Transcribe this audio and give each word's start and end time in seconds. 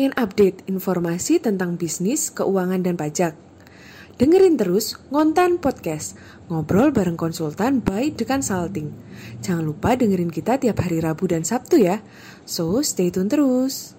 Pengen 0.00 0.16
update 0.16 0.64
informasi 0.64 1.44
tentang 1.44 1.76
bisnis, 1.76 2.32
keuangan, 2.32 2.80
dan 2.80 2.96
pajak? 2.96 3.36
Dengerin 4.16 4.56
terus 4.56 4.96
Ngontan 5.12 5.60
Podcast, 5.60 6.16
ngobrol 6.48 6.88
bareng 6.88 7.20
konsultan 7.20 7.84
by 7.84 8.08
The 8.08 8.24
Consulting. 8.24 8.96
Jangan 9.44 9.60
lupa 9.60 10.00
dengerin 10.00 10.32
kita 10.32 10.56
tiap 10.56 10.80
hari 10.80 11.04
Rabu 11.04 11.28
dan 11.28 11.44
Sabtu 11.44 11.84
ya. 11.84 12.00
So, 12.48 12.80
stay 12.80 13.12
tune 13.12 13.28
terus. 13.28 13.92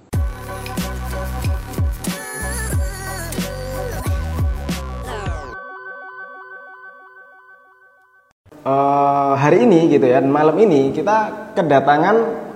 uh, 8.65 9.37
hari 9.37 9.69
ini 9.69 9.85
gitu 9.93 10.09
ya 10.09 10.17
malam 10.25 10.57
ini 10.57 10.89
kita 10.97 11.53
kedatangan 11.53 12.49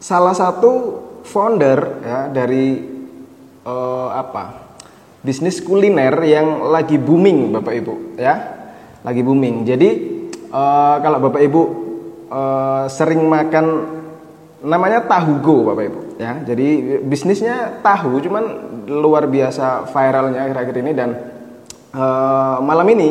salah 0.00 0.32
satu 0.32 1.04
founder 1.28 2.00
ya 2.00 2.32
dari 2.32 2.80
uh, 3.68 4.08
apa? 4.16 4.72
Bisnis 5.20 5.60
kuliner 5.60 6.16
yang 6.24 6.72
lagi 6.72 6.96
booming 6.96 7.52
bapak 7.52 7.74
ibu 7.76 7.94
ya. 8.16 8.34
Lagi 9.04 9.20
booming. 9.20 9.68
Jadi 9.68 9.88
uh, 10.48 10.96
kalau 11.04 11.18
bapak 11.28 11.42
ibu 11.44 11.62
uh, 12.32 12.88
sering 12.88 13.20
makan 13.28 13.66
namanya 14.64 15.04
tahu 15.04 15.44
go 15.44 15.56
bapak 15.68 15.84
ibu 15.84 16.00
ya. 16.16 16.40
Jadi 16.42 16.98
bisnisnya 17.04 17.84
tahu 17.84 18.24
cuman 18.24 18.44
luar 18.88 19.28
biasa 19.28 19.84
viralnya 19.92 20.48
akhir-akhir 20.48 20.76
ini 20.80 20.92
dan 20.96 21.10
uh, 21.92 22.58
malam 22.64 22.88
ini 22.96 23.10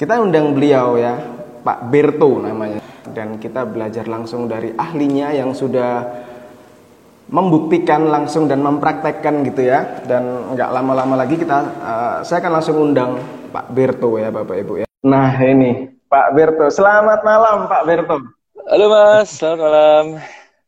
kita 0.00 0.16
undang 0.16 0.56
beliau 0.56 0.96
ya, 0.96 1.20
Pak 1.60 1.92
Berto 1.92 2.40
namanya. 2.40 2.80
Dan 3.10 3.36
kita 3.36 3.66
belajar 3.68 4.08
langsung 4.08 4.48
dari 4.48 4.72
ahlinya 4.72 5.34
yang 5.34 5.52
sudah 5.52 6.06
membuktikan 7.30 8.10
langsung 8.10 8.50
dan 8.50 8.60
mempraktekkan 8.60 9.46
gitu 9.46 9.70
ya. 9.70 10.02
Dan 10.04 10.54
nggak 10.58 10.70
lama-lama 10.74 11.14
lagi 11.14 11.38
kita, 11.38 11.58
uh, 11.78 12.16
saya 12.26 12.42
akan 12.42 12.52
langsung 12.58 12.76
undang 12.82 13.22
Pak 13.54 13.70
Berto 13.70 14.18
ya 14.18 14.34
Bapak 14.34 14.56
Ibu 14.58 14.84
ya. 14.84 14.86
Nah 15.06 15.32
ini 15.38 15.88
Pak 16.10 16.34
Berto, 16.34 16.66
selamat 16.68 17.22
malam 17.22 17.70
Pak 17.70 17.82
Berto. 17.86 18.18
Halo 18.66 18.86
Mas, 18.90 19.30
selamat 19.38 19.58
malam. 19.62 20.04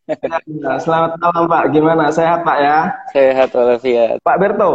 Ya, 0.07 0.75
selamat 0.83 1.19
malam 1.19 1.45
Pak, 1.47 1.65
gimana? 1.71 2.11
Sehat 2.11 2.43
Pak 2.43 2.59
ya? 2.59 2.79
Sehat 3.15 3.51
walafiat. 3.55 4.19
Pak 4.23 4.39
Berto, 4.39 4.71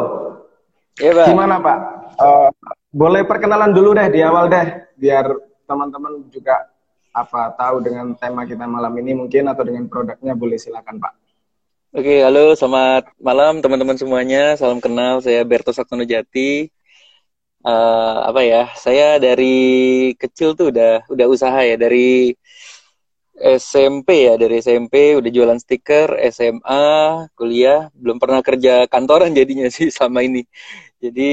ya, 0.99 1.11
Pak. 1.11 1.27
gimana 1.31 1.59
Pak? 1.59 1.79
Uh, 2.19 2.49
boleh 2.95 3.27
perkenalan 3.27 3.75
dulu 3.75 3.91
deh 3.95 4.07
di 4.07 4.23
awal 4.23 4.47
deh, 4.47 4.87
biar 4.95 5.27
teman-teman 5.67 6.23
juga 6.31 6.67
apa 7.11 7.51
tahu 7.57 7.83
dengan 7.83 8.13
tema 8.15 8.47
kita 8.47 8.63
malam 8.63 8.93
ini 9.01 9.17
mungkin 9.17 9.49
atau 9.51 9.67
dengan 9.67 9.89
produknya 9.91 10.37
boleh 10.37 10.55
silakan 10.55 11.01
Pak. 11.01 11.26
Oke, 11.97 12.21
halo, 12.21 12.53
selamat 12.53 13.09
malam 13.17 13.57
teman-teman 13.57 13.97
semuanya. 13.97 14.53
Salam 14.53 14.77
kenal, 14.77 15.17
saya 15.25 15.41
Berto 15.41 15.73
Saktono 15.73 16.05
Jati. 16.05 16.69
Uh, 17.65 18.17
apa 18.29 18.41
ya? 18.45 18.69
Saya 18.77 19.17
dari 19.17 20.13
kecil 20.21 20.53
tuh 20.53 20.69
udah 20.69 21.09
udah 21.09 21.25
usaha 21.25 21.57
ya 21.65 21.73
dari 21.73 22.37
SMP 23.33 24.29
ya 24.29 24.37
dari 24.37 24.61
SMP 24.61 25.17
udah 25.17 25.29
jualan 25.33 25.57
stiker 25.57 26.21
SMA 26.29 26.85
kuliah 27.33 27.89
belum 27.97 28.21
pernah 28.21 28.45
kerja 28.45 28.85
kantoran 28.85 29.33
jadinya 29.39 29.65
sih 29.73 29.89
sama 29.89 30.21
ini 30.21 30.45
jadi 31.01 31.29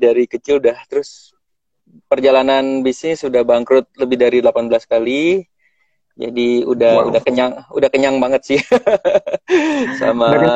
dari 0.00 0.24
kecil 0.24 0.64
udah 0.64 0.76
terus 0.88 1.36
perjalanan 2.08 2.80
bisnis 2.80 3.20
sudah 3.24 3.42
bangkrut 3.42 3.86
lebih 4.00 4.16
dari 4.20 4.38
18 4.40 4.84
kali. 4.86 5.44
Jadi 6.16 6.64
udah 6.64 6.92
wow. 6.96 7.08
udah 7.12 7.20
kenyang 7.20 7.52
udah 7.68 7.88
kenyang 7.92 8.16
banget 8.16 8.42
sih. 8.44 8.60
Sama 10.00 10.32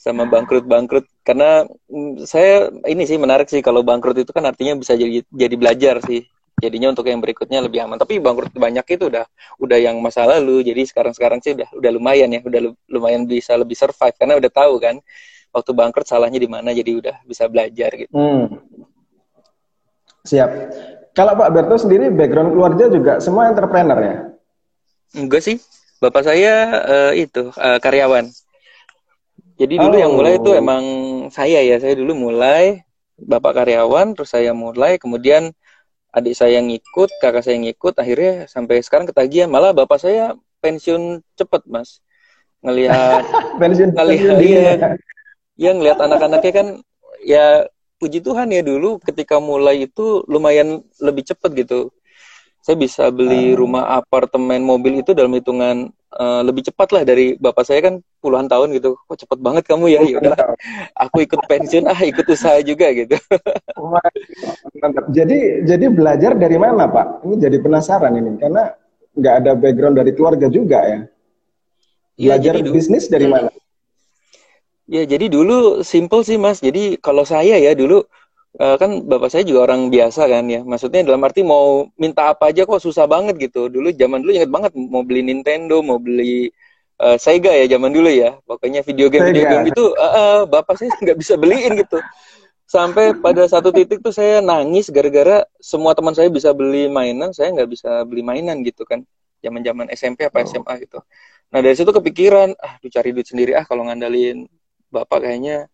sama 0.00 0.24
bangkrut-bangkrut. 0.24 1.04
Karena 1.20 1.68
mm, 1.92 2.24
saya 2.24 2.72
ini 2.88 3.04
sih 3.04 3.20
menarik 3.20 3.52
sih 3.52 3.60
kalau 3.60 3.84
bangkrut 3.84 4.16
itu 4.16 4.32
kan 4.32 4.48
artinya 4.48 4.80
bisa 4.80 4.96
jadi 4.96 5.20
jadi 5.28 5.54
belajar 5.60 6.00
sih. 6.08 6.24
Jadinya 6.60 6.92
untuk 6.92 7.08
yang 7.08 7.20
berikutnya 7.20 7.60
lebih 7.60 7.84
aman. 7.84 8.00
Tapi 8.00 8.16
bangkrut 8.16 8.56
banyak 8.56 8.84
itu 8.96 9.12
udah 9.12 9.28
udah 9.60 9.78
yang 9.80 10.00
masa 10.00 10.24
lalu. 10.24 10.64
Jadi 10.64 10.88
sekarang 10.88 11.12
sekarang 11.12 11.44
sih 11.44 11.52
udah 11.52 11.68
udah 11.76 11.90
lumayan 11.92 12.32
ya. 12.32 12.40
Udah 12.40 12.72
lumayan 12.88 13.28
bisa 13.28 13.60
lebih 13.60 13.76
survive. 13.76 14.16
Karena 14.16 14.40
udah 14.40 14.48
tahu 14.48 14.80
kan 14.80 14.96
waktu 15.52 15.70
bangkrut 15.76 16.08
salahnya 16.08 16.40
di 16.40 16.48
mana. 16.48 16.72
Jadi 16.72 16.96
udah 16.96 17.16
bisa 17.28 17.44
belajar 17.48 17.92
gitu. 17.92 18.12
Hmm. 18.16 18.56
Siap. 20.24 20.50
Kalau 21.20 21.36
Pak 21.36 21.52
Berto 21.52 21.76
sendiri 21.76 22.08
background 22.08 22.56
keluarga 22.56 22.88
juga 22.88 23.12
semua 23.20 23.52
entrepreneur 23.52 23.98
ya? 24.00 24.16
Enggak 25.12 25.44
sih. 25.44 25.60
Bapak 26.00 26.24
saya 26.24 26.80
uh, 26.80 27.12
itu 27.12 27.52
uh, 27.60 27.76
karyawan. 27.76 28.24
Jadi 29.60 29.76
dulu 29.76 29.92
oh. 29.92 30.00
yang 30.00 30.16
mulai 30.16 30.40
itu 30.40 30.48
oh. 30.48 30.56
emang 30.56 30.84
saya 31.28 31.60
ya. 31.60 31.76
Saya 31.76 31.92
dulu 31.92 32.32
mulai 32.32 32.80
bapak 33.20 33.52
karyawan, 33.52 34.16
terus 34.16 34.32
saya 34.32 34.56
mulai, 34.56 34.96
kemudian 34.96 35.52
adik 36.16 36.32
saya 36.32 36.56
ngikut, 36.64 37.12
kakak 37.20 37.44
saya 37.44 37.60
ngikut, 37.60 38.00
akhirnya 38.00 38.48
sampai 38.48 38.80
sekarang 38.80 39.04
ketagihan. 39.04 39.52
Malah 39.52 39.76
bapak 39.76 40.00
saya 40.00 40.40
pensiun 40.64 41.20
cepet 41.36 41.68
mas, 41.68 42.00
ngelihat 42.64 43.28
pensiun 43.60 43.92
ngelihat 43.92 44.40
iya, 44.40 44.96
ya 45.60 45.70
ngelihat 45.76 46.00
anak-anaknya 46.00 46.52
kan 46.56 46.66
ya 47.20 47.68
puji 48.00 48.24
Tuhan 48.24 48.48
ya 48.48 48.64
dulu 48.64 48.96
ketika 49.04 49.36
mulai 49.36 49.84
itu 49.84 50.24
lumayan 50.24 50.80
lebih 50.96 51.28
cepet 51.28 51.52
gitu. 51.52 51.92
Saya 52.60 52.76
bisa 52.76 53.08
beli 53.08 53.52
uh. 53.52 53.56
rumah, 53.56 53.88
apartemen, 54.00 54.60
mobil 54.60 55.00
itu 55.00 55.16
dalam 55.16 55.32
hitungan 55.32 55.88
uh, 56.12 56.40
lebih 56.44 56.64
cepat 56.68 56.92
lah 56.92 57.02
dari 57.08 57.36
bapak 57.40 57.64
saya 57.64 57.80
kan 57.84 57.94
puluhan 58.20 58.48
tahun 58.48 58.72
gitu. 58.76 58.96
Kok 59.08 59.16
cepet 59.16 59.38
banget 59.40 59.64
kamu 59.68 59.92
ya? 59.92 60.00
Ya 60.04 60.16
udah, 60.20 60.36
aku 61.08 61.24
ikut 61.24 61.40
pensiun 61.44 61.88
ah 61.88 62.00
ikut 62.00 62.24
usaha 62.28 62.60
juga 62.64 62.92
gitu. 62.92 63.16
jadi 65.16 65.64
jadi 65.64 65.86
belajar 65.88 66.36
dari 66.36 66.56
mana 66.56 66.88
Pak? 66.88 67.24
Ini 67.24 67.34
jadi 67.48 67.56
penasaran 67.60 68.12
ini 68.16 68.36
karena 68.36 68.72
nggak 69.16 69.34
ada 69.44 69.52
background 69.56 69.96
dari 70.00 70.12
keluarga 70.16 70.46
juga 70.52 70.80
ya. 70.84 71.00
Iya, 72.20 72.36
belajar 72.36 72.54
ya, 72.60 72.64
bisnis 72.68 73.08
dari 73.08 73.24
mana? 73.24 73.48
Ya, 74.90 75.06
jadi 75.06 75.30
dulu 75.30 75.86
simple 75.86 76.26
sih, 76.26 76.34
Mas. 76.34 76.58
Jadi 76.58 76.98
kalau 76.98 77.22
saya 77.22 77.54
ya 77.62 77.78
dulu 77.78 78.02
uh, 78.58 78.74
kan 78.74 79.06
bapak 79.06 79.30
saya 79.30 79.46
juga 79.46 79.70
orang 79.70 79.86
biasa 79.86 80.26
kan 80.26 80.50
ya. 80.50 80.66
Maksudnya 80.66 81.06
dalam 81.06 81.22
arti 81.22 81.46
mau 81.46 81.86
minta 81.94 82.34
apa 82.34 82.50
aja 82.50 82.66
kok 82.66 82.82
susah 82.82 83.06
banget 83.06 83.38
gitu. 83.38 83.70
Dulu 83.70 83.94
zaman 83.94 84.18
dulu 84.18 84.34
inget 84.34 84.50
banget 84.50 84.74
mau 84.74 85.06
beli 85.06 85.22
Nintendo, 85.22 85.78
mau 85.78 86.02
beli 86.02 86.50
uh, 86.98 87.14
Sega 87.14 87.54
ya 87.54 87.70
zaman 87.70 87.94
dulu 87.94 88.10
ya. 88.10 88.34
Pokoknya 88.42 88.82
video 88.82 89.06
game 89.06 89.30
video 89.30 89.46
game 89.46 89.70
itu 89.70 89.84
uh, 89.94 90.02
uh, 90.10 90.38
bapak 90.50 90.74
saya 90.74 90.90
nggak 90.98 91.18
bisa 91.22 91.38
beliin 91.38 91.78
gitu. 91.78 92.02
Sampai 92.66 93.14
pada 93.14 93.46
satu 93.46 93.70
titik 93.70 94.02
tuh 94.02 94.14
saya 94.14 94.42
nangis 94.42 94.90
gara-gara 94.90 95.46
semua 95.62 95.94
teman 95.94 96.14
saya 96.18 96.30
bisa 96.30 96.50
beli 96.50 96.90
mainan, 96.90 97.30
saya 97.30 97.50
nggak 97.54 97.70
bisa 97.70 98.02
beli 98.06 98.26
mainan 98.26 98.62
gitu 98.66 98.82
kan. 98.82 99.06
Zaman-zaman 99.38 99.86
SMP 99.94 100.26
apa 100.26 100.42
SMA 100.42 100.82
gitu. 100.82 100.98
Nah 101.50 101.58
dari 101.62 101.74
situ 101.74 101.90
kepikiran, 101.90 102.54
ah, 102.58 102.78
cari 102.78 103.10
duit 103.14 103.26
sendiri 103.26 103.58
ah 103.58 103.66
kalau 103.66 103.86
ngandalin 103.86 104.50
bapak 104.90 105.24
kayaknya 105.24 105.70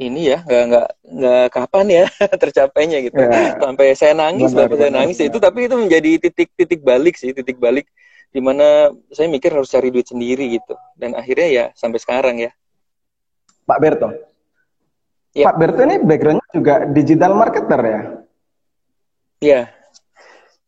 ini 0.00 0.32
ya 0.32 0.38
nggak 0.44 0.64
nggak 0.70 0.88
nggak 1.02 1.44
kapan 1.52 1.86
ya 1.88 2.04
tercapainya 2.42 2.98
gitu. 3.04 3.20
Ya. 3.20 3.58
sampai 3.58 3.86
saya 3.96 4.12
nangis 4.16 4.52
benar, 4.54 4.68
bapak 4.70 4.76
saya 4.80 4.92
nangis. 4.92 5.16
itu 5.20 5.38
tapi 5.42 5.68
itu 5.68 5.76
menjadi 5.76 6.10
titik-titik 6.28 6.80
balik 6.80 7.14
sih 7.20 7.34
titik 7.36 7.60
balik 7.60 7.90
di 8.30 8.38
mana 8.38 8.94
saya 9.10 9.26
mikir 9.26 9.50
harus 9.50 9.70
cari 9.70 9.90
duit 9.90 10.06
sendiri 10.06 10.54
gitu. 10.54 10.78
Dan 10.94 11.18
akhirnya 11.18 11.48
ya 11.50 11.64
sampai 11.74 11.98
sekarang 11.98 12.38
ya. 12.38 12.54
Pak 13.66 13.78
Berto. 13.82 14.08
Ya. 15.34 15.50
Pak 15.50 15.56
Berto 15.58 15.80
ini 15.82 15.98
backgroundnya 15.98 16.48
juga 16.54 16.74
digital 16.94 17.34
marketer 17.34 17.80
ya? 17.82 18.00
Iya. 19.42 19.60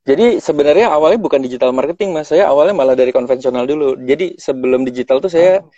Jadi 0.02 0.42
sebenarnya 0.42 0.90
awalnya 0.90 1.22
bukan 1.22 1.38
digital 1.38 1.70
marketing 1.70 2.10
mas. 2.10 2.34
Saya 2.34 2.50
awalnya 2.50 2.75
malah 2.75 2.98
dari 2.98 3.14
konvensional 3.14 3.62
dulu. 3.70 3.94
Jadi 4.02 4.34
sebelum 4.34 4.82
digital 4.82 5.22
tuh 5.22 5.31
saya 5.31 5.62
oh 5.62 5.70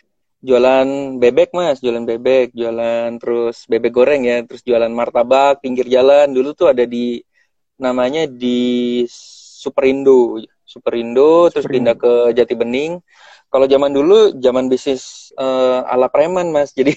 jualan 0.45 1.17
bebek 1.17 1.57
mas 1.57 1.81
jualan 1.81 2.05
bebek 2.05 2.53
jualan 2.53 3.17
terus 3.17 3.65
bebek 3.65 3.93
goreng 3.97 4.23
ya 4.29 4.45
terus 4.45 4.61
jualan 4.61 4.93
martabak 4.93 5.65
pinggir 5.65 5.89
jalan. 5.89 6.29
Dulu 6.37 6.53
tuh 6.53 6.69
ada 6.77 6.85
di 6.85 7.25
namanya 7.81 8.29
di 8.29 9.03
Superindo 9.65 10.37
Superindo 10.69 11.49
terus 11.49 11.65
pindah 11.65 11.97
ke 11.97 12.37
Jati 12.37 12.53
Bening. 12.53 13.01
Kalau 13.49 13.65
zaman 13.71 13.95
dulu 13.95 14.37
zaman 14.37 14.69
bisnis 14.69 15.33
uh, 15.41 15.87
ala 15.89 16.13
preman 16.13 16.53
mas. 16.53 16.75
Jadi 16.79 16.93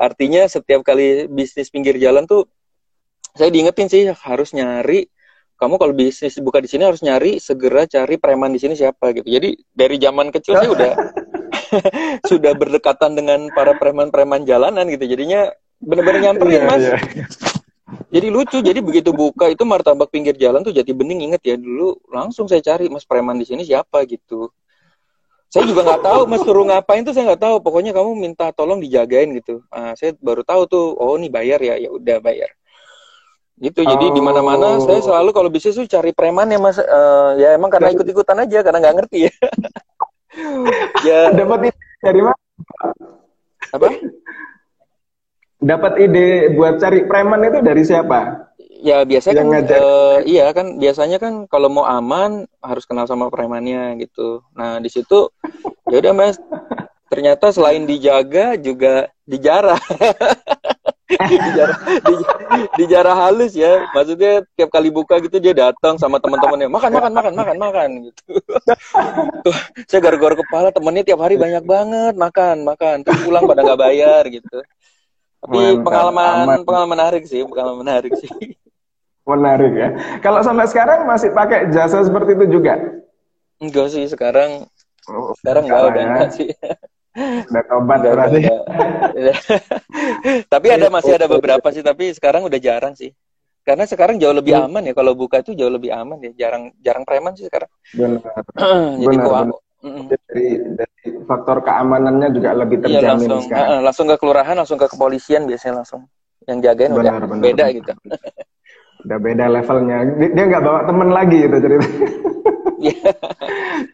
artinya 0.00 0.48
setiap 0.48 0.80
kali 0.80 1.28
bisnis 1.28 1.68
pinggir 1.68 2.00
jalan 2.00 2.24
tuh 2.24 2.48
saya 3.36 3.52
diingetin 3.52 3.86
sih 3.92 4.02
harus 4.08 4.56
nyari 4.56 5.06
kamu 5.60 5.76
kalau 5.76 5.92
bisnis 5.92 6.40
buka 6.40 6.56
di 6.64 6.72
sini 6.72 6.88
harus 6.88 7.04
nyari 7.04 7.36
segera 7.36 7.84
cari 7.84 8.16
preman 8.16 8.48
di 8.48 8.60
sini 8.64 8.72
siapa 8.72 9.12
gitu. 9.12 9.28
Jadi 9.28 9.60
dari 9.68 10.00
zaman 10.00 10.32
kecil 10.32 10.56
sih 10.56 10.70
udah 10.74 11.19
sudah 12.30 12.52
berdekatan 12.54 13.14
dengan 13.16 13.48
para 13.54 13.76
preman-preman 13.78 14.44
jalanan 14.44 14.86
gitu. 14.90 15.06
Jadinya 15.06 15.50
benar-benar 15.80 16.20
nyamperin, 16.30 16.52
iya, 16.52 16.62
Mas. 16.66 16.82
Yeah, 16.82 17.00
yeah. 17.24 17.28
Jadi 18.10 18.26
lucu, 18.30 18.58
jadi 18.62 18.78
begitu 18.82 19.10
buka 19.10 19.50
itu 19.50 19.66
martabak 19.66 20.10
pinggir 20.14 20.34
jalan 20.38 20.62
tuh 20.62 20.74
jadi 20.74 20.90
bening. 20.94 21.30
Inget 21.30 21.42
ya 21.42 21.56
dulu 21.58 21.98
langsung 22.10 22.46
saya 22.46 22.62
cari 22.62 22.86
Mas 22.86 23.06
preman 23.06 23.38
di 23.38 23.46
sini 23.46 23.66
siapa? 23.66 24.02
gitu. 24.06 24.50
saya 25.50 25.66
juga 25.66 25.82
nggak 25.82 26.06
tahu 26.06 26.20
mas 26.30 26.46
suruh 26.46 26.62
ngapain? 26.62 27.02
Tuh 27.02 27.10
saya 27.10 27.34
nggak 27.34 27.42
tahu. 27.42 27.56
Pokoknya 27.58 27.90
kamu 27.90 28.14
minta 28.14 28.54
tolong 28.54 28.78
dijagain 28.78 29.34
gitu. 29.34 29.66
Nah, 29.66 29.98
saya 29.98 30.14
baru 30.22 30.46
tahu 30.46 30.62
tuh 30.70 30.94
oh 30.94 31.18
ini 31.18 31.26
bayar 31.26 31.58
ya. 31.58 31.74
Ya 31.74 31.90
udah 31.90 32.22
bayar. 32.22 32.54
Gitu. 33.58 33.82
Jadi 33.82 34.04
oh. 34.08 34.14
di 34.14 34.22
mana 34.22 34.46
mana 34.46 34.78
saya 34.78 35.02
selalu 35.02 35.34
kalau 35.34 35.50
bisnis 35.50 35.74
tuh 35.74 35.90
cari 35.90 36.14
preman 36.14 36.46
ya 36.46 36.62
mas. 36.62 36.78
Uh, 36.78 37.34
ya 37.34 37.58
emang 37.58 37.66
karena 37.66 37.90
ikut 37.90 38.06
ikutan 38.06 38.38
aja 38.38 38.62
karena 38.62 38.78
nggak 38.78 38.96
ngerti 39.02 39.18
ya 39.26 39.32
ya. 41.04 41.30
Dapat 41.38 41.74
dari 42.00 42.20
mana? 42.22 42.38
Apa? 43.70 43.86
Dapat 45.60 45.92
ide 46.00 46.56
buat 46.56 46.80
cari 46.80 47.04
preman 47.04 47.44
itu 47.44 47.58
dari 47.60 47.82
siapa? 47.84 48.48
Ya 48.80 49.04
biasanya 49.04 49.44
kan 49.44 49.64
uh, 49.76 50.18
iya 50.24 50.48
kan 50.56 50.80
biasanya 50.80 51.20
kan 51.20 51.44
kalau 51.52 51.68
mau 51.68 51.84
aman 51.84 52.48
harus 52.64 52.88
kenal 52.88 53.04
sama 53.04 53.28
premannya 53.28 54.00
gitu. 54.00 54.40
Nah 54.56 54.80
di 54.80 54.88
situ 54.88 55.28
ya 55.92 56.00
udah 56.00 56.14
mas. 56.16 56.40
Ternyata 57.10 57.50
selain 57.50 57.84
dijaga 57.84 58.54
juga 58.54 59.10
dijarah 59.26 59.82
dijarah 61.10 61.78
di, 62.06 62.14
dijarah 62.78 63.16
halus 63.26 63.52
ya 63.58 63.88
maksudnya 63.90 64.46
tiap 64.54 64.70
kali 64.70 64.94
buka 64.94 65.18
gitu 65.18 65.42
dia 65.42 65.50
datang 65.50 65.98
sama 65.98 66.22
teman-temannya 66.22 66.70
makan 66.70 66.90
makan 66.94 67.12
makan 67.12 67.32
makan 67.34 67.56
makan 67.58 67.88
gitu 68.10 68.22
tuh 69.46 69.56
saya 69.90 70.00
garuk-garuk 70.02 70.46
kepala 70.46 70.70
temennya 70.70 71.02
tiap 71.02 71.20
hari 71.22 71.34
banyak 71.34 71.64
banget 71.66 72.14
makan 72.14 72.62
makan 72.62 72.96
terus 73.02 73.20
pulang 73.26 73.44
pada 73.46 73.66
nggak 73.66 73.80
bayar 73.80 74.22
gitu 74.30 74.58
tapi 75.40 75.56
Mantap, 75.56 75.84
pengalaman 75.88 76.34
amat. 76.44 76.58
pengalaman 76.68 76.90
menarik 76.94 77.22
sih 77.26 77.40
pengalaman 77.42 77.78
menarik 77.82 78.12
sih 78.18 78.30
Menarik 79.30 79.72
ya. 79.76 79.88
Kalau 80.24 80.40
sampai 80.42 80.66
sekarang 80.66 81.06
masih 81.06 81.30
pakai 81.30 81.70
jasa 81.70 82.02
seperti 82.02 82.34
itu 82.34 82.58
juga? 82.58 82.74
Enggak 83.60 83.92
sih, 83.92 84.08
sekarang 84.08 84.66
oh, 85.06 85.36
sekarang 85.38 85.68
enggak 85.68 85.82
udah 85.92 86.02
enggak 86.02 86.30
sih. 86.34 86.48
Udah 87.50 87.64
tobat 87.68 88.00
berarti. 88.02 88.40
tapi 90.52 90.66
ada 90.72 90.86
masih 90.88 91.12
ada 91.16 91.26
beberapa 91.28 91.68
sih, 91.74 91.84
tapi 91.84 92.14
sekarang 92.16 92.46
udah 92.46 92.58
jarang 92.60 92.94
sih. 92.96 93.12
Karena 93.60 93.84
sekarang 93.84 94.16
jauh 94.16 94.32
lebih 94.32 94.56
aman 94.56 94.82
ya 94.88 94.96
kalau 94.96 95.12
buka 95.12 95.44
itu 95.44 95.52
jauh 95.52 95.70
lebih 95.70 95.92
aman 95.92 96.18
ya. 96.24 96.32
Jarang 96.46 96.72
jarang 96.80 97.04
preman 97.04 97.36
sih 97.36 97.46
sekarang. 97.46 97.70
Benar. 97.92 98.20
Jadi 99.04 99.16
benar, 99.16 99.46
benar. 99.48 99.58
Dari, 99.80 100.48
dari 100.76 101.00
faktor 101.24 101.64
keamanannya 101.64 102.28
juga 102.36 102.52
lebih 102.52 102.84
iya, 102.84 103.00
terjamin 103.00 103.00
iya, 103.00 103.12
langsung, 103.16 103.40
sekarang. 103.48 103.68
Uh, 103.72 103.80
langsung 103.80 104.06
ke 104.12 104.16
kelurahan, 104.20 104.56
langsung 104.60 104.76
ke 104.76 104.86
kepolisian 104.92 105.48
biasanya 105.48 105.80
langsung. 105.80 106.04
Yang 106.44 106.58
jagain 106.68 106.92
benar, 106.92 107.00
udah 107.00 107.28
benar, 107.28 107.44
beda 107.44 107.64
benar. 107.64 107.76
gitu 107.76 107.92
udah 109.04 109.18
beda 109.18 109.44
levelnya 109.48 109.98
dia 110.20 110.44
nggak 110.44 110.62
bawa 110.64 110.80
temen 110.84 111.08
lagi 111.08 111.38
itu 111.48 111.56
cerita 111.56 111.86
iya. 112.80 113.10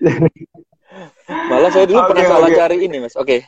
malah 1.29 1.71
saya 1.71 1.85
dulu 1.89 2.01
okay, 2.03 2.09
pernah 2.13 2.25
salah 2.29 2.51
cari 2.51 2.77
ini 2.85 2.97
mas. 3.03 3.15
Oke. 3.17 3.27
Okay. 3.27 3.41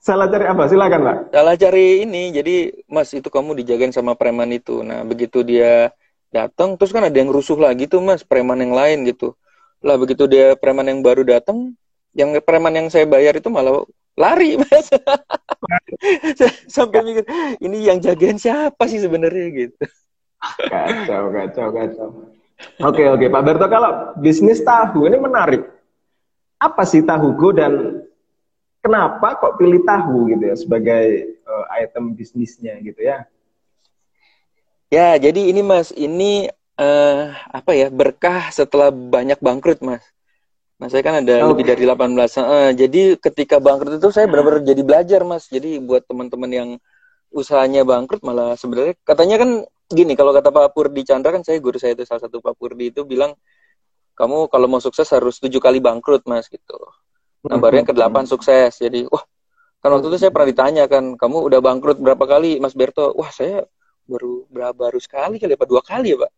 salah 0.00 0.26
cari 0.32 0.44
apa? 0.48 0.62
Silakan 0.64 1.00
pak. 1.04 1.16
Salah 1.32 1.54
cari 1.56 1.86
ini. 2.04 2.22
Jadi 2.32 2.54
mas 2.88 3.10
itu 3.12 3.28
kamu 3.28 3.58
dijagain 3.60 3.92
sama 3.92 4.16
preman 4.16 4.48
itu. 4.52 4.80
Nah 4.80 5.04
begitu 5.04 5.44
dia 5.44 5.92
datang 6.32 6.78
terus 6.78 6.94
kan 6.94 7.04
ada 7.04 7.16
yang 7.16 7.28
rusuh 7.28 7.58
lagi 7.58 7.90
tuh 7.90 8.00
mas 8.00 8.24
preman 8.24 8.58
yang 8.60 8.72
lain 8.72 9.04
gitu. 9.08 9.36
Lah 9.84 9.96
begitu 9.96 10.24
dia 10.28 10.56
preman 10.56 10.88
yang 10.88 11.00
baru 11.04 11.24
datang 11.24 11.76
yang 12.16 12.34
preman 12.42 12.74
yang 12.74 12.88
saya 12.90 13.06
bayar 13.06 13.38
itu 13.38 13.48
malah 13.52 13.84
lari 14.16 14.56
mas. 14.62 14.88
Sampai 16.74 17.04
mikir 17.04 17.24
ini 17.60 17.84
yang 17.84 18.00
jagain 18.00 18.40
siapa 18.40 18.88
sih 18.88 19.00
sebenarnya? 19.00 19.68
gitu. 19.68 19.84
Kacau 20.72 21.28
kacau 21.28 21.68
kacau 21.68 22.08
oke 22.80 23.02
oke 23.16 23.26
Pak 23.28 23.42
Berto 23.42 23.66
kalau 23.66 24.14
bisnis 24.18 24.60
tahu 24.60 25.06
ini 25.08 25.16
menarik 25.20 25.62
apa 26.60 26.82
sih 26.84 27.00
tahu 27.04 27.32
go 27.36 27.50
dan 27.56 28.04
kenapa 28.84 29.36
kok 29.40 29.56
pilih 29.56 29.80
tahu 29.84 30.32
gitu 30.32 30.44
ya 30.44 30.56
sebagai 30.56 31.04
uh, 31.44 31.64
item 31.80 32.12
bisnisnya 32.12 32.76
gitu 32.84 33.00
ya 33.00 33.24
ya 34.92 35.16
jadi 35.16 35.40
ini 35.52 35.60
mas 35.64 35.92
ini 35.96 36.48
uh, 36.76 37.32
apa 37.52 37.72
ya 37.72 37.88
berkah 37.88 38.52
setelah 38.52 38.92
banyak 38.92 39.40
bangkrut 39.40 39.80
mas 39.80 40.04
Nah, 40.80 40.88
saya 40.88 41.04
kan 41.04 41.20
ada 41.20 41.44
okay. 41.44 41.48
lebih 41.52 41.64
dari 41.68 41.84
18. 41.84 42.16
Uh, 42.40 42.70
jadi 42.72 43.02
ketika 43.20 43.60
bangkrut 43.60 44.00
itu 44.00 44.08
saya 44.16 44.24
benar-benar 44.24 44.64
jadi 44.64 44.80
belajar, 44.80 45.20
Mas. 45.28 45.44
Jadi 45.52 45.76
buat 45.76 46.08
teman-teman 46.08 46.48
yang 46.48 46.68
usahanya 47.30 47.86
bangkrut 47.86 48.24
malah 48.26 48.58
sebenarnya 48.58 48.98
katanya 49.06 49.36
kan 49.38 49.50
gini, 49.90 50.14
kalau 50.14 50.30
kata 50.30 50.54
Pak 50.54 50.70
Purdi 50.72 51.02
Chandra 51.02 51.34
kan 51.34 51.42
saya 51.42 51.58
guru 51.58 51.76
saya 51.76 51.98
itu 51.98 52.06
salah 52.06 52.22
satu 52.22 52.38
Pak 52.38 52.54
Purdi 52.54 52.94
itu 52.94 53.02
bilang 53.02 53.34
kamu 54.14 54.46
kalau 54.46 54.66
mau 54.70 54.78
sukses 54.78 55.10
harus 55.10 55.42
tujuh 55.42 55.58
kali 55.58 55.82
bangkrut, 55.82 56.22
Mas 56.30 56.46
gitu. 56.46 56.78
Nah, 57.40 57.56
baru 57.56 57.80
yang 57.80 57.88
ke-8 57.88 58.28
sukses. 58.28 58.76
Jadi, 58.76 59.08
wah, 59.08 59.24
kan 59.80 59.96
waktu 59.96 60.12
itu 60.12 60.18
saya 60.20 60.30
pernah 60.30 60.48
ditanya 60.52 60.84
kan, 60.86 61.16
kamu 61.16 61.40
udah 61.48 61.60
bangkrut 61.64 61.98
berapa 61.98 62.24
kali, 62.28 62.60
Mas 62.60 62.76
Berto? 62.76 63.16
Wah, 63.16 63.32
saya 63.32 63.64
baru 64.04 64.44
berapa 64.52 64.76
baru 64.76 64.98
sekali 65.00 65.40
kali 65.40 65.56
apa 65.56 65.66
dua 65.66 65.80
kali 65.80 66.12
ya, 66.14 66.18
Pak. 66.20 66.32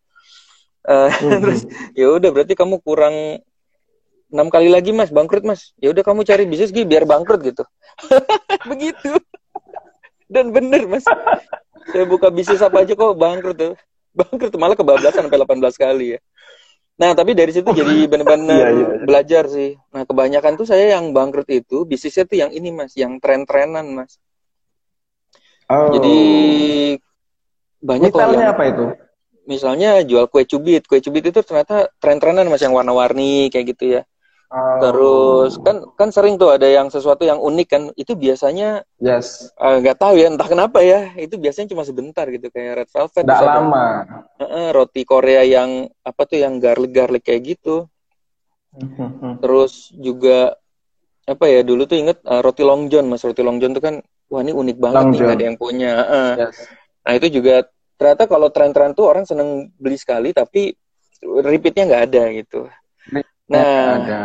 Uh, 0.83 1.11
terus 1.43 1.63
ya 1.95 2.07
udah 2.11 2.31
berarti 2.31 2.55
kamu 2.55 2.83
kurang 2.83 3.43
enam 4.33 4.49
kali 4.49 4.73
lagi 4.73 4.97
mas 4.97 5.13
bangkrut 5.13 5.45
mas 5.45 5.77
ya 5.77 5.93
udah 5.93 6.01
kamu 6.01 6.25
cari 6.25 6.49
bisnis 6.49 6.73
gitu 6.73 6.89
biar 6.89 7.05
bangkrut 7.05 7.45
gitu 7.45 7.63
begitu 8.73 9.21
dan 10.33 10.49
bener 10.51 10.89
mas 10.89 11.05
saya 11.91 12.05
buka 12.07 12.29
bisnis 12.31 12.63
apa 12.63 12.87
aja 12.87 12.93
kok 12.95 13.17
bangkrut 13.19 13.57
tuh. 13.59 13.75
Bangkrut 14.19 14.53
malah 14.61 14.77
kebablasan 14.77 15.25
sampai 15.25 15.41
18 15.41 15.73
kali 15.81 16.07
ya. 16.17 16.21
Nah 17.01 17.17
tapi 17.17 17.33
dari 17.33 17.49
situ 17.49 17.65
jadi 17.73 18.05
benar-benar 18.05 18.53
iya, 18.53 18.69
iya, 18.69 18.87
iya. 18.93 19.05
belajar 19.09 19.45
sih. 19.49 19.81
Nah 19.89 20.05
kebanyakan 20.05 20.61
tuh 20.61 20.69
saya 20.69 21.01
yang 21.01 21.17
bangkrut 21.17 21.49
itu 21.49 21.89
bisnisnya 21.89 22.29
tuh 22.29 22.37
yang 22.37 22.53
ini 22.53 22.77
mas 22.77 22.93
yang 22.93 23.17
tren-trenan 23.17 23.89
mas. 23.89 24.21
Oh. 25.73 25.89
jadi 25.97 26.19
banyak 27.81 28.13
misalnya 28.13 28.45
yang, 28.45 28.53
apa 28.53 28.65
itu? 28.69 28.85
Misalnya 29.49 29.91
jual 30.05 30.29
kue 30.29 30.45
cubit. 30.45 30.85
Kue 30.85 31.01
cubit 31.01 31.33
itu 31.33 31.41
ternyata 31.41 31.89
tren-trenan 31.97 32.53
mas 32.53 32.61
yang 32.61 32.77
warna-warni 32.77 33.49
kayak 33.49 33.73
gitu 33.73 33.85
ya 33.97 34.03
Terus 34.53 35.57
kan 35.65 35.77
kan 35.97 36.09
sering 36.13 36.37
tuh 36.37 36.53
ada 36.53 36.69
yang 36.69 36.93
sesuatu 36.93 37.25
yang 37.25 37.41
unik 37.41 37.69
kan 37.73 37.83
itu 37.97 38.13
biasanya 38.13 38.85
yes 39.01 39.49
eh, 39.57 39.77
nggak 39.81 39.97
uh, 39.97 40.01
tahu 40.01 40.15
ya 40.21 40.29
entah 40.29 40.45
kenapa 40.45 40.85
ya 40.85 41.17
itu 41.17 41.41
biasanya 41.41 41.73
cuma 41.73 41.89
sebentar 41.89 42.29
gitu 42.29 42.53
kayak 42.53 42.85
red 42.85 42.91
velvet. 42.93 43.25
Tidak 43.25 43.41
lama. 43.41 43.87
uh, 44.37 44.71
roti 44.77 45.09
Korea 45.09 45.41
yang 45.41 45.89
apa 46.05 46.23
tuh 46.29 46.45
yang 46.45 46.61
garlic 46.61 46.93
garlic 46.93 47.25
kayak 47.25 47.57
gitu. 47.57 47.89
Terus 49.41 49.89
juga 49.97 50.53
apa 51.25 51.45
ya 51.49 51.65
dulu 51.65 51.89
tuh 51.89 51.97
inget 51.97 52.21
uh, 52.29 52.45
roti 52.45 52.61
Long 52.61 52.93
John 52.93 53.09
mas 53.09 53.25
roti 53.25 53.41
Long 53.41 53.57
John 53.57 53.73
tuh 53.73 53.81
kan 53.81 54.05
wah 54.29 54.41
ini 54.45 54.53
unik 54.53 54.77
banget 54.77 55.01
Long 55.01 55.11
nih 55.17 55.21
John. 55.25 55.33
ada 55.33 55.45
yang 55.49 55.57
punya. 55.57 55.93
Uh. 56.05 56.33
Yes. 56.45 56.57
Nah 57.09 57.13
itu 57.17 57.27
juga 57.41 57.65
ternyata 57.97 58.29
kalau 58.29 58.53
tren-tren 58.53 58.93
tuh 58.93 59.09
orang 59.09 59.25
seneng 59.25 59.73
beli 59.81 59.97
sekali 59.97 60.37
tapi 60.37 60.77
repeatnya 61.25 61.89
nggak 61.89 62.05
ada 62.13 62.23
gitu. 62.37 62.61
Nah, 63.53 63.89
ada. 64.01 64.23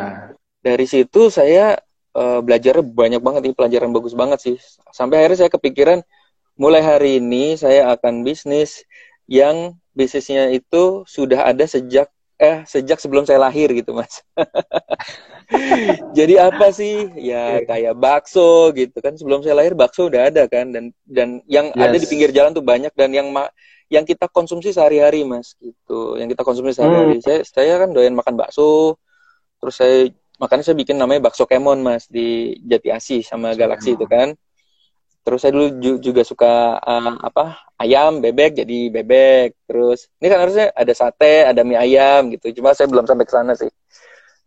dari 0.64 0.86
situ 0.88 1.28
saya 1.28 1.78
uh, 2.16 2.40
belajar 2.40 2.80
banyak 2.82 3.22
banget 3.22 3.42
nih 3.52 3.56
pelajaran 3.56 3.92
bagus 3.92 4.16
banget 4.18 4.40
sih. 4.42 4.58
Sampai 4.96 5.22
akhirnya 5.22 5.46
saya 5.46 5.52
kepikiran 5.52 6.00
mulai 6.58 6.82
hari 6.82 7.22
ini 7.22 7.60
saya 7.60 7.94
akan 7.94 8.26
bisnis 8.26 8.82
yang 9.30 9.78
bisnisnya 9.94 10.50
itu 10.50 11.06
sudah 11.06 11.46
ada 11.46 11.68
sejak 11.70 12.10
eh 12.38 12.62
sejak 12.70 13.02
sebelum 13.02 13.26
saya 13.26 13.42
lahir 13.42 13.70
gitu 13.74 13.98
mas. 13.98 14.22
Jadi 16.18 16.36
apa 16.38 16.70
sih 16.76 17.08
ya 17.18 17.64
kayak 17.64 17.98
bakso 17.98 18.70
gitu 18.76 19.00
kan 19.00 19.16
sebelum 19.18 19.42
saya 19.42 19.58
lahir 19.58 19.74
bakso 19.74 20.12
udah 20.12 20.30
ada 20.30 20.44
kan 20.46 20.70
dan 20.70 20.94
dan 21.08 21.42
yang 21.50 21.72
yes. 21.74 21.82
ada 21.82 21.98
di 21.98 22.08
pinggir 22.08 22.30
jalan 22.36 22.54
tuh 22.54 22.62
banyak 22.62 22.94
dan 22.94 23.10
yang 23.16 23.32
ma 23.32 23.50
yang 23.88 24.04
kita 24.04 24.28
konsumsi 24.28 24.76
sehari-hari 24.76 25.24
mas 25.24 25.56
gitu 25.58 26.20
yang 26.20 26.28
kita 26.28 26.44
konsumsi 26.44 26.76
sehari-hari 26.76 27.18
hmm. 27.18 27.24
saya 27.24 27.40
saya 27.48 27.74
kan 27.80 27.96
doyan 27.96 28.14
makan 28.14 28.36
bakso 28.36 29.00
terus 29.58 29.76
saya 29.78 30.10
makanya 30.38 30.64
saya 30.70 30.78
bikin 30.78 30.96
namanya 30.98 31.30
bakso 31.30 31.50
kemon 31.50 31.82
mas 31.82 32.06
di 32.08 32.58
Jati 32.62 32.90
Asih 32.94 33.22
sama 33.26 33.58
Galaxy 33.58 33.98
itu 33.98 34.06
kan. 34.06 34.38
Terus 35.26 35.44
saya 35.44 35.52
dulu 35.52 36.00
juga 36.00 36.24
suka 36.24 36.80
uh, 36.80 37.20
apa 37.20 37.60
ayam 37.84 38.24
bebek 38.24 38.64
jadi 38.64 38.78
bebek. 38.94 39.60
Terus 39.68 40.08
ini 40.24 40.28
kan 40.32 40.40
harusnya 40.48 40.72
ada 40.72 40.94
sate 40.96 41.44
ada 41.44 41.62
mie 41.68 41.76
ayam 41.76 42.32
gitu 42.32 42.54
cuma 42.62 42.72
saya 42.72 42.88
belum 42.88 43.04
sampai 43.04 43.26
ke 43.28 43.34
sana 43.34 43.54
sih. 43.58 43.68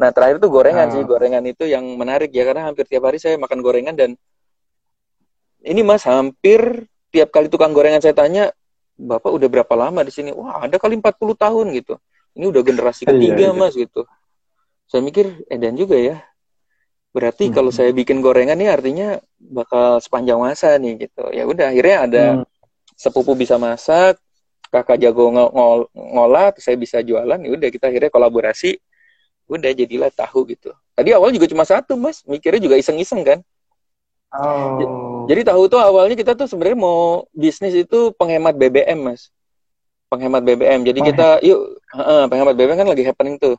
Nah 0.01 0.09
terakhir 0.15 0.41
tuh 0.41 0.49
gorengan 0.49 0.89
oh. 0.89 0.93
sih 0.97 1.03
gorengan 1.05 1.45
itu 1.45 1.69
yang 1.69 1.85
menarik 2.01 2.33
ya 2.33 2.49
karena 2.49 2.73
hampir 2.73 2.89
tiap 2.89 3.05
hari 3.05 3.21
saya 3.21 3.37
makan 3.37 3.61
gorengan 3.61 3.93
dan 3.93 4.11
ini 5.61 5.85
mas 5.85 6.09
hampir 6.09 6.89
tiap 7.13 7.29
kali 7.29 7.53
tukang 7.53 7.77
gorengan 7.77 8.01
saya 8.01 8.17
tanya 8.17 8.49
bapak 8.97 9.29
udah 9.29 9.49
berapa 9.53 9.75
lama 9.77 10.01
di 10.01 10.13
sini? 10.15 10.33
Wah 10.33 10.65
ada 10.65 10.81
kali 10.81 10.97
40 10.97 11.13
tahun 11.37 11.67
gitu. 11.77 11.95
Ini 12.41 12.47
udah 12.49 12.63
generasi 12.65 13.05
iya, 13.05 13.11
ketiga 13.13 13.47
iya. 13.53 13.59
mas 13.59 13.77
gitu 13.77 14.09
saya 14.91 15.07
mikir 15.07 15.47
edan 15.47 15.79
juga 15.79 15.95
ya. 15.95 16.19
Berarti 17.15 17.51
hmm. 17.51 17.55
kalau 17.55 17.71
saya 17.71 17.95
bikin 17.95 18.19
gorengan 18.19 18.59
nih 18.59 18.75
artinya 18.75 19.23
bakal 19.39 20.03
sepanjang 20.03 20.43
masa 20.43 20.75
nih 20.83 21.07
gitu. 21.07 21.31
Ya 21.31 21.47
udah 21.47 21.71
akhirnya 21.71 21.97
ada 22.11 22.25
hmm. 22.35 22.45
sepupu 22.99 23.39
bisa 23.39 23.55
masak 23.55 24.19
kakak 24.71 25.03
jago 25.03 25.35
ng 25.35 25.51
ng 25.51 25.83
ngolah 26.15 26.55
saya 26.63 26.79
bisa 26.79 27.03
jualan 27.03 27.39
ya 27.39 27.51
udah 27.55 27.69
kita 27.71 27.87
akhirnya 27.87 28.11
kolaborasi. 28.11 28.83
Udah 29.47 29.71
jadilah 29.75 30.11
tahu 30.11 30.47
gitu. 30.51 30.75
Tadi 30.95 31.11
awal 31.15 31.31
juga 31.35 31.47
cuma 31.47 31.63
satu 31.63 31.95
mas. 31.95 32.27
Mikirnya 32.27 32.59
juga 32.59 32.75
iseng-iseng 32.79 33.23
kan? 33.23 33.39
Oh. 34.31 35.27
Jadi 35.27 35.43
tahu 35.43 35.67
tuh 35.67 35.83
awalnya 35.83 36.15
kita 36.15 36.39
tuh 36.39 36.47
sebenarnya 36.47 36.79
mau 36.79 37.27
bisnis 37.35 37.75
itu 37.75 38.15
penghemat 38.15 38.55
BBM 38.55 39.11
mas. 39.11 39.31
Penghemat 40.11 40.43
BBM 40.43 40.83
jadi 40.83 41.01
kita 41.07 41.29
yuk 41.47 41.79
uh, 41.95 42.27
penghemat 42.27 42.59
BBM 42.59 42.79
kan 42.83 42.89
lagi 42.91 43.07
happening 43.07 43.39
tuh 43.39 43.55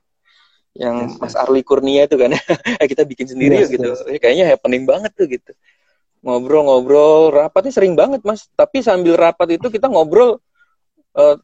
yang 0.75 1.11
yes, 1.11 1.19
Mas 1.19 1.35
Arli 1.35 1.61
Kurnia 1.65 2.07
itu 2.07 2.15
kan. 2.15 2.31
Eh 2.81 2.87
kita 2.87 3.03
bikin 3.03 3.27
sendiri 3.27 3.59
yes, 3.59 3.69
gitu. 3.71 3.91
yes. 3.91 4.03
kayaknya 4.19 4.47
happening 4.47 4.87
banget 4.87 5.11
tuh 5.15 5.27
gitu. 5.27 5.51
Ngobrol-ngobrol 6.21 7.33
rapatnya 7.33 7.73
sering 7.73 7.97
banget 7.97 8.21
mas. 8.23 8.47
Tapi 8.55 8.79
sambil 8.85 9.17
rapat 9.17 9.57
itu 9.59 9.67
kita 9.67 9.91
ngobrol 9.91 10.39
uh, 11.17 11.35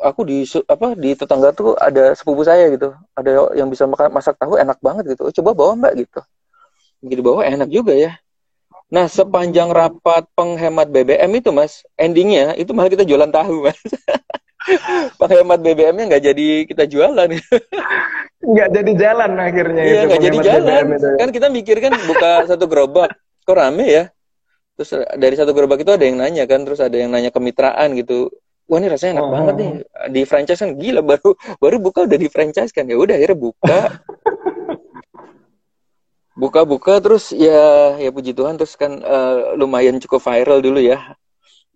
aku 0.00 0.24
di 0.24 0.48
apa 0.64 0.96
di 0.96 1.12
tetangga 1.12 1.52
tuh 1.52 1.76
ada 1.76 2.16
sepupu 2.16 2.46
saya 2.46 2.72
gitu. 2.72 2.96
Ada 3.12 3.52
yang 3.58 3.68
bisa 3.68 3.84
makan 3.84 4.16
masak 4.16 4.40
tahu 4.40 4.56
enak 4.56 4.80
banget 4.80 5.12
gitu. 5.16 5.28
Oh, 5.28 5.34
coba 5.34 5.50
bawa 5.52 5.72
mbak 5.76 5.92
gitu. 6.06 6.20
Begitu 7.04 7.20
bawa 7.20 7.44
enak 7.44 7.68
juga 7.68 7.92
ya. 7.92 8.16
Nah 8.90 9.06
sepanjang 9.06 9.70
rapat 9.70 10.26
penghemat 10.34 10.90
BBM 10.90 11.30
itu 11.38 11.54
mas 11.54 11.86
endingnya 11.94 12.58
itu 12.58 12.74
malah 12.74 12.90
kita 12.90 13.06
jualan 13.06 13.30
tahu 13.30 13.70
mas 13.70 13.78
penghemat 15.20 15.58
BBM-nya 15.60 16.04
nggak 16.10 16.24
jadi 16.32 16.48
kita 16.68 16.84
jualan. 16.86 17.28
Nggak 18.40 18.68
jadi 18.72 18.92
jalan 18.96 19.30
akhirnya 19.36 19.82
iya 19.84 20.00
nggak 20.08 20.22
jadi 20.24 20.38
jalan. 20.40 20.84
itu. 20.96 21.08
Ya. 21.12 21.16
kan 21.20 21.28
kita 21.28 21.46
mikir 21.52 21.76
kan 21.80 21.92
buka 22.08 22.30
satu 22.48 22.64
gerobak. 22.68 23.12
Kok 23.44 23.56
rame 23.56 23.86
ya? 23.88 24.04
Terus 24.80 24.90
dari 25.16 25.34
satu 25.36 25.52
gerobak 25.52 25.84
itu 25.84 25.92
ada 25.92 26.04
yang 26.04 26.20
nanya 26.20 26.44
kan 26.48 26.64
terus 26.64 26.80
ada 26.80 26.96
yang 26.96 27.12
nanya 27.12 27.28
kemitraan 27.28 27.92
gitu. 27.96 28.32
Wah 28.70 28.78
ini 28.78 28.86
rasanya 28.86 29.20
enak 29.20 29.26
oh. 29.26 29.32
banget 29.32 29.54
nih. 29.60 29.70
Di 30.14 30.22
franchise 30.24 30.60
kan 30.62 30.70
gila 30.78 31.02
baru 31.04 31.36
baru 31.58 31.76
buka 31.82 32.08
udah 32.08 32.18
di 32.20 32.28
franchise 32.32 32.72
kan. 32.72 32.88
Ya 32.88 32.96
udah 32.96 33.16
akhirnya 33.16 33.38
buka. 33.38 33.78
Buka-buka 36.40 37.04
terus 37.04 37.36
ya 37.36 38.00
ya 38.00 38.08
puji 38.08 38.32
Tuhan 38.32 38.56
terus 38.56 38.72
kan 38.72 38.96
uh, 39.04 39.52
lumayan 39.60 40.00
cukup 40.00 40.24
viral 40.24 40.64
dulu 40.64 40.80
ya 40.80 40.96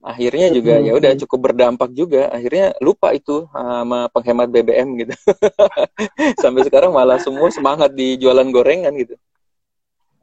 akhirnya 0.05 0.53
juga 0.53 0.77
ya 0.85 0.93
udah 0.93 1.17
cukup 1.25 1.51
berdampak 1.51 1.91
juga. 1.97 2.29
Akhirnya 2.29 2.77
lupa 2.85 3.17
itu 3.17 3.49
sama 3.49 4.13
penghemat 4.13 4.53
BBM 4.53 5.01
gitu. 5.01 5.15
Sampai 6.45 6.69
sekarang 6.69 6.93
malah 6.93 7.17
semua 7.17 7.49
semangat 7.49 7.97
di 7.97 8.21
jualan 8.21 8.45
gorengan 8.53 8.93
gitu. 9.01 9.17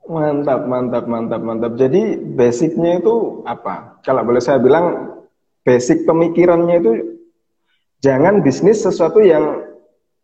Mantap 0.06 0.70
mantap 0.70 1.06
mantap 1.10 1.42
mantap. 1.42 1.74
Jadi 1.82 2.16
basicnya 2.38 3.02
itu 3.02 3.42
apa? 3.50 3.98
Kalau 4.06 4.22
boleh 4.22 4.40
saya 4.40 4.62
bilang 4.62 5.18
basic 5.66 6.06
pemikirannya 6.06 6.78
itu 6.78 6.92
jangan 8.06 8.46
bisnis 8.46 8.86
sesuatu 8.86 9.22
yang 9.22 9.66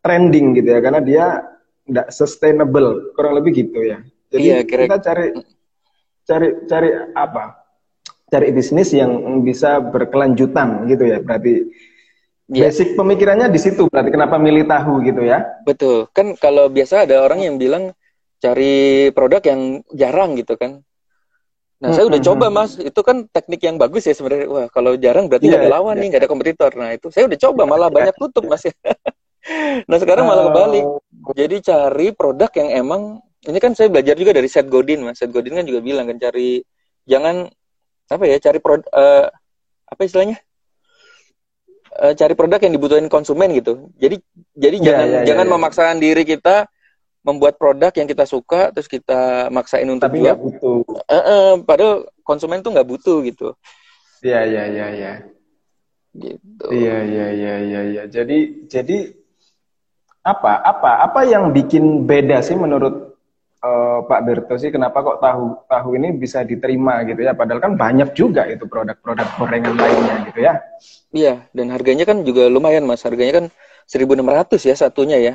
trending 0.02 0.54
gitu 0.54 0.78
ya 0.78 0.80
karena 0.80 1.02
dia 1.02 1.26
tidak 1.82 2.06
sustainable. 2.14 3.10
Kurang 3.18 3.34
lebih 3.42 3.66
gitu 3.66 3.82
ya. 3.82 3.98
Jadi 4.30 4.46
iya, 4.46 4.62
kira... 4.62 4.86
kita 4.86 4.98
cari 5.02 5.26
cari 6.28 6.48
cari 6.68 6.90
apa 7.16 7.67
cari 8.28 8.52
bisnis 8.52 8.92
yang 8.92 9.42
bisa 9.42 9.80
berkelanjutan 9.80 10.84
gitu 10.88 11.04
ya 11.08 11.18
berarti 11.24 11.64
yeah. 12.52 12.68
basic 12.68 12.92
pemikirannya 12.94 13.48
di 13.48 13.60
situ 13.60 13.88
berarti 13.88 14.12
kenapa 14.12 14.36
milih 14.36 14.68
tahu 14.68 15.00
gitu 15.04 15.24
ya 15.24 15.44
betul 15.64 16.08
kan 16.12 16.36
kalau 16.36 16.68
biasa 16.68 17.08
ada 17.08 17.24
orang 17.24 17.44
yang 17.44 17.56
bilang 17.56 17.96
cari 18.38 19.08
produk 19.16 19.42
yang 19.42 19.82
jarang 19.92 20.36
gitu 20.36 20.54
kan 20.60 20.84
Nah, 21.78 21.94
saya 21.94 22.10
udah 22.10 22.18
coba 22.18 22.50
mas, 22.50 22.74
itu 22.74 23.00
kan 23.06 23.30
teknik 23.30 23.62
yang 23.62 23.78
bagus 23.78 24.02
ya 24.02 24.10
sebenarnya. 24.10 24.50
Wah, 24.50 24.66
kalau 24.66 24.98
jarang 24.98 25.30
berarti 25.30 25.46
nggak 25.46 25.62
yeah, 25.62 25.70
ada 25.70 25.76
lawan 25.78 25.94
yeah. 25.94 26.02
nih, 26.02 26.08
nggak 26.10 26.22
ada 26.26 26.30
kompetitor. 26.30 26.70
Nah, 26.74 26.90
itu 26.90 27.06
saya 27.14 27.30
udah 27.30 27.38
coba, 27.38 27.62
malah 27.70 27.86
banyak 27.86 28.14
tutup 28.18 28.50
mas. 28.50 28.66
nah, 29.88 29.98
sekarang 30.02 30.26
malah 30.26 30.50
kebalik. 30.50 30.84
Jadi 31.38 31.56
cari 31.62 32.06
produk 32.10 32.50
yang 32.58 32.68
emang, 32.82 33.02
ini 33.46 33.58
kan 33.62 33.78
saya 33.78 33.86
belajar 33.94 34.18
juga 34.18 34.34
dari 34.34 34.50
Seth 34.50 34.66
Godin 34.66 35.06
mas. 35.06 35.22
Seth 35.22 35.30
Godin 35.30 35.54
kan 35.54 35.70
juga 35.70 35.78
bilang 35.78 36.10
kan 36.10 36.18
cari, 36.18 36.66
jangan 37.06 37.46
apa 38.08 38.24
ya, 38.24 38.36
cari 38.40 38.58
produk, 38.58 38.88
uh, 38.90 39.00
eh, 39.00 39.26
apa 39.88 40.00
istilahnya? 40.04 40.38
Uh, 41.98 42.12
cari 42.14 42.34
produk 42.36 42.60
yang 42.62 42.72
dibutuhin 42.72 43.08
konsumen 43.12 43.52
gitu. 43.56 43.92
Jadi, 44.00 44.20
jadi 44.56 44.76
yeah, 44.80 44.86
jangan 44.86 45.06
yeah, 45.08 45.22
jangan 45.24 45.46
yeah. 45.46 45.54
memaksakan 45.56 45.98
diri 46.00 46.22
kita 46.24 46.68
membuat 47.26 47.60
produk 47.60 47.92
yang 47.92 48.08
kita 48.08 48.24
suka 48.24 48.72
terus 48.72 48.88
kita 48.88 49.52
maksain 49.52 49.84
untuk 49.84 50.08
tapi 50.08 50.24
nggak 50.24 50.38
butuh 50.38 50.80
uh, 50.86 51.16
uh, 51.18 51.50
padahal 51.60 52.08
konsumen 52.24 52.64
tuh 52.64 52.72
nggak 52.72 52.88
butuh 52.88 53.20
gitu 53.26 53.52
iya 54.24 54.48
iya 54.48 54.64
iya 54.64 54.86
iya 54.94 55.12
gitu 56.16 56.66
iya 56.72 56.96
iya 57.04 57.26
iya 57.34 57.54
iya 57.60 57.80
ya. 57.92 58.02
jadi 58.08 58.38
jadi 58.70 59.12
apa 60.24 60.52
apa 60.64 60.90
apa 61.04 61.20
yang 61.28 61.52
bikin 61.52 62.08
beda 62.08 62.40
sih 62.40 62.56
menurut 62.56 63.07
uh, 63.62 63.98
Pak 64.06 64.20
Berto 64.24 64.54
sih 64.58 64.70
kenapa 64.70 65.02
kok 65.02 65.18
tahu 65.18 65.66
tahu 65.66 65.88
ini 65.98 66.14
bisa 66.14 66.42
diterima 66.46 67.02
gitu 67.06 67.22
ya? 67.22 67.34
Padahal 67.34 67.62
kan 67.62 67.72
banyak 67.74 68.14
juga 68.14 68.46
itu 68.46 68.66
produk-produk 68.66 69.28
gorengan 69.38 69.74
lainnya 69.74 70.16
gitu 70.30 70.40
ya. 70.42 70.54
Iya 71.10 71.34
dan 71.54 71.72
harganya 71.74 72.04
kan 72.06 72.22
juga 72.22 72.46
lumayan 72.46 72.86
mas. 72.86 73.02
Harganya 73.02 73.42
kan 73.42 73.44
1.600 73.88 74.68
ya 74.68 74.74
satunya 74.76 75.18
ya. 75.18 75.34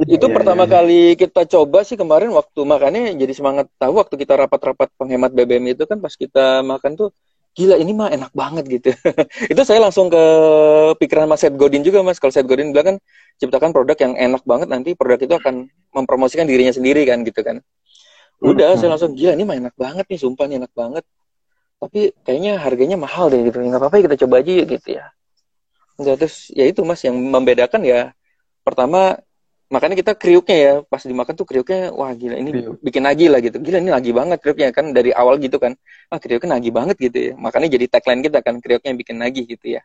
Itu 0.00 0.30
yeah, 0.30 0.32
pertama 0.32 0.64
yeah, 0.64 0.72
kali 0.80 1.02
kita 1.18 1.44
coba 1.44 1.84
sih 1.84 1.98
kemarin 1.98 2.32
waktu 2.32 2.60
makannya 2.64 3.12
jadi 3.20 3.32
semangat 3.36 3.68
tahu 3.76 4.00
waktu 4.00 4.16
kita 4.16 4.32
rapat-rapat 4.32 4.88
penghemat 4.96 5.34
BBM 5.36 5.76
itu 5.76 5.84
kan 5.84 6.00
pas 6.00 6.14
kita 6.16 6.64
makan 6.64 6.96
tuh 6.96 7.10
gila 7.54 7.76
ini 7.76 7.92
mah 7.92 8.08
enak 8.14 8.32
banget 8.32 8.64
gitu. 8.70 8.90
itu 9.52 9.62
saya 9.66 9.82
langsung 9.82 10.06
ke 10.06 10.22
pikiran 11.02 11.26
Mas 11.26 11.42
Seth 11.42 11.58
Godin 11.58 11.82
juga 11.82 12.00
Mas. 12.06 12.22
Kalau 12.22 12.30
Seth 12.30 12.46
Godin 12.46 12.70
bilang 12.70 12.94
kan 12.94 12.96
ciptakan 13.42 13.74
produk 13.74 13.96
yang 13.98 14.14
enak 14.14 14.42
banget 14.46 14.68
nanti 14.70 14.94
produk 14.94 15.18
itu 15.18 15.34
akan 15.34 15.66
mempromosikan 15.90 16.46
dirinya 16.46 16.70
sendiri 16.70 17.02
kan 17.04 17.26
gitu 17.26 17.42
kan. 17.42 17.58
Udah 18.40 18.74
hmm. 18.74 18.78
saya 18.80 18.88
langsung 18.94 19.12
gila 19.12 19.34
ini 19.34 19.44
mah 19.44 19.56
enak 19.58 19.74
banget 19.74 20.06
nih 20.06 20.20
sumpah 20.20 20.46
nih 20.46 20.56
enak 20.62 20.72
banget. 20.72 21.04
Tapi 21.80 22.12
kayaknya 22.22 22.60
harganya 22.60 22.96
mahal 23.00 23.32
deh 23.32 23.40
gitu. 23.42 23.60
Enggak 23.60 23.80
apa-apa 23.82 24.04
kita 24.04 24.16
coba 24.26 24.44
aja 24.44 24.52
gitu 24.64 24.88
ya. 24.88 25.04
Enggak 26.00 26.14
terus 26.24 26.48
ya 26.54 26.64
itu 26.64 26.80
Mas 26.86 27.02
yang 27.02 27.16
membedakan 27.18 27.82
ya 27.82 28.14
pertama 28.64 29.18
makanya 29.70 29.94
kita 30.02 30.12
kriuknya 30.18 30.56
ya 30.58 30.74
pas 30.82 30.98
dimakan 31.06 31.34
tuh 31.38 31.46
kriuknya 31.46 31.94
wah 31.94 32.10
gila 32.10 32.34
ini 32.34 32.50
Kriuk. 32.50 32.82
bikin 32.82 33.06
lagi 33.06 33.30
lah 33.30 33.38
gitu. 33.38 33.62
Gila 33.62 33.78
ini 33.78 33.90
lagi 33.94 34.10
banget 34.10 34.42
kriuknya 34.42 34.74
kan 34.74 34.90
dari 34.90 35.14
awal 35.14 35.38
gitu 35.38 35.62
kan. 35.62 35.78
Ah 36.10 36.18
kriuknya 36.18 36.58
lagi 36.58 36.70
banget 36.74 36.96
gitu 36.98 37.18
ya. 37.30 37.32
Makanya 37.38 37.68
jadi 37.70 37.86
tagline 37.86 38.20
kita 38.26 38.38
kan 38.42 38.58
kriuknya 38.58 38.92
bikin 38.98 39.16
lagi 39.22 39.46
gitu 39.46 39.78
ya. 39.78 39.82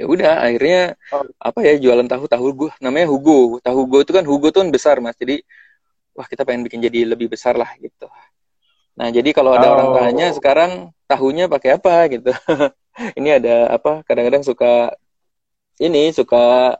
Ya 0.00 0.04
udah 0.08 0.40
akhirnya 0.40 0.96
oh. 1.12 1.28
apa 1.36 1.60
ya 1.60 1.76
jualan 1.76 2.08
tahu 2.08 2.24
tahu 2.24 2.46
gue 2.56 2.70
namanya 2.80 3.12
Hugo. 3.12 3.60
Tahu 3.60 3.76
Hugo 3.84 3.98
itu 4.08 4.12
kan 4.16 4.24
Hugo 4.24 4.48
tuh 4.48 4.64
kan 4.64 4.72
besar 4.72 4.96
mas. 5.04 5.20
Jadi 5.20 5.44
wah 6.16 6.24
kita 6.24 6.48
pengen 6.48 6.64
bikin 6.64 6.80
jadi 6.80 7.12
lebih 7.12 7.28
besar 7.28 7.60
lah 7.60 7.68
gitu. 7.76 8.08
Nah 8.96 9.12
jadi 9.12 9.36
kalau 9.36 9.52
ada 9.52 9.68
oh. 9.68 9.72
orang 9.76 9.88
tanya 10.00 10.26
sekarang 10.32 10.96
tahunya 11.04 11.44
pakai 11.52 11.76
apa? 11.76 12.08
gitu. 12.08 12.32
Ini 13.20 13.40
ada 13.40 13.76
apa 13.76 14.00
kadang-kadang 14.04 14.44
suka 14.44 14.92
ini 15.80 16.12
suka 16.12 16.76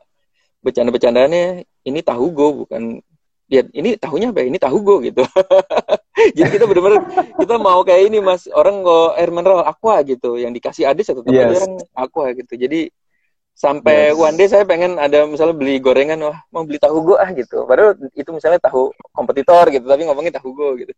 bercanda-bercandanya 0.61 1.65
ini 1.85 2.01
tahu 2.05 2.27
go 2.33 2.65
bukan 2.65 3.01
ya 3.51 3.67
ini 3.75 3.99
tahunya 3.99 4.31
apa 4.31 4.41
ya? 4.45 4.47
ini 4.47 4.59
tahu 4.63 4.79
go 4.85 5.03
gitu 5.03 5.27
jadi 6.39 6.49
kita 6.55 6.65
benar-benar 6.71 7.03
kita 7.35 7.55
mau 7.59 7.83
kayak 7.83 8.07
ini 8.07 8.23
mas 8.23 8.47
orang 8.55 8.87
kok 8.87 9.19
air 9.19 9.31
mineral 9.35 9.67
aqua 9.67 9.99
gitu 10.07 10.39
yang 10.39 10.55
dikasih 10.55 10.87
adis 10.87 11.11
atau 11.11 11.27
tetap 11.27 11.51
yes. 11.51 11.59
orang 11.59 11.75
aqua 11.99 12.31
gitu 12.37 12.55
jadi 12.55 12.93
sampai 13.61 14.17
yes. 14.17 14.17
one 14.17 14.37
day 14.41 14.49
saya 14.49 14.65
pengen 14.65 14.97
ada 14.97 15.29
misalnya 15.29 15.53
beli 15.53 15.77
gorengan 15.77 16.17
wah 16.25 16.41
mau 16.49 16.65
beli 16.65 16.81
tahu 16.81 17.13
go 17.13 17.15
ah 17.21 17.29
gitu 17.37 17.69
padahal 17.69 17.93
itu 18.17 18.31
misalnya 18.33 18.57
tahu 18.57 18.89
kompetitor 19.13 19.69
gitu 19.69 19.85
tapi 19.85 20.09
ngomongin 20.09 20.33
tahu 20.33 20.57
go 20.57 20.73
gitu 20.81 20.97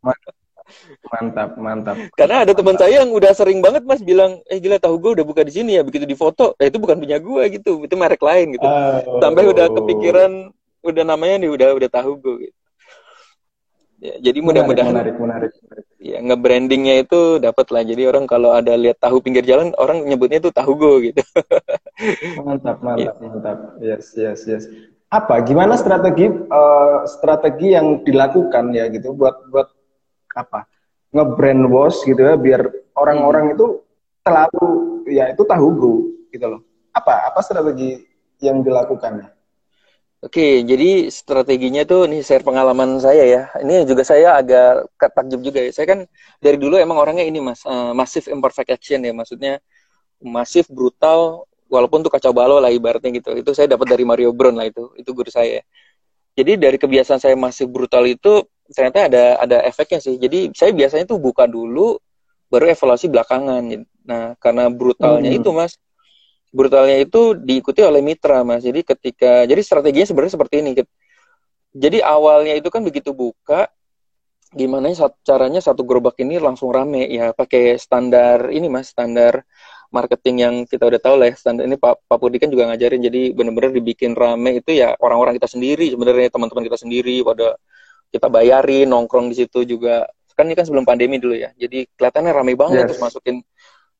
Mantap, 1.10 1.58
mantap. 1.58 1.96
Karena 2.16 2.46
ada 2.46 2.52
teman 2.56 2.78
saya 2.78 3.04
yang 3.04 3.12
udah 3.12 3.34
sering 3.36 3.60
banget 3.60 3.84
mas 3.84 4.00
bilang, 4.00 4.40
eh 4.48 4.56
gila 4.56 4.80
tahu 4.80 4.96
gue 4.96 5.20
udah 5.20 5.26
buka 5.26 5.44
di 5.44 5.52
sini 5.52 5.76
ya, 5.76 5.82
begitu 5.84 6.08
di 6.08 6.16
foto, 6.16 6.56
eh 6.56 6.72
itu 6.72 6.80
bukan 6.80 6.96
punya 6.96 7.20
gue 7.20 7.42
gitu, 7.52 7.84
itu 7.84 7.94
merek 7.98 8.22
lain 8.22 8.56
gitu. 8.56 8.64
Oh. 8.64 9.20
Sampai 9.20 9.44
udah 9.52 9.68
kepikiran, 9.68 10.48
udah 10.80 11.04
namanya 11.04 11.44
nih 11.44 11.50
udah 11.52 11.68
udah 11.76 11.90
tahu 11.92 12.16
gue 12.16 12.34
gitu. 12.48 12.56
Ya, 14.02 14.18
jadi 14.18 14.42
mudah-mudahan 14.42 14.90
menarik, 14.90 15.14
menarik, 15.14 15.52
menarik. 15.62 15.86
Ya, 16.02 16.18
nge-brandingnya 16.18 17.06
itu 17.06 17.38
dapat 17.38 17.70
lah. 17.70 17.86
Jadi 17.86 18.02
orang 18.10 18.26
kalau 18.26 18.50
ada 18.50 18.74
lihat 18.74 18.98
tahu 18.98 19.22
pinggir 19.22 19.46
jalan, 19.46 19.70
orang 19.78 20.02
nyebutnya 20.02 20.42
itu 20.42 20.50
tahu 20.50 20.74
gue 20.74 20.94
gitu. 21.14 21.22
mantap, 22.42 22.82
mantap, 22.82 22.98
ya. 22.98 23.12
mantap. 23.22 23.58
Yes, 23.78 24.10
yes, 24.18 24.42
yes. 24.42 24.66
Apa? 25.06 25.46
Gimana 25.46 25.78
strategi 25.78 26.26
uh, 26.26 27.06
strategi 27.06 27.78
yang 27.78 28.02
dilakukan 28.02 28.74
ya 28.74 28.90
gitu 28.90 29.14
buat 29.14 29.46
buat 29.54 29.70
apa 30.34 30.66
ngebrand 31.12 31.68
wash 31.68 32.02
gitu 32.08 32.24
ya 32.24 32.34
biar 32.40 32.72
orang-orang 32.96 33.52
hmm. 33.52 33.54
itu 33.54 33.66
selalu 34.24 34.66
ya 35.12 35.28
itu 35.28 35.42
tahu 35.44 35.68
go 35.76 35.94
gitu 36.32 36.46
loh 36.48 36.60
apa 36.96 37.28
apa 37.28 37.40
strategi 37.44 38.00
yang 38.40 38.64
dilakukan 38.64 39.28
Oke, 40.22 40.62
jadi 40.62 41.10
strateginya 41.10 41.82
tuh 41.82 42.06
nih 42.06 42.22
share 42.22 42.46
pengalaman 42.46 43.02
saya 43.02 43.26
ya. 43.26 43.42
Ini 43.58 43.82
juga 43.90 44.06
saya 44.06 44.38
agak 44.38 44.94
takjub 44.94 45.42
juga 45.42 45.58
ya. 45.58 45.74
Saya 45.74 45.86
kan 45.90 46.06
dari 46.38 46.54
dulu 46.62 46.78
emang 46.78 46.94
orangnya 46.94 47.26
ini 47.26 47.42
mas, 47.42 47.66
uh, 47.66 47.90
massive 47.90 48.30
imperfect 48.30 48.70
action 48.70 49.02
ya. 49.02 49.10
Maksudnya 49.10 49.58
masif, 50.22 50.70
brutal, 50.70 51.50
walaupun 51.66 52.06
tuh 52.06 52.12
kacau 52.14 52.30
balau 52.30 52.62
lah 52.62 52.70
ibaratnya 52.70 53.10
gitu. 53.18 53.34
Itu 53.34 53.50
saya 53.50 53.66
dapat 53.74 53.90
dari 53.90 54.06
Mario 54.06 54.30
Brown 54.30 54.54
lah 54.54 54.70
itu. 54.70 54.94
Itu 54.94 55.10
guru 55.10 55.28
saya. 55.30 55.66
jadi 56.32 56.56
dari 56.56 56.80
kebiasaan 56.80 57.20
saya 57.20 57.36
masih 57.36 57.68
brutal 57.68 58.08
itu 58.08 58.48
ternyata 58.72 59.04
ada 59.04 59.24
ada 59.36 59.58
efeknya 59.68 60.00
sih. 60.00 60.16
Jadi 60.16 60.54
saya 60.56 60.72
biasanya 60.72 61.04
tuh 61.04 61.20
buka 61.20 61.44
dulu 61.44 62.00
baru 62.52 62.68
evaluasi 62.70 63.08
belakangan. 63.08 63.62
Nah, 64.04 64.36
karena 64.36 64.68
brutalnya 64.68 65.32
hmm. 65.32 65.38
itu, 65.40 65.50
Mas. 65.56 65.76
Brutalnya 66.52 67.00
itu 67.00 67.32
diikuti 67.32 67.80
oleh 67.80 68.04
mitra, 68.04 68.44
Mas. 68.44 68.60
Jadi 68.60 68.84
ketika 68.84 69.48
jadi 69.48 69.60
strateginya 69.64 70.04
sebenarnya 70.04 70.36
seperti 70.36 70.54
ini. 70.60 70.70
Jadi 71.72 71.98
awalnya 72.04 72.52
itu 72.52 72.68
kan 72.68 72.84
begitu 72.84 73.16
buka 73.16 73.72
gimana 74.52 74.92
caranya 75.24 75.64
satu 75.64 75.80
gerobak 75.80 76.20
ini 76.20 76.36
langsung 76.36 76.68
rame 76.68 77.08
ya 77.08 77.32
pakai 77.32 77.80
standar 77.80 78.52
ini 78.52 78.68
Mas, 78.68 78.92
standar 78.92 79.48
marketing 79.92 80.36
yang 80.40 80.54
kita 80.64 80.88
udah 80.88 81.00
tahu 81.00 81.16
lah 81.20 81.32
ya 81.32 81.36
standar 81.36 81.64
ini 81.64 81.76
Pak 81.80 82.08
Pak 82.08 82.18
Pudi 82.20 82.36
kan 82.36 82.48
juga 82.48 82.68
ngajarin 82.68 83.00
jadi 83.00 83.32
benar-benar 83.36 83.72
dibikin 83.76 84.12
rame 84.12 84.60
itu 84.60 84.76
ya 84.76 84.92
orang-orang 85.00 85.36
kita 85.36 85.48
sendiri 85.48 85.88
sebenarnya 85.88 86.32
teman-teman 86.32 86.64
kita 86.68 86.80
sendiri 86.80 87.20
pada 87.24 87.56
kita 88.08 88.28
bayarin 88.28 88.88
nongkrong 88.88 89.32
di 89.32 89.44
situ 89.44 89.64
juga 89.64 90.08
kan 90.32 90.48
ini 90.48 90.56
kan 90.56 90.64
sebelum 90.64 90.88
pandemi 90.88 91.20
dulu 91.20 91.36
ya 91.36 91.52
jadi 91.56 91.84
kelihatannya 91.92 92.32
ramai 92.32 92.56
banget 92.56 92.84
yes. 92.84 92.88
terus 92.92 93.00
masukin 93.04 93.36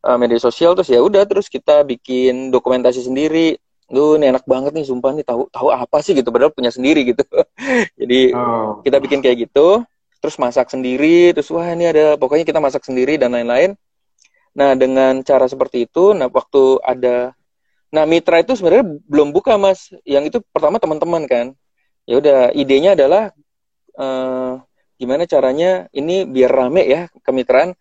uh, 0.02 0.18
media 0.18 0.38
sosial 0.38 0.75
terus 0.75 0.90
ya 0.90 1.00
udah 1.00 1.23
terus 1.25 1.47
kita 1.47 1.87
bikin 1.87 2.50
dokumentasi 2.50 3.06
sendiri. 3.06 3.56
Lu 3.92 4.16
ini 4.16 4.32
enak 4.32 4.49
banget 4.49 4.73
nih 4.73 4.88
sumpah 4.88 5.12
nih 5.12 5.26
tahu 5.26 5.52
tahu 5.52 5.68
apa 5.68 6.00
sih 6.00 6.16
gitu 6.16 6.32
padahal 6.32 6.52
punya 6.52 6.73
sendiri 6.73 7.14
gitu. 7.14 7.25
Jadi 8.00 8.32
oh. 8.35 8.80
kita 8.82 8.99
bikin 8.99 9.21
kayak 9.21 9.49
gitu 9.49 9.85
terus 10.23 10.38
masak 10.38 10.71
sendiri 10.71 11.35
terus 11.35 11.50
wah 11.50 11.66
ini 11.66 11.90
ada 11.90 12.14
pokoknya 12.14 12.47
kita 12.47 12.62
masak 12.62 12.82
sendiri 12.87 13.18
dan 13.18 13.35
lain-lain. 13.35 13.75
Nah 14.56 14.76
dengan 14.76 15.21
cara 15.25 15.47
seperti 15.49 15.88
itu 15.90 16.12
nah 16.16 16.28
waktu 16.28 16.78
ada 16.85 17.35
nah 17.92 18.09
mitra 18.09 18.40
itu 18.40 18.56
sebenarnya 18.56 18.87
belum 19.06 19.30
buka 19.35 19.61
mas. 19.61 19.92
Yang 20.09 20.25
itu 20.35 20.38
pertama 20.50 20.80
teman-teman 20.80 21.23
kan. 21.28 21.47
Ya 22.09 22.18
udah 22.18 22.40
idenya 22.56 22.97
adalah 22.99 23.30
uh, 23.99 24.62
gimana 24.97 25.26
caranya 25.26 25.90
ini 25.90 26.25
biar 26.25 26.50
rame 26.50 26.87
ya 26.87 27.11
kemitraan 27.26 27.75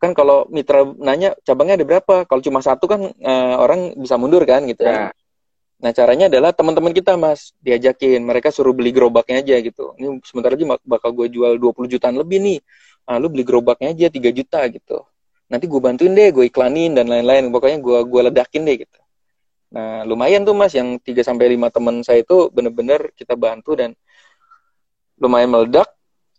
kan 0.00 0.16
kalau 0.16 0.48
mitra 0.48 0.88
nanya 0.96 1.36
cabangnya 1.44 1.76
ada 1.76 1.86
berapa? 1.86 2.14
Kalau 2.24 2.40
cuma 2.40 2.64
satu 2.64 2.88
kan 2.88 3.00
uh, 3.04 3.54
orang 3.60 3.92
bisa 4.00 4.16
mundur 4.16 4.42
kan 4.48 4.64
gitu 4.64 4.88
ya. 4.88 5.12
nah 5.80 5.96
caranya 5.96 6.28
adalah 6.28 6.52
teman-teman 6.52 6.92
kita 6.92 7.16
mas 7.20 7.52
diajakin. 7.60 8.24
Mereka 8.24 8.48
suruh 8.52 8.72
beli 8.72 8.92
gerobaknya 8.92 9.44
aja 9.44 9.60
gitu. 9.60 9.92
Ini 10.00 10.20
sebentar 10.24 10.52
lagi 10.52 10.64
bakal 10.64 11.12
gue 11.12 11.28
jual 11.28 11.56
20 11.60 11.92
jutaan 11.92 12.16
lebih 12.16 12.40
nih. 12.40 12.58
Nah, 13.08 13.16
lu 13.16 13.32
beli 13.32 13.44
gerobaknya 13.44 13.92
aja 13.92 14.08
3 14.12 14.28
juta 14.32 14.60
gitu. 14.68 15.04
Nanti 15.48 15.64
gue 15.68 15.80
bantuin 15.80 16.12
deh 16.12 16.28
gue 16.32 16.44
iklanin 16.48 16.96
dan 16.96 17.08
lain-lain. 17.08 17.48
Pokoknya 17.52 17.80
gue 17.80 17.98
gue 18.08 18.20
ledakin 18.28 18.62
deh 18.64 18.76
gitu. 18.84 19.00
Nah 19.70 20.02
lumayan 20.02 20.42
tuh 20.42 20.54
mas 20.54 20.74
yang 20.74 20.98
3 20.98 21.22
sampai 21.22 21.54
lima 21.54 21.70
teman 21.70 22.02
saya 22.02 22.26
itu 22.26 22.50
bener-bener 22.50 23.14
kita 23.14 23.38
bantu 23.38 23.78
dan 23.78 23.94
lumayan 25.22 25.52
meledak 25.52 25.86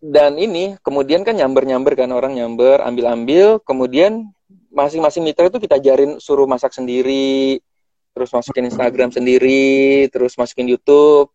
dan 0.02 0.42
ini 0.42 0.82
kemudian 0.82 1.22
kan 1.22 1.38
nyamber-nyamber 1.38 1.94
kan 1.94 2.10
orang 2.10 2.34
nyamber, 2.34 2.82
ambil-ambil, 2.82 3.62
kemudian 3.62 4.34
masing-masing 4.74 5.22
mitra 5.22 5.46
itu 5.46 5.62
kita 5.62 5.78
ajarin 5.78 6.18
suruh 6.18 6.50
masak 6.50 6.74
sendiri, 6.74 7.62
terus 8.18 8.34
masukin 8.34 8.66
Instagram 8.66 9.14
sendiri, 9.14 10.10
terus 10.10 10.34
masukin 10.42 10.66
YouTube. 10.66 11.30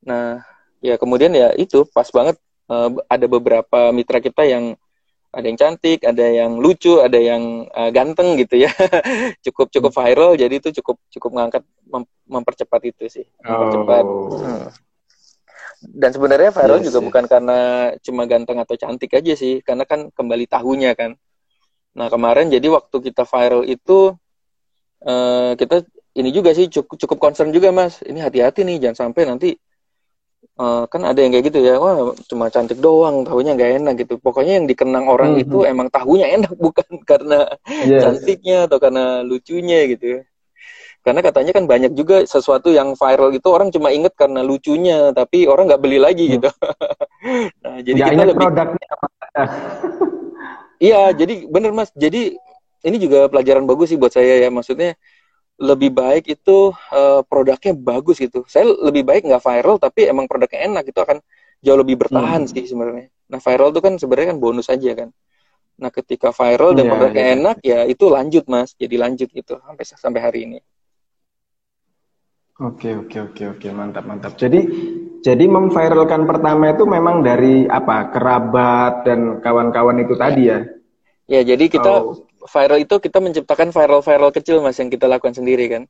Nah, 0.00 0.40
ya 0.80 0.96
kemudian 0.96 1.28
ya 1.36 1.52
itu 1.60 1.84
pas 1.92 2.08
banget 2.08 2.40
uh, 2.72 2.88
ada 3.04 3.26
beberapa 3.28 3.92
mitra 3.92 4.24
kita 4.24 4.48
yang 4.48 4.80
ada 5.30 5.46
yang 5.46 5.60
cantik, 5.60 6.00
ada 6.02 6.24
yang 6.24 6.56
lucu, 6.56 7.04
ada 7.04 7.20
yang 7.20 7.68
uh, 7.70 7.92
ganteng 7.92 8.40
gitu 8.40 8.64
ya. 8.64 8.72
cukup 9.44 9.68
cukup 9.68 9.92
viral 9.92 10.40
jadi 10.40 10.56
itu 10.56 10.72
cukup 10.80 10.96
cukup 11.12 11.30
ngangkat 11.36 11.62
mem 11.84 12.08
mempercepat 12.24 12.80
itu 12.88 13.12
sih. 13.12 13.26
Mempercepat. 13.44 14.04
Oh. 14.08 14.40
Hmm 14.40 14.72
dan 15.80 16.10
sebenarnya 16.12 16.52
viral 16.52 16.78
yes, 16.78 16.82
iya 16.84 16.88
juga 16.92 16.98
yes. 17.00 17.06
bukan 17.08 17.24
karena 17.24 17.58
cuma 18.04 18.22
ganteng 18.28 18.58
atau 18.60 18.76
cantik 18.76 19.10
aja 19.16 19.32
sih 19.32 19.64
karena 19.64 19.88
kan 19.88 20.12
kembali 20.12 20.44
tahunya 20.44 20.92
kan 20.92 21.16
nah 21.96 22.06
kemarin 22.12 22.52
jadi 22.52 22.68
waktu 22.70 22.96
kita 23.10 23.24
viral 23.24 23.64
itu 23.66 24.14
uh, 25.04 25.52
kita 25.56 25.82
ini 26.14 26.30
juga 26.30 26.52
sih 26.52 26.68
cukup 26.68 26.96
cukup 27.00 27.18
concern 27.18 27.50
juga 27.50 27.72
mas 27.72 28.04
ini 28.04 28.20
hati-hati 28.20 28.62
nih 28.62 28.76
jangan 28.78 29.08
sampai 29.08 29.22
nanti 29.26 29.50
uh, 30.60 30.84
kan 30.86 31.02
ada 31.02 31.18
yang 31.18 31.32
kayak 31.32 31.50
gitu 31.50 31.58
ya 31.64 31.80
wah 31.80 32.12
cuma 32.28 32.52
cantik 32.52 32.78
doang 32.78 33.24
tahunya 33.24 33.56
nggak 33.56 33.72
enak 33.82 33.94
gitu 34.04 34.14
pokoknya 34.20 34.62
yang 34.62 34.66
dikenang 34.68 35.08
orang 35.08 35.34
mm 35.34 35.36
-hmm. 35.40 35.44
itu 35.48 35.58
emang 35.64 35.88
tahunya 35.88 36.26
enak 36.36 36.52
bukan 36.64 36.88
karena 37.08 37.48
yes. 37.66 38.04
cantiknya 38.04 38.68
atau 38.68 38.78
karena 38.78 39.24
lucunya 39.24 39.88
gitu 39.88 40.06
ya 40.18 40.20
karena 41.00 41.20
katanya 41.24 41.52
kan 41.56 41.64
banyak 41.64 41.92
juga 41.96 42.28
sesuatu 42.28 42.68
yang 42.68 42.92
viral 42.92 43.32
itu 43.32 43.48
orang 43.48 43.72
cuma 43.72 43.88
inget 43.88 44.12
karena 44.12 44.44
lucunya 44.44 45.16
tapi 45.16 45.48
orang 45.48 45.72
nggak 45.72 45.80
beli 45.80 45.96
lagi 45.96 46.28
hmm. 46.28 46.34
gitu. 46.36 46.50
Nah 47.60 47.84
jadi 47.84 48.00
gak 48.00 48.08
kita 48.16 48.24
lebih 48.32 48.40
produknya. 48.40 48.90
Iya 50.80 51.00
jadi 51.12 51.34
bener 51.52 51.72
mas. 51.76 51.92
Jadi 51.92 52.32
ini 52.80 52.96
juga 52.96 53.28
pelajaran 53.28 53.68
bagus 53.68 53.92
sih 53.92 54.00
buat 54.00 54.12
saya 54.12 54.40
ya. 54.40 54.48
Maksudnya 54.48 54.96
lebih 55.60 55.92
baik 55.92 56.24
itu 56.32 56.72
uh, 56.72 57.20
produknya 57.28 57.76
bagus 57.76 58.16
gitu. 58.16 58.48
Saya 58.48 58.64
lebih 58.68 59.04
baik 59.04 59.28
nggak 59.28 59.44
viral 59.44 59.76
tapi 59.76 60.08
emang 60.08 60.24
produknya 60.24 60.64
enak 60.72 60.88
itu 60.88 60.96
akan 60.96 61.20
jauh 61.60 61.76
lebih 61.76 62.00
bertahan 62.00 62.48
hmm. 62.48 62.52
sih 62.56 62.64
sebenarnya. 62.64 63.12
Nah 63.28 63.40
viral 63.40 63.68
itu 63.72 63.80
kan 63.84 63.94
sebenarnya 64.00 64.28
kan 64.32 64.38
bonus 64.40 64.72
aja 64.72 64.90
kan. 64.96 65.08
Nah 65.76 65.92
ketika 65.92 66.32
viral 66.32 66.72
dan 66.72 66.88
yeah, 66.88 66.92
produknya 66.92 67.24
yeah. 67.24 67.36
enak 67.36 67.56
ya 67.60 67.80
itu 67.84 68.04
lanjut 68.08 68.44
mas. 68.48 68.72
Jadi 68.80 68.96
lanjut 68.96 69.28
gitu 69.28 69.60
sampai 69.60 69.84
sampai 69.84 70.20
hari 70.24 70.40
ini 70.48 70.60
Oke 72.60 72.92
oke 72.92 73.16
oke 73.32 73.42
oke 73.56 73.68
mantap 73.72 74.04
mantap. 74.04 74.36
Jadi 74.36 74.60
jadi 75.24 75.44
memviralkan 75.48 76.28
pertama 76.28 76.76
itu 76.76 76.84
memang 76.84 77.24
dari 77.24 77.64
apa 77.64 78.12
kerabat 78.12 79.08
dan 79.08 79.40
kawan-kawan 79.40 79.96
itu 80.04 80.12
tadi 80.12 80.52
ya? 80.52 80.60
Ya 81.24 81.40
jadi 81.40 81.64
kita 81.72 82.04
oh. 82.04 82.20
viral 82.44 82.84
itu 82.84 83.00
kita 83.00 83.16
menciptakan 83.16 83.72
viral-viral 83.72 84.28
kecil 84.36 84.60
mas 84.60 84.76
yang 84.76 84.92
kita 84.92 85.08
lakukan 85.08 85.32
sendiri 85.32 85.72
kan. 85.72 85.82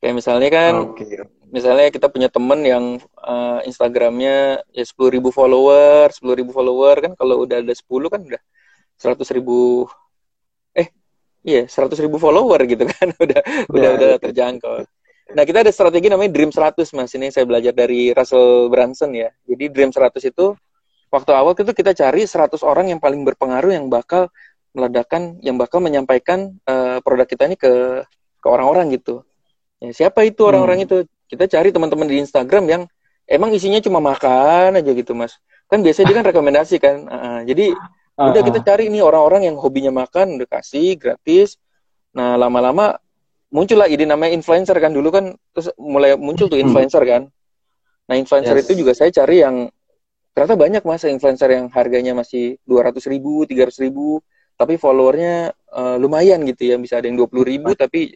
Kayak 0.00 0.14
misalnya 0.16 0.48
kan, 0.52 0.74
okay. 0.92 1.24
misalnya 1.48 1.88
kita 1.88 2.12
punya 2.12 2.28
temen 2.28 2.60
yang 2.64 2.84
uh, 3.20 3.60
Instagramnya 3.64 4.64
ya 4.72 4.84
sepuluh 4.84 5.12
ribu 5.12 5.28
follower, 5.28 6.08
sepuluh 6.08 6.36
ribu 6.40 6.56
follower 6.56 7.04
kan 7.04 7.12
kalau 7.16 7.44
udah 7.44 7.60
ada 7.64 7.72
sepuluh 7.76 8.08
kan 8.12 8.24
udah 8.24 8.40
seratus 8.96 9.28
ribu 9.32 9.88
eh 10.72 10.88
iya 11.44 11.68
seratus 11.68 12.00
ribu 12.00 12.16
follower 12.16 12.64
gitu 12.64 12.84
kan 12.84 13.12
udah 13.12 13.40
ya, 13.44 13.68
udah 13.72 13.90
udah 13.92 14.10
ya. 14.16 14.20
terjangkau. 14.24 14.88
Nah, 15.34 15.42
kita 15.42 15.66
ada 15.66 15.72
strategi 15.74 16.06
namanya 16.06 16.30
Dream 16.30 16.54
100, 16.54 16.94
Mas. 16.94 17.10
Ini 17.18 17.34
saya 17.34 17.42
belajar 17.42 17.74
dari 17.74 18.14
Russell 18.14 18.70
Brunson 18.70 19.10
ya. 19.10 19.34
Jadi 19.42 19.64
Dream 19.74 19.90
100 19.90 20.22
itu 20.22 20.54
waktu 21.10 21.30
awal 21.34 21.58
itu 21.58 21.74
kita 21.74 21.98
cari 21.98 22.22
100 22.22 22.62
orang 22.62 22.94
yang 22.94 23.02
paling 23.02 23.26
berpengaruh 23.26 23.74
yang 23.74 23.90
bakal 23.90 24.30
meledakkan, 24.70 25.40
yang 25.42 25.58
bakal 25.58 25.82
menyampaikan 25.82 26.54
uh, 26.68 27.02
produk 27.02 27.26
kita 27.26 27.50
ini 27.50 27.58
ke 27.58 28.04
ke 28.38 28.46
orang-orang 28.46 28.94
gitu. 28.94 29.26
Ya, 29.82 29.90
siapa 29.90 30.22
itu 30.22 30.46
orang-orang 30.46 30.84
hmm. 30.84 30.86
itu? 30.86 30.96
Kita 31.26 31.50
cari 31.50 31.74
teman-teman 31.74 32.06
di 32.06 32.22
Instagram 32.22 32.64
yang 32.70 32.82
emang 33.26 33.50
isinya 33.50 33.82
cuma 33.82 33.98
makan 33.98 34.78
aja 34.78 34.90
gitu, 34.94 35.10
Mas. 35.10 35.42
Kan 35.66 35.82
biasanya 35.82 36.06
dia 36.14 36.16
kan 36.22 36.26
rekomendasi 36.30 36.76
kan. 36.78 36.96
Uh, 37.10 37.40
jadi 37.42 37.74
uh, 38.14 38.30
udah 38.30 38.42
kita 38.46 38.62
cari 38.62 38.86
nih 38.94 39.02
orang-orang 39.02 39.50
yang 39.50 39.58
hobinya 39.58 39.90
makan, 39.90 40.38
udah 40.38 40.46
kasih 40.46 40.94
gratis. 40.94 41.58
Nah, 42.14 42.38
lama-lama 42.38 42.96
muncullah 43.56 43.88
ide 43.88 44.04
namanya 44.04 44.36
influencer 44.36 44.76
kan. 44.76 44.92
Dulu 44.92 45.08
kan 45.08 45.32
terus 45.56 45.72
mulai 45.80 46.12
muncul 46.20 46.52
tuh 46.52 46.60
hmm. 46.60 46.68
influencer 46.68 47.02
kan. 47.08 47.22
Nah 48.06 48.14
influencer 48.20 48.52
yes. 48.60 48.68
itu 48.68 48.72
juga 48.84 48.92
saya 48.92 49.08
cari 49.08 49.40
yang 49.40 49.72
ternyata 50.36 50.54
banyak 50.60 50.82
mas 50.84 51.08
influencer 51.08 51.48
yang 51.48 51.72
harganya 51.72 52.12
masih 52.12 52.60
dua 52.68 52.92
ratus 52.92 53.08
ribu 53.08 53.48
tiga 53.48 53.64
ratus 53.64 53.80
ribu 53.80 54.20
tapi 54.60 54.76
followernya 54.76 55.56
uh, 55.72 55.96
lumayan 55.96 56.44
gitu 56.44 56.68
ya. 56.68 56.76
Bisa 56.76 57.00
ada 57.00 57.08
yang 57.08 57.16
dua 57.16 57.32
puluh 57.32 57.48
ribu 57.48 57.72
tapi 57.72 58.12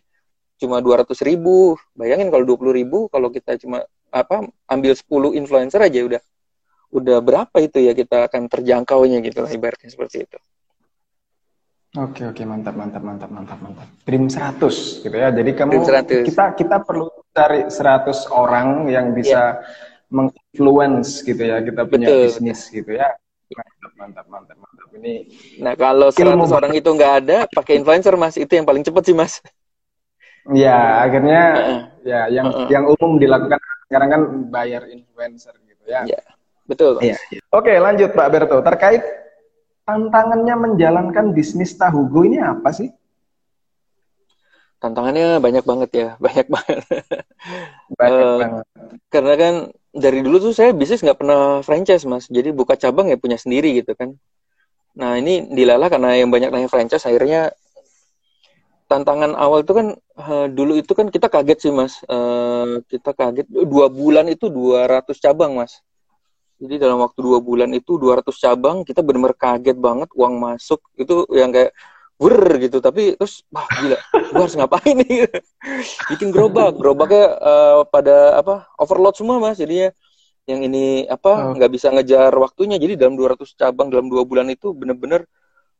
cuma 0.61 0.85
dua 0.85 1.01
ratus 1.01 1.25
ribu. 1.25 1.81
Bayangin 1.97 2.29
kalau 2.29 2.45
dua 2.45 2.61
puluh 2.61 2.77
ribu 2.77 3.09
kalau 3.09 3.33
kita 3.33 3.57
cuma 3.57 3.89
apa 4.11 4.43
ambil 4.67 4.93
10 4.93 5.39
influencer 5.39 5.79
aja 5.79 6.03
udah 6.03 6.23
udah 6.91 7.19
berapa 7.23 7.57
itu 7.63 7.79
ya 7.87 7.95
kita 7.95 8.27
akan 8.27 8.51
terjangkaunya 8.51 9.23
gitu 9.23 9.47
lah 9.47 9.51
ibaratnya 9.55 9.87
seperti 9.87 10.27
itu 10.27 10.39
Oke 11.99 12.23
oke 12.23 12.43
mantap 12.47 12.79
mantap 12.79 13.03
mantap 13.03 13.31
mantap 13.35 13.59
mantap. 13.59 13.89
Dream 14.07 14.31
100 14.31 15.03
gitu 15.03 15.17
ya. 15.17 15.35
Jadi 15.35 15.51
kamu 15.59 15.83
kita 16.23 16.55
kita 16.55 16.77
perlu 16.87 17.11
cari 17.35 17.67
100 17.67 18.31
orang 18.31 18.87
yang 18.87 19.11
bisa 19.11 19.59
yeah. 19.59 20.07
menginfluence 20.07 21.27
gitu 21.27 21.43
ya 21.43 21.59
kita 21.59 21.83
punya 21.91 22.07
Betul. 22.07 22.23
bisnis 22.31 22.71
gitu 22.71 22.95
ya. 22.95 23.11
Mantap 23.51 23.93
mantap 23.99 24.27
mantap 24.31 24.57
mantap. 24.63 24.87
Ini 24.95 25.15
Nah, 25.59 25.75
kalau 25.75 26.15
100 26.15 26.23
ilmu 26.23 26.45
orang 26.55 26.73
itu 26.79 26.87
nggak 26.87 27.15
ada, 27.27 27.39
pakai 27.51 27.83
influencer 27.83 28.15
Mas, 28.15 28.39
itu 28.39 28.53
yang 28.55 28.67
paling 28.67 28.87
cepat 28.87 29.03
sih 29.11 29.17
Mas. 29.19 29.43
Ya, 30.55 31.03
akhirnya 31.03 31.43
uh 31.43 31.59
-uh. 31.59 31.81
ya 32.07 32.21
yang 32.31 32.47
uh 32.49 32.55
-uh. 32.65 32.69
yang 32.71 32.85
umum 32.87 33.19
dilakukan 33.19 33.59
sekarang 33.91 34.09
kan 34.15 34.23
bayar 34.55 34.87
influencer 34.87 35.59
gitu 35.67 35.85
ya. 35.91 36.07
Iya. 36.07 36.23
Betul. 36.71 37.03
Iya. 37.03 37.19
Oke, 37.51 37.75
lanjut 37.83 38.15
Pak 38.15 38.29
Berto. 38.31 38.63
Terkait 38.63 39.03
tantangannya 39.85 40.55
menjalankan 40.57 41.33
bisnis 41.37 41.77
tahu 41.77 42.09
go 42.09 42.25
ini 42.27 42.41
apa 42.41 42.71
sih? 42.73 42.89
Tantangannya 44.81 45.39
banyak 45.45 45.65
banget 45.65 45.91
ya, 45.93 46.09
banyak 46.25 46.47
banget. 46.49 46.79
Banyak 47.95 48.25
uh, 48.25 48.39
banget. 48.41 48.65
Karena 49.13 49.35
kan 49.37 49.55
dari 49.91 50.23
dulu 50.23 50.39
tuh 50.39 50.55
saya 50.55 50.71
bisnis 50.71 51.03
nggak 51.03 51.19
pernah 51.19 51.63
franchise 51.67 52.07
mas 52.07 52.31
jadi 52.31 52.55
buka 52.55 52.79
cabang 52.79 53.11
ya 53.11 53.19
punya 53.19 53.35
sendiri 53.35 53.83
gitu 53.83 53.99
kan 53.99 54.15
nah 54.95 55.19
ini 55.19 55.51
dilalah 55.51 55.91
karena 55.91 56.19
yang 56.19 56.31
banyak 56.31 56.51
nanya 56.51 56.71
franchise 56.71 57.07
akhirnya 57.07 57.51
tantangan 58.91 59.39
awal 59.39 59.63
itu 59.63 59.71
kan 59.75 59.87
uh, 60.19 60.47
dulu 60.51 60.79
itu 60.79 60.93
kan 60.95 61.11
kita 61.11 61.31
kaget 61.31 61.59
sih 61.63 61.73
mas 61.75 62.03
uh, 62.11 62.83
kita 62.91 63.15
kaget 63.15 63.47
dua 63.47 63.87
bulan 63.87 64.27
itu 64.31 64.51
200 64.51 65.07
cabang 65.19 65.55
mas 65.59 65.79
jadi 66.61 66.77
dalam 66.77 67.01
waktu 67.01 67.25
dua 67.25 67.41
bulan 67.41 67.73
itu 67.73 67.97
200 67.97 68.37
cabang 68.37 68.85
kita 68.85 69.01
benar-benar 69.01 69.33
kaget 69.33 69.81
banget 69.81 70.13
uang 70.13 70.37
masuk. 70.37 70.85
Itu 70.93 71.25
yang 71.33 71.57
kayak 71.57 71.73
wer 72.21 72.61
gitu. 72.61 72.85
Tapi 72.85 73.17
terus 73.17 73.49
wah 73.49 73.65
gila 73.65 73.97
gua 74.37 74.45
harus 74.45 74.57
ngapain 74.61 74.93
nih? 75.01 75.25
Bikin 76.13 76.29
gerobak. 76.29 76.77
Gerobaknya 76.77 77.25
uh, 77.41 77.81
pada 77.89 78.37
apa 78.37 78.69
overload 78.77 79.17
semua 79.17 79.41
mas 79.41 79.57
jadinya. 79.57 79.89
Yang 80.45 80.61
ini 80.69 80.87
apa 81.09 81.57
nggak 81.57 81.71
oh. 81.73 81.75
bisa 81.81 81.89
ngejar 81.97 82.33
waktunya. 82.37 82.77
Jadi 82.77 83.01
dalam 83.01 83.17
200 83.17 83.41
cabang 83.57 83.89
dalam 83.89 84.13
dua 84.13 84.29
bulan 84.29 84.45
itu 84.53 84.77
bener-bener 84.77 85.25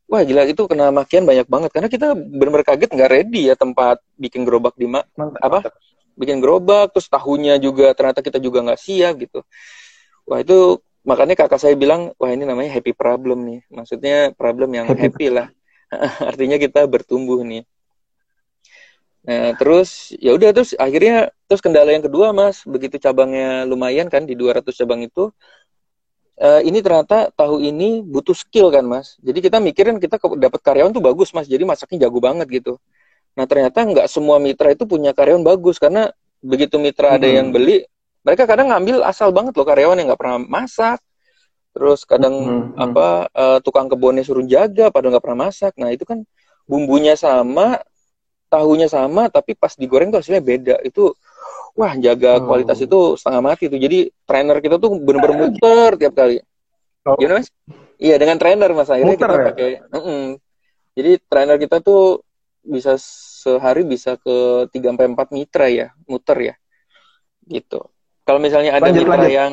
wah 0.09 0.25
gila 0.25 0.49
itu 0.49 0.65
kena 0.65 0.89
makian 0.89 1.29
banyak 1.29 1.45
banget. 1.45 1.77
Karena 1.77 1.93
kita 1.93 2.17
benar-benar 2.17 2.65
kaget 2.73 2.89
nggak 2.89 3.11
ready 3.13 3.53
ya 3.53 3.55
tempat 3.55 4.01
bikin 4.17 4.49
gerobak 4.49 4.73
di 4.81 4.89
ma 4.89 5.05
mantap, 5.13 5.45
apa 5.45 5.59
mantap. 5.61 5.75
bikin 6.17 6.41
gerobak 6.41 6.89
terus 6.97 7.05
tahunya 7.13 7.61
juga 7.61 7.93
ternyata 7.93 8.25
kita 8.25 8.41
juga 8.41 8.65
nggak 8.65 8.81
siap 8.81 9.21
gitu 9.21 9.45
wah 10.31 10.39
itu 10.39 10.79
makanya 11.03 11.35
kakak 11.35 11.59
saya 11.59 11.75
bilang 11.75 12.15
wah 12.15 12.31
ini 12.31 12.47
namanya 12.47 12.71
happy 12.71 12.95
problem 12.95 13.43
nih. 13.43 13.61
Maksudnya 13.67 14.31
problem 14.39 14.71
yang 14.71 14.87
happy, 14.87 15.11
happy 15.11 15.27
lah. 15.35 15.51
Artinya 16.31 16.55
kita 16.63 16.87
bertumbuh 16.87 17.43
nih. 17.43 17.67
Nah 19.27 19.59
terus 19.59 20.15
ya 20.17 20.33
udah 20.33 20.55
terus 20.55 20.73
akhirnya 20.79 21.35
terus 21.51 21.61
kendala 21.61 21.91
yang 21.93 22.07
kedua 22.07 22.33
mas 22.33 22.65
begitu 22.65 22.97
cabangnya 22.97 23.69
lumayan 23.69 24.09
kan 24.09 24.25
di 24.25 24.33
200 24.33 24.65
cabang 24.73 25.05
itu 25.05 25.29
uh, 26.41 26.61
ini 26.65 26.81
ternyata 26.81 27.29
tahu 27.37 27.61
ini 27.61 28.01
butuh 28.01 28.33
skill 28.33 28.71
kan 28.71 28.87
mas. 28.87 29.19
Jadi 29.21 29.45
kita 29.45 29.59
mikirin 29.59 29.99
kita 29.99 30.17
dapat 30.39 30.61
karyawan 30.63 30.95
tuh 30.95 31.03
bagus 31.03 31.35
mas. 31.35 31.51
Jadi 31.51 31.67
masaknya 31.67 32.07
jago 32.07 32.23
banget 32.23 32.47
gitu. 32.49 32.79
Nah 33.35 33.45
ternyata 33.51 33.83
nggak 33.83 34.07
semua 34.07 34.39
mitra 34.39 34.73
itu 34.73 34.87
punya 34.87 35.11
karyawan 35.11 35.43
bagus 35.43 35.77
karena 35.77 36.15
begitu 36.41 36.81
mitra 36.81 37.13
hmm. 37.13 37.17
ada 37.21 37.29
yang 37.29 37.53
beli 37.53 37.85
mereka 38.25 38.45
kadang 38.45 38.69
ngambil 38.69 39.03
asal 39.05 39.33
banget 39.33 39.57
loh 39.57 39.67
karyawan 39.67 39.97
yang 39.97 40.09
nggak 40.13 40.21
pernah 40.21 40.39
masak 40.41 40.99
terus 41.71 42.03
kadang 42.03 42.35
hmm. 42.35 42.77
apa 42.77 43.31
uh, 43.31 43.59
tukang 43.63 43.87
kebunnya 43.87 44.27
suruh 44.27 44.43
jaga 44.43 44.91
padahal 44.91 45.17
nggak 45.17 45.25
pernah 45.25 45.41
masak 45.49 45.73
nah 45.79 45.89
itu 45.95 46.03
kan 46.03 46.27
bumbunya 46.67 47.15
sama 47.15 47.79
tahunya 48.51 48.91
sama 48.91 49.31
tapi 49.31 49.55
pas 49.55 49.79
digoreng 49.79 50.11
tuh 50.11 50.19
hasilnya 50.19 50.43
beda 50.43 50.77
itu 50.83 51.15
wah 51.79 51.95
jaga 51.95 52.43
oh. 52.43 52.51
kualitas 52.51 52.83
itu 52.83 53.15
setengah 53.15 53.43
mati 53.43 53.71
tuh 53.71 53.79
jadi 53.79 54.11
trainer 54.27 54.59
kita 54.59 54.83
tuh 54.83 54.99
bener-bener 54.99 55.47
muter 55.47 55.95
tiap 55.95 56.15
kali 56.19 56.43
oh. 57.07 57.15
gimana 57.17 57.41
mas 57.41 57.49
iya 58.03 58.19
dengan 58.19 58.37
trainer 58.43 58.71
mas 58.75 58.91
akhirnya 58.91 59.15
muter, 59.15 59.31
kita 59.31 59.39
ya? 59.39 59.47
pakai 59.47 59.71
mm 59.79 60.03
-mm. 60.03 60.25
jadi 60.99 61.11
trainer 61.31 61.57
kita 61.63 61.77
tuh 61.79 62.27
bisa 62.61 62.99
sehari 63.41 63.87
bisa 63.87 64.19
ke 64.19 64.69
tiga 64.75 64.93
sampai 64.93 65.07
empat 65.15 65.29
mitra 65.31 65.71
ya 65.71 65.95
muter 66.11 66.39
ya 66.53 66.55
gitu 67.47 67.87
kalau 68.31 68.39
misalnya 68.39 68.79
ada 68.79 68.87
lanjut, 68.87 69.03
mitra 69.03 69.19
lanjut. 69.19 69.35
yang 69.35 69.53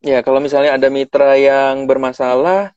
ya 0.00 0.18
kalau 0.24 0.40
misalnya 0.40 0.72
ada 0.72 0.88
mitra 0.88 1.36
yang 1.36 1.84
bermasalah 1.84 2.72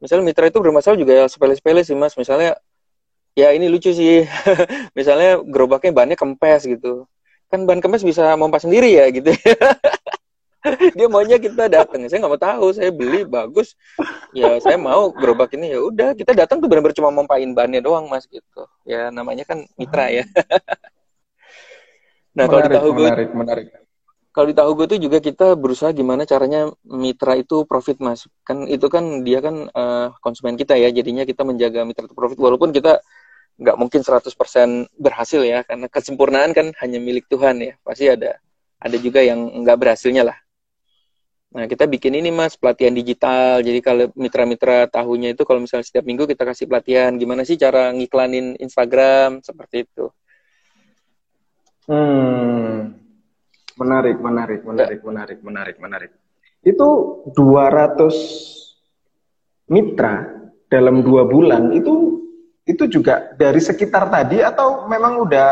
misalnya 0.00 0.24
mitra 0.24 0.48
itu 0.48 0.56
bermasalah 0.56 0.96
juga 0.96 1.28
sepele-sepele 1.28 1.84
sih 1.84 1.92
mas. 1.92 2.16
Misalnya 2.16 2.56
ya 3.36 3.52
ini 3.52 3.68
lucu 3.68 3.92
sih. 3.92 4.24
Misalnya 4.98 5.44
gerobaknya 5.44 5.92
bannya 5.92 6.16
kempes 6.16 6.64
gitu. 6.64 7.04
Kan 7.52 7.68
ban 7.68 7.84
kempes 7.84 8.00
bisa 8.00 8.32
pompa 8.40 8.56
sendiri 8.56 8.96
ya 8.96 9.12
gitu 9.12 9.36
dia 10.96 11.08
maunya 11.08 11.40
kita 11.40 11.72
datang 11.72 12.04
saya 12.04 12.20
nggak 12.20 12.32
mau 12.36 12.40
tahu 12.40 12.66
saya 12.72 12.88
beli 12.88 13.28
bagus. 13.28 13.76
Ya 14.32 14.56
saya 14.64 14.80
mau 14.80 15.12
gerobak 15.12 15.52
ini 15.56 15.76
ya 15.76 15.80
udah 15.84 16.16
kita 16.16 16.32
datang 16.32 16.64
tuh 16.64 16.72
benar-benar 16.72 16.96
cuma 16.96 17.12
mompain 17.12 17.52
bannya 17.52 17.84
doang 17.84 18.08
mas 18.08 18.24
gitu. 18.28 18.64
Ya 18.88 19.12
namanya 19.12 19.44
kan 19.44 19.68
mitra 19.76 20.08
ya. 20.08 20.24
Nah 22.30 22.46
kalau 22.46 22.62
di 22.62 22.70
tahu 22.70 22.88
gue 22.94 23.08
menarik 23.10 23.30
menarik 23.34 23.66
kalau 24.30 24.46
di 24.46 24.54
tahu 24.54 24.70
gue 24.78 24.86
tuh 24.94 25.00
juga 25.02 25.18
kita 25.18 25.58
berusaha 25.58 25.90
gimana 25.90 26.22
caranya 26.22 26.70
mitra 26.86 27.34
itu 27.34 27.66
profit 27.66 27.98
mas. 27.98 28.30
Kan 28.46 28.70
itu 28.70 28.86
kan 28.86 29.26
dia 29.26 29.42
kan 29.42 29.66
uh, 29.74 30.14
konsumen 30.22 30.54
kita 30.54 30.78
ya 30.78 30.86
jadinya 30.94 31.26
kita 31.26 31.42
menjaga 31.42 31.82
mitra 31.82 32.06
itu 32.06 32.14
profit. 32.14 32.38
Walaupun 32.38 32.70
kita 32.70 33.02
nggak 33.58 33.76
mungkin 33.76 34.00
100% 34.06 34.30
berhasil 34.96 35.42
ya 35.42 35.66
karena 35.66 35.90
kesempurnaan 35.90 36.54
kan 36.54 36.70
hanya 36.78 37.02
milik 37.02 37.26
Tuhan 37.26 37.58
ya. 37.58 37.74
Pasti 37.82 38.06
ada 38.06 38.38
ada 38.78 38.96
juga 39.02 39.18
yang 39.18 39.66
nggak 39.66 39.78
berhasilnya 39.82 40.22
lah. 40.22 40.38
Nah 41.50 41.66
kita 41.66 41.90
bikin 41.90 42.14
ini 42.14 42.30
mas 42.30 42.54
pelatihan 42.54 42.94
digital. 42.94 43.66
Jadi 43.66 43.82
kalau 43.82 44.14
mitra-mitra 44.14 44.86
tahunya 44.86 45.34
itu 45.34 45.42
kalau 45.42 45.58
misalnya 45.58 45.90
setiap 45.90 46.06
minggu 46.06 46.30
kita 46.30 46.46
kasih 46.46 46.70
pelatihan. 46.70 47.18
Gimana 47.18 47.42
sih 47.42 47.58
cara 47.58 47.90
ngiklanin 47.90 48.54
Instagram? 48.62 49.42
Seperti 49.42 49.90
itu. 49.90 50.06
Hmm 51.90 52.99
menarik 53.80 54.20
menarik 54.20 54.60
menarik 54.60 55.00
menarik 55.00 55.38
menarik 55.40 55.76
menarik 55.80 56.10
itu 56.60 56.88
200 57.32 59.72
mitra 59.72 60.28
dalam 60.68 61.00
dua 61.00 61.24
bulan 61.24 61.72
itu 61.72 62.20
itu 62.68 62.84
juga 62.86 63.32
dari 63.34 63.58
sekitar 63.58 64.12
tadi 64.12 64.44
atau 64.44 64.86
memang 64.86 65.24
udah 65.24 65.48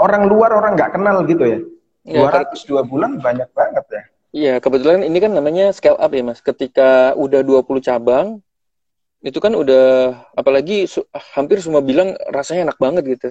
orang 0.00 0.24
luar 0.30 0.56
orang 0.56 0.78
nggak 0.78 0.96
kenal 0.96 1.26
gitu 1.26 1.44
ya? 1.44 1.58
ya 2.06 2.30
202 2.30 2.80
bulan 2.88 3.20
banyak 3.20 3.50
banget 3.52 3.84
ya. 3.92 4.02
Iya, 4.30 4.54
kebetulan 4.62 5.02
ini 5.02 5.18
kan 5.18 5.34
namanya 5.34 5.74
scale 5.74 5.98
up 5.98 6.14
ya, 6.14 6.22
Mas. 6.22 6.38
Ketika 6.38 7.18
udah 7.18 7.42
20 7.42 7.82
cabang, 7.82 8.38
itu 9.20 9.36
kan 9.42 9.58
udah 9.58 10.14
apalagi 10.38 10.86
su 10.86 11.02
hampir 11.34 11.58
semua 11.58 11.82
bilang 11.82 12.14
rasanya 12.30 12.70
enak 12.70 12.78
banget 12.78 13.02
gitu. 13.18 13.28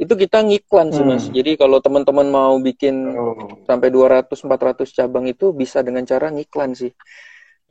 Itu 0.00 0.16
kita 0.16 0.42
ngiklan 0.42 0.88
sih, 0.90 1.04
Mas. 1.04 1.28
Hmm. 1.28 1.34
Jadi 1.36 1.60
kalau 1.60 1.78
teman-teman 1.78 2.26
mau 2.26 2.54
bikin 2.58 3.12
oh. 3.14 3.62
sampai 3.68 3.92
200 3.92 4.32
400 4.32 4.88
cabang 4.88 5.28
itu 5.28 5.52
bisa 5.52 5.84
dengan 5.84 6.02
cara 6.08 6.32
ngiklan 6.32 6.72
sih. 6.74 6.92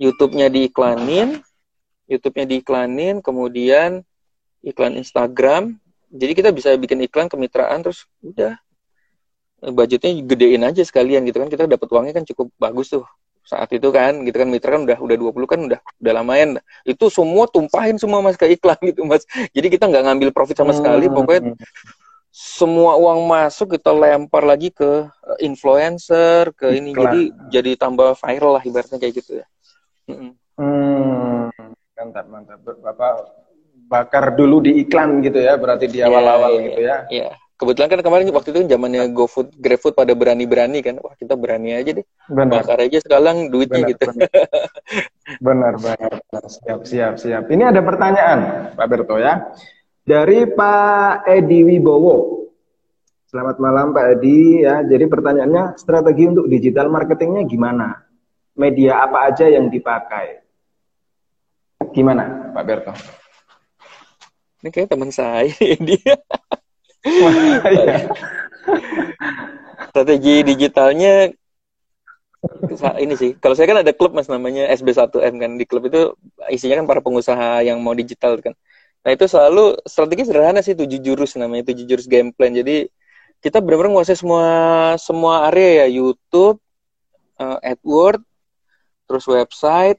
YouTube-nya 0.02 0.50
diiklanin, 0.50 1.42
YouTube-nya 2.10 2.46
diiklanin, 2.50 3.22
kemudian 3.22 4.02
iklan 4.66 4.98
Instagram. 4.98 5.78
Jadi 6.12 6.32
kita 6.34 6.50
bisa 6.54 6.74
bikin 6.78 7.06
iklan 7.06 7.30
kemitraan 7.32 7.86
terus 7.86 8.06
udah 8.22 8.58
budgetnya 9.70 10.18
gedein 10.26 10.66
aja 10.66 10.82
sekalian 10.82 11.22
gitu 11.30 11.38
kan 11.38 11.46
kita 11.46 11.70
dapat 11.70 11.86
uangnya 11.94 12.18
kan 12.18 12.26
cukup 12.26 12.50
bagus 12.58 12.90
tuh 12.90 13.06
saat 13.46 13.70
itu 13.74 13.90
kan 13.94 14.22
gitu 14.26 14.38
kan 14.38 14.50
mitra 14.50 14.74
kan 14.74 14.82
udah 14.86 14.98
udah 14.98 15.16
20 15.18 15.46
kan 15.50 15.60
udah 15.70 15.80
udah 16.02 16.14
lumayan 16.22 16.50
itu 16.86 17.06
semua 17.14 17.46
tumpahin 17.50 17.98
semua 18.02 18.22
mas 18.26 18.38
ke 18.38 18.50
iklan 18.58 18.78
gitu 18.82 19.06
mas 19.06 19.26
jadi 19.54 19.68
kita 19.70 19.86
nggak 19.90 20.04
ngambil 20.10 20.30
profit 20.34 20.62
sama 20.62 20.74
sekali 20.74 21.10
hmm. 21.10 21.14
pokoknya 21.14 21.42
semua 22.32 22.96
uang 22.96 23.28
masuk 23.28 23.76
kita 23.76 23.92
lempar 23.92 24.48
lagi 24.48 24.72
ke 24.72 25.12
influencer 25.44 26.56
ke 26.56 26.72
ini 26.72 26.96
iklan. 26.96 27.04
jadi 27.04 27.22
jadi 27.52 27.72
tambah 27.76 28.16
viral 28.16 28.58
lah 28.58 28.64
ibaratnya 28.64 28.98
kayak 28.98 29.20
gitu 29.20 29.44
ya 29.44 29.46
hmm. 30.08 30.32
mantap 32.00 32.26
mantap 32.32 32.60
bapak 32.64 33.42
bakar 33.92 34.32
dulu 34.40 34.64
di 34.64 34.80
iklan 34.80 35.20
gitu 35.20 35.44
ya 35.44 35.60
berarti 35.60 35.92
di 35.92 36.00
iya, 36.00 36.08
awal-awal 36.08 36.52
yeah, 36.56 36.64
gitu 36.64 36.80
ya. 36.80 36.98
Iya. 37.12 37.30
Kebetulan 37.60 37.94
kan 37.94 38.02
kemarin 38.02 38.26
waktu 38.34 38.50
itu 38.58 38.60
zamannya 38.74 39.04
GoFood, 39.14 39.54
GrabFood 39.54 39.94
pada 39.94 40.18
berani-berani 40.18 40.82
kan. 40.82 40.98
Wah, 40.98 41.14
kita 41.14 41.38
berani 41.38 41.78
aja 41.78 41.94
deh. 41.94 42.06
Benar. 42.26 42.66
Bakar 42.66 42.90
aja 42.90 42.98
sekarang 43.06 43.54
duitnya 43.54 43.86
benar, 43.86 43.92
gitu. 43.94 44.06
Benar. 44.10 44.34
benar, 45.46 45.74
benar. 45.78 46.44
Siap, 46.50 46.82
siap, 46.90 47.14
siap. 47.22 47.44
Ini 47.54 47.70
ada 47.70 47.86
pertanyaan, 47.86 48.40
Pak 48.74 48.88
Berto 48.90 49.22
ya. 49.22 49.54
Dari 50.12 50.44
Pak 50.44 51.24
Edi 51.24 51.64
Wibowo. 51.64 52.44
Selamat 53.32 53.64
malam 53.64 53.96
Pak 53.96 54.20
Edi 54.20 54.68
ya. 54.68 54.84
Jadi 54.84 55.08
pertanyaannya 55.08 55.80
strategi 55.80 56.28
untuk 56.28 56.52
digital 56.52 56.92
marketingnya 56.92 57.48
gimana? 57.48 57.96
Media 58.60 59.08
apa 59.08 59.32
aja 59.32 59.48
yang 59.48 59.72
dipakai? 59.72 60.44
Gimana 61.96 62.52
Pak 62.52 62.64
Berto? 62.68 62.92
ini 64.62 64.70
kayak 64.70 64.90
teman 64.94 65.10
saya 65.10 65.50
dia 65.90 66.16
iya. 67.66 67.98
strategi 69.90 70.46
digitalnya 70.46 71.34
ini 73.02 73.14
sih 73.18 73.38
kalau 73.38 73.58
saya 73.58 73.70
kan 73.70 73.82
ada 73.82 73.94
klub 73.94 74.14
mas 74.14 74.30
namanya 74.30 74.70
SB1M 74.74 75.34
kan 75.42 75.52
di 75.58 75.66
klub 75.66 75.86
itu 75.90 76.14
isinya 76.50 76.82
kan 76.82 76.88
para 76.90 77.02
pengusaha 77.02 77.66
yang 77.66 77.82
mau 77.82 77.94
digital 77.98 78.38
kan 78.38 78.54
nah 79.02 79.12
itu 79.14 79.26
selalu 79.26 79.82
strategi 79.84 80.24
sederhana 80.30 80.62
sih 80.62 80.78
tujuh 80.78 81.00
jurus 81.02 81.34
namanya 81.38 81.74
tujuh 81.74 81.86
jurus 81.90 82.06
game 82.06 82.30
plan 82.34 82.54
jadi 82.54 82.86
kita 83.42 83.58
benar-benar 83.58 83.98
menguasai 83.98 84.18
semua 84.18 84.48
semua 85.02 85.50
area 85.50 85.86
ya 85.86 85.88
YouTube 85.90 86.62
uh, 87.42 87.58
AdWords 87.66 88.22
terus 89.10 89.26
website 89.26 89.98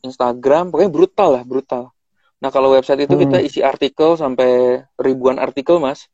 Instagram 0.00 0.72
pokoknya 0.72 0.92
brutal 0.92 1.28
lah 1.36 1.44
brutal 1.44 1.92
Nah 2.38 2.50
kalau 2.54 2.74
website 2.74 3.06
itu 3.06 3.14
hmm. 3.18 3.22
kita 3.26 3.38
isi 3.42 3.60
artikel 3.62 4.14
sampai 4.14 4.82
ribuan 4.98 5.42
artikel 5.42 5.82
mas. 5.82 6.06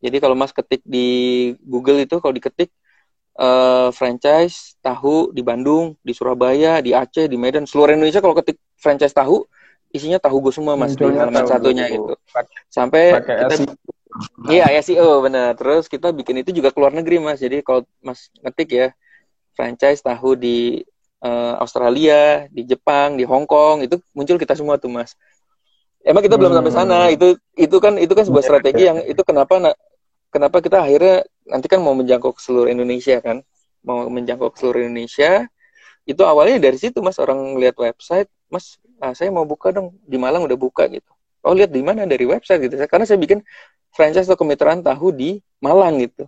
Jadi 0.00 0.16
kalau 0.22 0.38
mas 0.38 0.54
ketik 0.54 0.80
di 0.86 1.52
Google 1.60 2.00
itu 2.00 2.22
kalau 2.22 2.32
diketik 2.32 2.72
uh, 3.36 3.90
franchise 3.92 4.78
tahu 4.80 5.34
di 5.34 5.42
Bandung, 5.44 5.98
di 6.00 6.14
Surabaya, 6.16 6.80
di 6.80 6.94
Aceh, 6.96 7.28
di 7.28 7.36
Medan, 7.36 7.68
seluruh 7.68 7.92
Indonesia 7.98 8.22
kalau 8.22 8.36
ketik 8.38 8.56
franchise 8.78 9.12
tahu 9.12 9.44
isinya 9.92 10.18
tahu 10.20 10.44
gue 10.44 10.52
semua 10.52 10.76
mas 10.76 10.92
Munculnya 10.94 11.12
di 11.12 11.18
halaman 11.24 11.44
satunya 11.48 11.84
gitu. 11.88 12.14
Sampai 12.68 13.16
kita 13.16 13.74
Iya, 14.50 14.72
SEO 14.82 15.22
benar. 15.22 15.54
Terus 15.54 15.86
kita 15.86 16.10
bikin 16.10 16.42
itu 16.42 16.50
juga 16.50 16.74
keluar 16.74 16.90
negeri 16.90 17.22
mas. 17.22 17.38
Jadi 17.38 17.62
kalau 17.62 17.86
mas 18.02 18.32
ngetik 18.42 18.68
ya 18.74 18.88
franchise 19.54 20.02
tahu 20.02 20.34
di 20.34 20.82
uh, 21.22 21.60
Australia, 21.62 22.50
di 22.50 22.66
Jepang, 22.66 23.14
di 23.14 23.22
Hong 23.28 23.46
Kong 23.46 23.86
itu 23.86 24.00
muncul 24.16 24.40
kita 24.40 24.58
semua 24.58 24.80
tuh 24.80 24.90
mas. 24.90 25.14
Emang 26.02 26.24
kita 26.24 26.34
hmm. 26.34 26.42
belum 26.42 26.52
sampai 26.58 26.72
sana. 26.72 26.98
Hmm. 27.06 27.14
Itu 27.14 27.28
itu 27.54 27.76
kan 27.78 27.94
itu 28.00 28.12
kan 28.16 28.24
sebuah 28.26 28.44
strategi 28.44 28.90
yang 28.90 28.98
itu 29.06 29.22
kenapa 29.22 29.76
kenapa 30.32 30.56
kita 30.60 30.84
akhirnya 30.84 31.24
nanti 31.48 31.66
kan 31.66 31.80
mau 31.80 31.96
menjangkau 31.96 32.36
ke 32.36 32.40
seluruh 32.40 32.68
Indonesia 32.68 33.18
kan 33.24 33.40
mau 33.80 34.06
menjangkau 34.08 34.52
ke 34.52 34.58
seluruh 34.60 34.84
Indonesia 34.84 35.48
itu 36.08 36.22
awalnya 36.24 36.60
dari 36.60 36.76
situ 36.80 37.00
mas 37.04 37.16
orang 37.20 37.56
lihat 37.56 37.76
website 37.76 38.28
mas 38.48 38.80
ah, 39.02 39.14
saya 39.14 39.30
mau 39.30 39.46
buka 39.46 39.70
dong 39.74 39.94
di 40.04 40.16
Malang 40.20 40.44
udah 40.44 40.58
buka 40.58 40.86
gitu. 40.90 41.10
Oh 41.46 41.54
lihat 41.54 41.70
di 41.70 41.82
mana? 41.82 42.04
Dari 42.04 42.26
website 42.26 42.66
gitu. 42.66 42.74
Karena 42.90 43.06
saya 43.06 43.18
bikin 43.18 43.40
franchise 43.94 44.26
atau 44.26 44.38
kemitraan 44.38 44.82
tahu 44.82 45.14
di 45.14 45.38
Malang 45.62 46.02
gitu. 46.02 46.26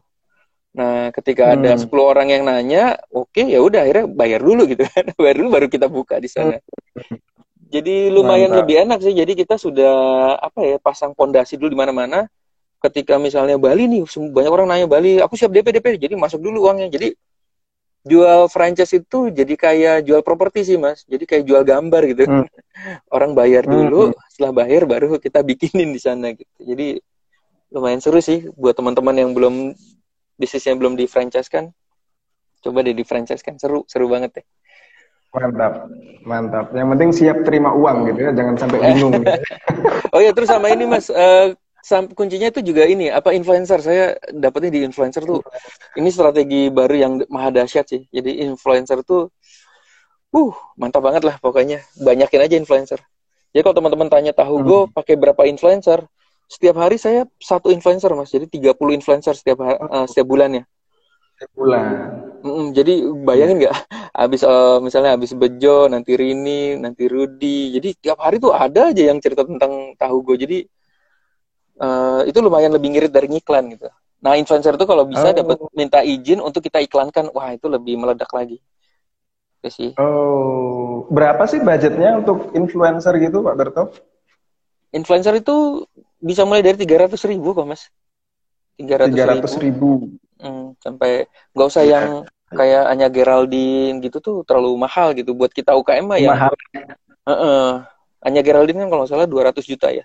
Nah 0.71 1.11
ketika 1.11 1.51
hmm. 1.51 1.55
ada 1.61 1.71
10 1.83 1.91
orang 1.99 2.29
yang 2.31 2.43
nanya 2.47 2.95
oke 3.11 3.35
okay, 3.35 3.51
ya 3.51 3.59
udah 3.59 3.83
akhirnya 3.83 4.07
bayar 4.07 4.41
dulu 4.41 4.63
gitu 4.71 4.87
kan. 4.87 5.05
Bayar 5.21 5.37
dulu 5.39 5.49
baru 5.51 5.67
kita 5.67 5.87
buka 5.91 6.23
di 6.23 6.31
sana. 6.31 6.57
Jadi 7.71 8.11
lumayan 8.11 8.51
Mantap. 8.51 8.61
lebih 8.67 8.77
enak 8.87 8.99
sih. 9.03 9.15
Jadi 9.15 9.33
kita 9.39 9.55
sudah 9.55 9.95
apa 10.39 10.59
ya 10.67 10.77
pasang 10.83 11.15
pondasi 11.15 11.55
dulu 11.55 11.71
di 11.71 11.79
mana-mana. 11.79 12.27
Ketika 12.81 13.21
misalnya 13.21 13.61
Bali 13.61 13.87
nih 13.87 14.03
banyak 14.09 14.51
orang 14.51 14.69
nanya 14.73 14.87
Bali 14.91 15.21
aku 15.21 15.37
siap 15.37 15.53
DP 15.53 15.79
DP 15.79 16.01
jadi 16.01 16.15
masuk 16.19 16.43
dulu 16.43 16.67
uangnya. 16.67 16.91
Jadi 16.91 17.15
jual 18.01 18.49
franchise 18.49 18.97
itu 18.97 19.29
jadi 19.29 19.55
kayak 19.57 19.97
jual 20.09 20.25
properti 20.25 20.65
sih 20.65 20.77
mas. 20.81 21.05
Jadi 21.05 21.25
kayak 21.29 21.45
jual 21.45 21.63
gambar 21.65 22.03
gitu. 22.09 22.23
Hmm. 22.27 22.47
orang 23.17 23.37
bayar 23.37 23.69
hmm, 23.69 23.73
dulu 23.73 24.03
hmm. 24.09 24.17
setelah 24.33 24.53
bayar 24.65 24.89
baru 24.89 25.21
kita 25.21 25.45
bikinin 25.45 25.93
di 25.93 26.01
sana 26.01 26.33
gitu. 26.33 26.61
Jadi 26.65 26.97
lumayan 27.71 28.03
seru 28.03 28.19
sih 28.19 28.51
buat 28.59 28.75
teman-teman 28.75 29.15
yang 29.15 29.31
belum 29.31 29.77
bisnisnya 30.41 30.75
belum 30.75 30.97
di 30.97 31.07
franchise 31.07 31.47
kan 31.47 31.71
coba 32.61 32.85
deh 32.85 32.93
di 32.93 33.05
franchise 33.07 33.45
kan 33.45 33.57
seru 33.57 33.85
seru 33.87 34.09
banget 34.09 34.41
deh. 34.43 34.47
Mantap 35.31 35.87
mantap. 36.27 36.67
Yang 36.75 36.89
penting 36.97 37.11
siap 37.15 37.39
terima 37.47 37.71
uang 37.71 38.11
gitu 38.11 38.21
ya 38.27 38.33
jangan 38.35 38.55
sampai 38.59 38.79
bingung. 38.91 39.15
Oh 40.11 40.19
ya 40.19 40.35
terus 40.35 40.51
sama 40.51 40.75
ini 40.75 40.91
mas. 40.91 41.07
Uh, 41.07 41.55
kuncinya 42.13 42.49
itu 42.53 42.61
juga 42.61 42.85
ini 42.85 43.09
apa 43.09 43.33
influencer? 43.33 43.79
Saya 43.81 44.05
dapetnya 44.31 44.71
di 44.71 44.81
influencer 44.85 45.25
tuh. 45.25 45.41
Ini 45.97 46.09
strategi 46.13 46.69
baru 46.69 46.95
yang 46.95 47.13
maha 47.33 47.51
dahsyat 47.51 47.87
sih. 47.89 48.03
Jadi 48.13 48.45
influencer 48.45 49.01
tuh 49.05 49.33
uh 50.31 50.55
mantap 50.77 51.03
banget 51.03 51.25
lah 51.25 51.37
pokoknya. 51.41 51.81
Banyakin 51.99 52.41
aja 52.45 52.55
influencer. 52.61 53.01
Jadi 53.51 53.63
kalau 53.67 53.77
teman-teman 53.77 54.09
tanya 54.13 54.33
tahu 54.37 54.63
hmm. 54.63 54.67
gue 54.67 54.81
pakai 54.95 55.15
berapa 55.19 55.43
influencer 55.49 56.07
setiap 56.51 56.83
hari 56.83 56.99
saya 56.99 57.27
satu 57.41 57.73
influencer 57.75 58.13
mas. 58.15 58.31
Jadi 58.31 58.47
30 58.47 58.77
influencer 58.95 59.35
setiap 59.35 59.59
uh, 59.65 60.07
setiap 60.07 60.27
bulannya 60.29 60.69
setiap 61.41 61.57
bulan. 61.57 61.89
Mm, 62.45 62.67
jadi 62.77 62.95
bayangin 63.25 63.57
nggak? 63.65 63.77
Habis 64.13 64.45
uh, 64.45 64.77
misalnya 64.85 65.17
habis 65.17 65.33
Bejo 65.33 65.89
nanti 65.89 66.13
Rini 66.13 66.77
nanti 66.77 67.09
Rudi. 67.09 67.73
Jadi 67.73 67.97
tiap 67.97 68.21
hari 68.21 68.37
tuh 68.37 68.53
ada 68.53 68.93
aja 68.93 69.09
yang 69.09 69.17
cerita 69.25 69.49
tentang 69.49 69.97
tahu 69.97 70.21
gue 70.21 70.37
jadi 70.37 70.59
uh, 71.81 72.23
itu 72.29 72.39
lumayan 72.39 72.71
lebih 72.77 72.93
ngirit 72.93 73.13
dari 73.13 73.27
ngiklan 73.27 73.73
gitu. 73.75 73.89
Nah, 74.21 74.37
influencer 74.37 74.77
itu 74.77 74.85
kalau 74.85 75.09
bisa 75.09 75.33
oh. 75.33 75.35
dapat 75.35 75.57
minta 75.73 76.05
izin 76.05 76.45
untuk 76.45 76.61
kita 76.61 76.85
iklankan, 76.85 77.33
wah 77.33 77.57
itu 77.57 77.67
lebih 77.73 77.97
meledak 77.97 78.29
lagi. 78.37 78.61
Itu 79.61 79.69
sih. 79.73 79.91
Oh, 79.97 81.09
berapa 81.09 81.41
sih 81.49 81.65
budgetnya 81.65 82.21
untuk 82.21 82.53
influencer 82.53 83.17
gitu, 83.17 83.41
Pak 83.41 83.57
Berto? 83.57 83.85
Influencer 84.93 85.41
itu 85.41 85.89
bisa 86.21 86.45
mulai 86.45 86.61
dari 86.61 86.77
tiga 86.77 87.09
ratus 87.09 87.25
ribu 87.25 87.57
kok, 87.57 87.65
Mas. 87.65 87.89
Tiga 88.77 89.01
ratus 89.01 89.57
ribu. 89.57 90.13
Hmm, 90.41 90.77
sampai 90.81 91.29
nggak 91.57 91.69
usah 91.69 91.85
yang 91.85 92.25
kayak 92.51 92.85
hanya 92.93 93.07
Geraldine 93.13 94.03
gitu 94.03 94.19
tuh 94.19 94.37
terlalu 94.43 94.75
mahal 94.75 95.15
gitu 95.15 95.33
buat 95.33 95.53
kita 95.53 95.73
UKM 95.81 96.05
mah 96.05 96.19
ya. 96.21 96.33
Mahal. 96.37 96.53
Uh 97.25 97.33
-uh. 97.33 97.69
Anya 98.21 98.45
Geraldine 98.45 98.85
kan 98.85 98.91
kalau 98.93 99.05
salah 99.09 99.25
200 99.25 99.65
juta 99.65 99.89
ya. 99.89 100.05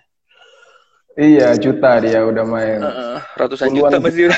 Iya, 1.16 1.56
juta 1.56 1.96
dia 2.04 2.20
udah 2.28 2.44
main. 2.44 2.78
Uh, 2.84 3.16
ratusan 3.40 3.72
Puluhan 3.72 3.88
juta 3.88 4.04
masih 4.04 4.28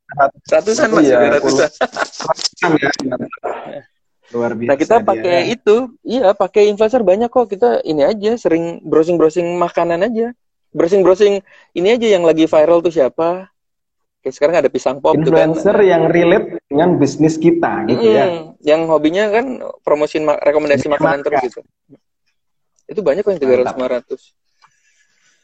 ratusan 0.54 0.88
masih 0.94 1.10
iya, 1.10 1.18
ratusan. 1.34 1.66
ratusan 1.66 2.70
ya. 2.78 3.82
Luar 4.30 4.52
biasa. 4.54 4.70
Nah, 4.70 4.76
kita 4.78 4.96
pakai 5.02 5.50
itu, 5.50 5.76
iya, 6.06 6.30
pakai 6.38 6.70
influencer 6.70 7.02
banyak 7.02 7.26
kok. 7.26 7.50
Kita 7.50 7.82
ini 7.82 8.06
aja 8.06 8.38
sering 8.38 8.78
browsing-browsing 8.86 9.58
makanan 9.58 10.06
aja. 10.06 10.30
Browsing-browsing 10.70 11.42
ini 11.74 11.88
aja 11.90 12.06
yang 12.06 12.22
lagi 12.22 12.46
viral 12.46 12.86
tuh 12.86 12.94
siapa? 12.94 13.50
Kayak 14.22 14.34
sekarang 14.38 14.56
ada 14.62 14.70
pisang 14.70 15.02
pop 15.02 15.18
influencer 15.18 15.26
tuh 15.26 15.34
kan. 15.34 15.48
Influencer 15.58 15.76
yang 15.90 16.02
relate 16.06 16.46
dengan 16.70 16.88
bisnis 17.02 17.34
kita 17.34 17.82
gitu 17.90 18.06
hmm, 18.06 18.14
ya. 18.14 18.24
Yang 18.62 18.80
hobinya 18.86 19.24
kan 19.34 19.46
promosiin 19.82 20.22
rekomendasi 20.22 20.86
makanan 20.86 21.26
terus 21.26 21.40
gitu. 21.50 21.60
Itu 22.86 23.00
banyak 23.02 23.26
kok 23.26 23.32
yang 23.34 23.42
300 23.42 23.74
500. 23.74 24.47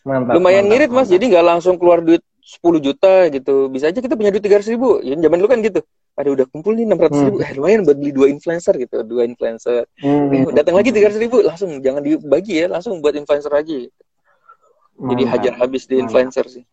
Mantap, 0.05 0.37
lumayan 0.37 0.69
mantap, 0.69 0.71
ngirit 0.71 0.91
mas. 0.93 0.97
mantap. 0.97 1.15
jadi 1.17 1.25
nggak 1.33 1.47
langsung 1.49 1.75
keluar 1.81 1.99
duit 2.05 2.23
10 2.45 2.61
juta 2.85 3.15
gitu. 3.33 3.73
Bisa 3.73 3.89
aja 3.89 4.01
kita 4.05 4.15
punya 4.21 4.29
duit 4.29 4.45
300 4.45 4.73
ribu. 4.77 5.01
Ya 5.01 5.17
zaman 5.17 5.41
dulu 5.41 5.49
kan 5.49 5.65
gitu. 5.65 5.81
Ada 6.15 6.29
udah 6.31 6.47
kumpul 6.53 6.77
nih 6.77 6.85
600 6.85 7.25
ribu. 7.25 7.37
Hmm. 7.41 7.47
eh 7.49 7.53
lumayan 7.57 7.81
buat 7.89 7.97
beli 7.97 8.13
dua 8.13 8.27
influencer 8.29 8.77
gitu. 8.77 9.01
Dua 9.01 9.25
influencer. 9.25 9.89
Hmm. 9.99 10.29
eh, 10.29 10.53
datang 10.53 10.77
lagi 10.77 10.93
300 10.93 11.25
ribu. 11.25 11.41
Langsung 11.41 11.81
jangan 11.81 12.05
dibagi 12.05 12.61
ya. 12.61 12.67
Langsung 12.69 13.01
buat 13.01 13.17
influencer 13.17 13.49
aja 13.49 13.89
jadi 14.99 15.23
hajar 15.27 15.55
habis 15.59 15.91
di 15.91 15.99
influencer 15.99 16.47
sih. 16.47 16.65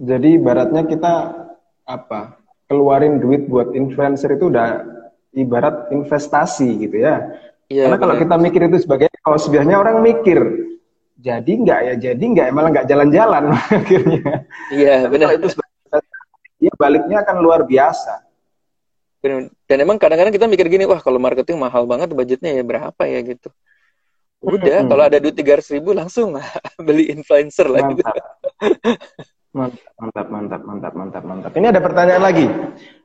Jadi 0.00 0.40
baratnya 0.40 0.82
kita 0.88 1.14
apa? 1.86 2.40
Keluarin 2.66 3.18
duit 3.18 3.50
buat 3.50 3.74
influencer 3.74 4.38
itu 4.38 4.50
udah 4.50 4.86
ibarat 5.34 5.90
investasi 5.90 6.86
gitu 6.86 7.02
ya, 7.02 7.22
ya 7.70 7.86
Karena 7.86 7.98
kalau 7.98 8.14
kita 8.18 8.34
mikir 8.38 8.62
itu 8.66 8.82
sebagai 8.82 9.06
kalau 9.22 9.38
sebenarnya 9.38 9.78
orang 9.78 10.02
mikir 10.02 10.38
jadi 11.20 11.52
nggak 11.52 11.80
ya 11.84 11.94
jadi 12.10 12.24
nggak 12.24 12.46
ya 12.48 12.52
malah 12.52 12.70
nggak 12.72 12.88
jalan-jalan 12.88 13.44
akhirnya. 13.76 14.22
Iya 14.72 14.96
benar. 15.06 15.36
itu 15.36 15.48
ya 16.60 16.72
baliknya 16.80 17.20
akan 17.20 17.36
luar 17.44 17.60
biasa. 17.68 18.24
Dan 19.20 19.78
emang 19.84 20.00
kadang-kadang 20.00 20.32
kita 20.32 20.48
mikir 20.48 20.66
gini 20.72 20.88
wah 20.88 20.96
kalau 20.96 21.20
marketing 21.20 21.60
mahal 21.60 21.84
banget 21.84 22.08
budgetnya 22.16 22.56
ya 22.56 22.64
berapa 22.64 23.02
ya 23.04 23.20
gitu. 23.20 23.52
Udah 24.40 24.80
hmm. 24.80 24.88
kalau 24.88 25.02
ada 25.04 25.20
duit 25.20 25.36
tiga 25.36 25.60
ribu 25.60 25.92
langsung 25.92 26.40
beli 26.88 27.12
influencer 27.12 27.68
lah 27.68 27.84
gitu. 27.92 28.00
Mantap. 29.52 29.84
Mantap 30.00 30.26
mantap 30.32 30.62
mantap 30.64 30.92
mantap 30.96 31.24
mantap 31.26 31.52
ini 31.52 31.66
ada 31.68 31.84
pertanyaan 31.84 32.22
lagi. 32.24 32.46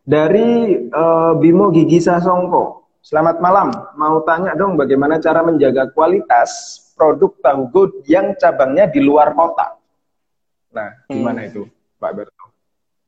Dari 0.08 0.80
uh, 0.88 1.36
Bimo 1.36 1.67
Gigi 1.75 1.99
Sasongko. 1.99 2.88
Selamat 3.04 3.43
malam. 3.43 3.69
Mau 3.99 4.23
tanya 4.23 4.56
dong 4.56 4.80
bagaimana 4.80 5.19
cara 5.19 5.43
menjaga 5.43 5.91
kualitas 5.91 6.85
produk 6.95 7.31
tahu 7.43 7.62
go 7.69 7.84
yang 8.08 8.34
cabangnya 8.39 8.88
di 8.88 9.03
luar 9.03 9.36
kota. 9.36 9.75
Nah, 10.71 10.89
gimana 11.12 11.43
hmm. 11.43 11.49
itu, 11.51 11.62
Pak 11.99 12.12
Berto? 12.15 12.45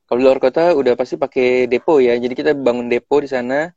Kalau 0.08 0.20
di 0.20 0.26
luar 0.28 0.40
kota 0.40 0.72
udah 0.72 0.94
pasti 0.96 1.20
pakai 1.20 1.68
depo 1.68 2.00
ya. 2.00 2.16
Jadi 2.16 2.32
kita 2.32 2.52
bangun 2.56 2.88
depo 2.88 3.20
di 3.20 3.28
sana. 3.28 3.72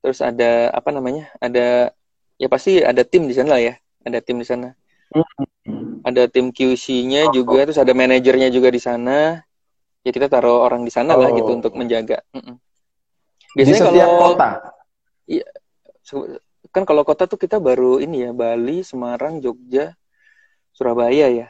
Terus 0.00 0.20
ada 0.20 0.72
apa 0.72 0.92
namanya? 0.92 1.32
Ada 1.40 1.92
ya 2.36 2.48
pasti 2.52 2.84
ada 2.84 3.00
tim 3.04 3.24
di 3.28 3.36
sana 3.36 3.56
lah 3.56 3.62
ya. 3.64 3.74
Ada 4.04 4.20
tim 4.20 4.36
di 4.40 4.46
sana. 4.48 4.76
Hmm. 5.12 6.04
Ada 6.04 6.28
tim 6.28 6.52
QC-nya 6.52 7.28
oh, 7.28 7.32
juga, 7.32 7.64
oh. 7.64 7.64
terus 7.68 7.80
ada 7.80 7.92
manajernya 7.96 8.52
juga 8.52 8.68
di 8.68 8.80
sana. 8.80 9.40
Ya 10.00 10.10
kita 10.12 10.28
taruh 10.28 10.64
orang 10.64 10.84
di 10.84 10.92
sana 10.92 11.16
oh. 11.16 11.20
lah 11.20 11.32
gitu 11.32 11.48
untuk 11.48 11.72
menjaga. 11.76 12.20
Biasanya 13.56 13.80
di 13.80 13.84
setiap 13.84 14.08
kalau 14.08 14.36
kota. 14.36 14.50
Iya, 15.30 15.46
kan 16.70 16.86
kalau 16.86 17.02
kota 17.02 17.26
tuh 17.26 17.38
kita 17.38 17.58
baru 17.58 17.98
ini 17.98 18.26
ya 18.26 18.30
Bali, 18.30 18.86
Semarang, 18.86 19.42
Jogja, 19.42 19.94
Surabaya 20.70 21.26
ya. 21.30 21.48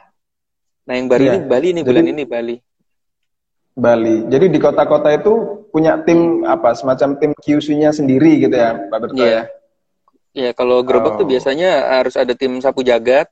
Nah 0.89 0.93
yang 0.97 1.07
baru 1.07 1.23
yeah. 1.23 1.33
ini 1.37 1.39
Bali 1.45 1.67
nih 1.77 1.83
bulan 1.85 2.05
ini 2.09 2.23
Bali. 2.25 2.55
Bali. 3.71 4.15
Jadi 4.27 4.45
di 4.51 4.59
kota-kota 4.59 5.13
itu 5.13 5.63
punya 5.71 6.01
tim 6.03 6.43
apa 6.43 6.75
semacam 6.75 7.15
tim 7.15 7.31
QC-nya 7.31 7.95
sendiri 7.95 8.43
gitu 8.43 8.51
ya, 8.51 8.75
Pak? 8.91 9.15
Iya. 9.15 9.23
Yeah. 9.23 9.45
Iya, 10.31 10.43
yeah, 10.47 10.51
kalau 10.55 10.83
gerobak 10.83 11.15
oh. 11.15 11.17
tuh 11.23 11.27
biasanya 11.27 12.01
harus 12.01 12.15
ada 12.15 12.31
tim 12.35 12.55
sapu 12.63 12.83
jagat 12.83 13.27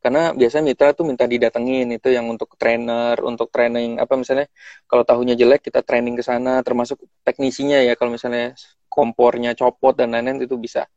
karena 0.00 0.32
biasanya 0.32 0.64
mitra 0.72 0.96
tuh 0.96 1.04
minta 1.04 1.28
didatengin 1.28 1.92
itu 1.92 2.08
yang 2.08 2.24
untuk 2.26 2.56
trainer, 2.56 3.20
untuk 3.20 3.52
training 3.52 4.00
apa 4.00 4.16
misalnya 4.16 4.48
kalau 4.88 5.04
tahunya 5.04 5.36
jelek 5.36 5.68
kita 5.68 5.84
training 5.84 6.16
ke 6.16 6.24
sana 6.24 6.64
termasuk 6.64 6.96
teknisinya 7.20 7.84
ya 7.84 7.94
kalau 7.94 8.16
misalnya 8.16 8.56
kompornya 8.88 9.52
copot 9.52 9.92
dan 9.92 10.16
lain-lain 10.16 10.48
itu 10.48 10.56
bisa 10.56 10.88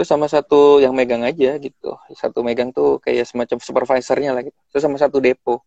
terus 0.00 0.08
sama 0.08 0.32
satu 0.32 0.80
yang 0.80 0.96
megang 0.96 1.20
aja 1.28 1.60
gitu 1.60 1.92
satu 2.16 2.40
megang 2.40 2.72
tuh 2.72 2.96
kayak 3.04 3.28
semacam 3.28 3.60
supervisornya 3.60 4.32
lah 4.32 4.40
gitu 4.48 4.56
terus 4.72 4.80
sama 4.80 4.96
satu 4.96 5.20
depo 5.20 5.60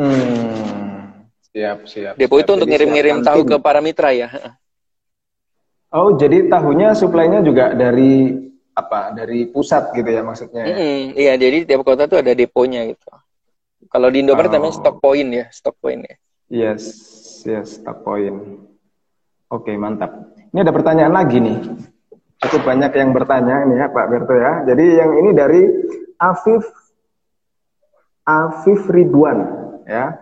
hmm 0.00 0.80
Siap, 1.50 1.78
siap. 1.90 2.14
Depo 2.16 2.38
siap. 2.38 2.46
itu 2.46 2.50
untuk 2.56 2.68
ngirim-ngirim 2.70 3.26
tahu 3.26 3.42
ke 3.42 3.56
para 3.58 3.82
mitra 3.82 4.14
ya. 4.14 4.30
Oh, 5.90 6.14
jadi 6.14 6.46
tahunya 6.46 6.94
suplainya 6.94 7.42
juga 7.42 7.74
dari 7.74 8.38
apa? 8.70 9.10
Dari 9.10 9.50
pusat 9.50 9.90
gitu 9.90 10.06
ya 10.14 10.22
maksudnya. 10.22 10.62
ya? 10.62 10.76
Mm-mm, 10.78 11.18
Iya, 11.18 11.32
jadi 11.34 11.66
tiap 11.66 11.82
kota 11.82 12.06
tuh 12.06 12.22
ada 12.22 12.30
deponya 12.38 12.86
gitu. 12.86 13.02
Kalau 13.90 14.14
di 14.14 14.22
Indomaret 14.22 14.46
Oh. 14.46 14.62
namanya 14.62 14.78
stock 14.78 15.02
point 15.02 15.26
ya, 15.26 15.50
stock 15.50 15.74
point 15.82 16.06
ya. 16.06 16.16
Yes, 16.46 16.86
yes, 17.42 17.82
tak 17.82 17.98
poin. 18.06 18.62
Oke, 19.50 19.74
mantap. 19.74 20.30
Ini 20.54 20.62
ada 20.62 20.70
pertanyaan 20.70 21.10
lagi 21.10 21.42
nih. 21.42 21.58
Cukup 22.40 22.62
banyak 22.64 22.92
yang 22.96 23.10
bertanya 23.12 23.68
ini 23.68 23.76
ya 23.76 23.92
Pak 23.92 24.06
Berto 24.08 24.32
ya. 24.32 24.64
Jadi 24.64 24.84
yang 24.96 25.10
ini 25.20 25.30
dari 25.36 25.62
Afif 26.16 26.64
Afif 28.24 28.88
Ridwan 28.88 29.38
ya. 29.84 30.16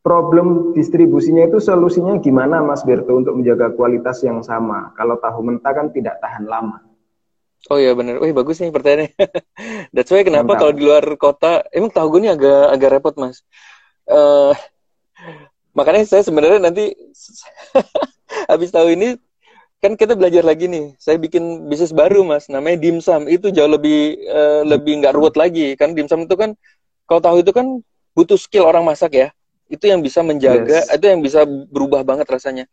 Problem 0.00 0.72
distribusinya 0.72 1.44
itu 1.44 1.60
solusinya 1.60 2.16
gimana 2.24 2.64
Mas 2.64 2.80
Berto 2.88 3.20
untuk 3.20 3.36
menjaga 3.36 3.68
kualitas 3.76 4.24
yang 4.24 4.40
sama? 4.40 4.96
Kalau 4.96 5.20
tahu 5.20 5.44
mentah 5.44 5.76
kan 5.76 5.92
tidak 5.92 6.16
tahan 6.24 6.48
lama. 6.48 6.80
Oh 7.68 7.76
iya 7.76 7.92
bener. 7.92 8.16
Wih 8.16 8.32
bagus 8.32 8.64
nih 8.64 8.72
pertanyaannya. 8.72 9.12
That's 9.94 10.08
why 10.08 10.24
kenapa 10.24 10.56
kalau 10.56 10.72
di 10.72 10.88
luar 10.88 11.04
kota, 11.20 11.68
emang 11.68 11.92
tahu 11.92 12.16
gue 12.16 12.20
nih 12.24 12.32
agak 12.32 12.64
agak 12.80 12.90
repot 12.96 13.14
mas. 13.20 13.44
Eh 14.08 14.56
makanya 15.76 16.08
saya 16.08 16.24
sebenarnya 16.24 16.64
nanti 16.64 16.96
habis 18.50 18.72
tahu 18.72 18.96
ini 18.96 19.20
kan 19.80 19.96
kita 19.96 20.12
belajar 20.14 20.44
lagi 20.44 20.68
nih. 20.68 20.92
Saya 20.96 21.16
bikin 21.16 21.66
bisnis 21.66 21.90
baru 21.90 22.20
mas, 22.22 22.46
namanya 22.46 22.76
dimsum. 22.78 23.26
Itu 23.26 23.48
jauh 23.48 23.68
lebih 23.68 24.20
eh, 24.20 24.62
lebih 24.64 25.00
nggak 25.00 25.12
ruwet 25.16 25.34
lagi. 25.34 25.72
Kan 25.74 25.96
dimsum 25.96 26.28
itu 26.28 26.36
kan 26.36 26.52
kalau 27.04 27.20
tahu 27.20 27.36
itu 27.40 27.50
kan 27.50 27.80
butuh 28.12 28.36
skill 28.36 28.68
orang 28.68 28.84
masak 28.84 29.16
ya. 29.16 29.28
Itu 29.66 29.86
yang 29.86 30.02
bisa 30.02 30.20
menjaga, 30.20 30.82
Yes. 30.82 30.90
itu 30.90 31.04
yang 31.06 31.20
bisa 31.22 31.46
berubah 31.46 32.02
banget 32.04 32.26
rasanya. 32.28 32.64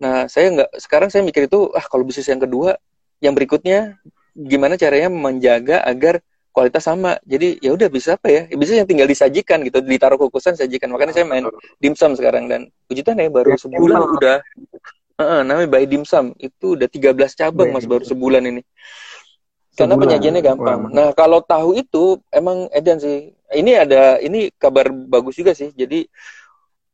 Nah 0.00 0.26
saya 0.26 0.50
nggak 0.50 0.70
sekarang 0.80 1.08
saya 1.12 1.22
mikir 1.22 1.46
itu 1.46 1.70
ah 1.72 1.84
kalau 1.86 2.02
bisnis 2.02 2.26
yang 2.26 2.40
kedua, 2.40 2.74
yang 3.20 3.34
berikutnya 3.36 3.98
gimana 4.34 4.74
caranya 4.74 5.10
menjaga 5.10 5.82
agar 5.84 6.18
kualitas 6.50 6.82
sama. 6.82 7.20
Jadi 7.22 7.60
ya 7.62 7.70
udah 7.70 7.86
bisa 7.86 8.16
apa 8.18 8.28
ya? 8.30 8.42
Bisa 8.50 8.74
yang 8.74 8.88
tinggal 8.88 9.06
disajikan 9.06 9.62
gitu, 9.62 9.78
ditaruh 9.78 10.18
kukusan 10.18 10.58
sajikan. 10.58 10.90
Makanya 10.90 11.14
saya 11.14 11.26
main 11.28 11.46
dimsum 11.78 12.18
sekarang 12.18 12.50
dan 12.50 12.66
puji 12.88 13.06
Tuhan 13.06 13.18
ya 13.20 13.28
baru 13.30 13.54
Ya, 13.54 13.58
sebulan 13.60 13.98
simple. 14.02 14.16
udah 14.18 14.36
Heeh, 15.18 15.40
namanya 15.42 15.66
by 15.66 15.84
dimsum. 15.84 16.30
Itu 16.38 16.78
udah 16.78 16.86
13 16.86 17.34
cabang 17.34 17.74
By 17.74 17.74
Mas 17.74 17.86
baru 17.90 18.06
sebulan 18.06 18.42
ini. 18.46 18.62
Karena 19.74 19.94
Sebulan. 19.94 20.02
penyajiannya 20.06 20.42
gampang. 20.42 20.78
Wah. 20.86 20.90
Nah, 20.94 21.08
kalau 21.14 21.42
tahu 21.42 21.74
itu 21.74 22.22
emang 22.30 22.70
edan 22.70 23.02
sih. 23.02 23.34
Ini 23.50 23.82
ada 23.82 24.22
ini 24.22 24.54
kabar 24.54 24.90
bagus 24.90 25.34
juga 25.34 25.58
sih. 25.58 25.74
Jadi 25.74 26.06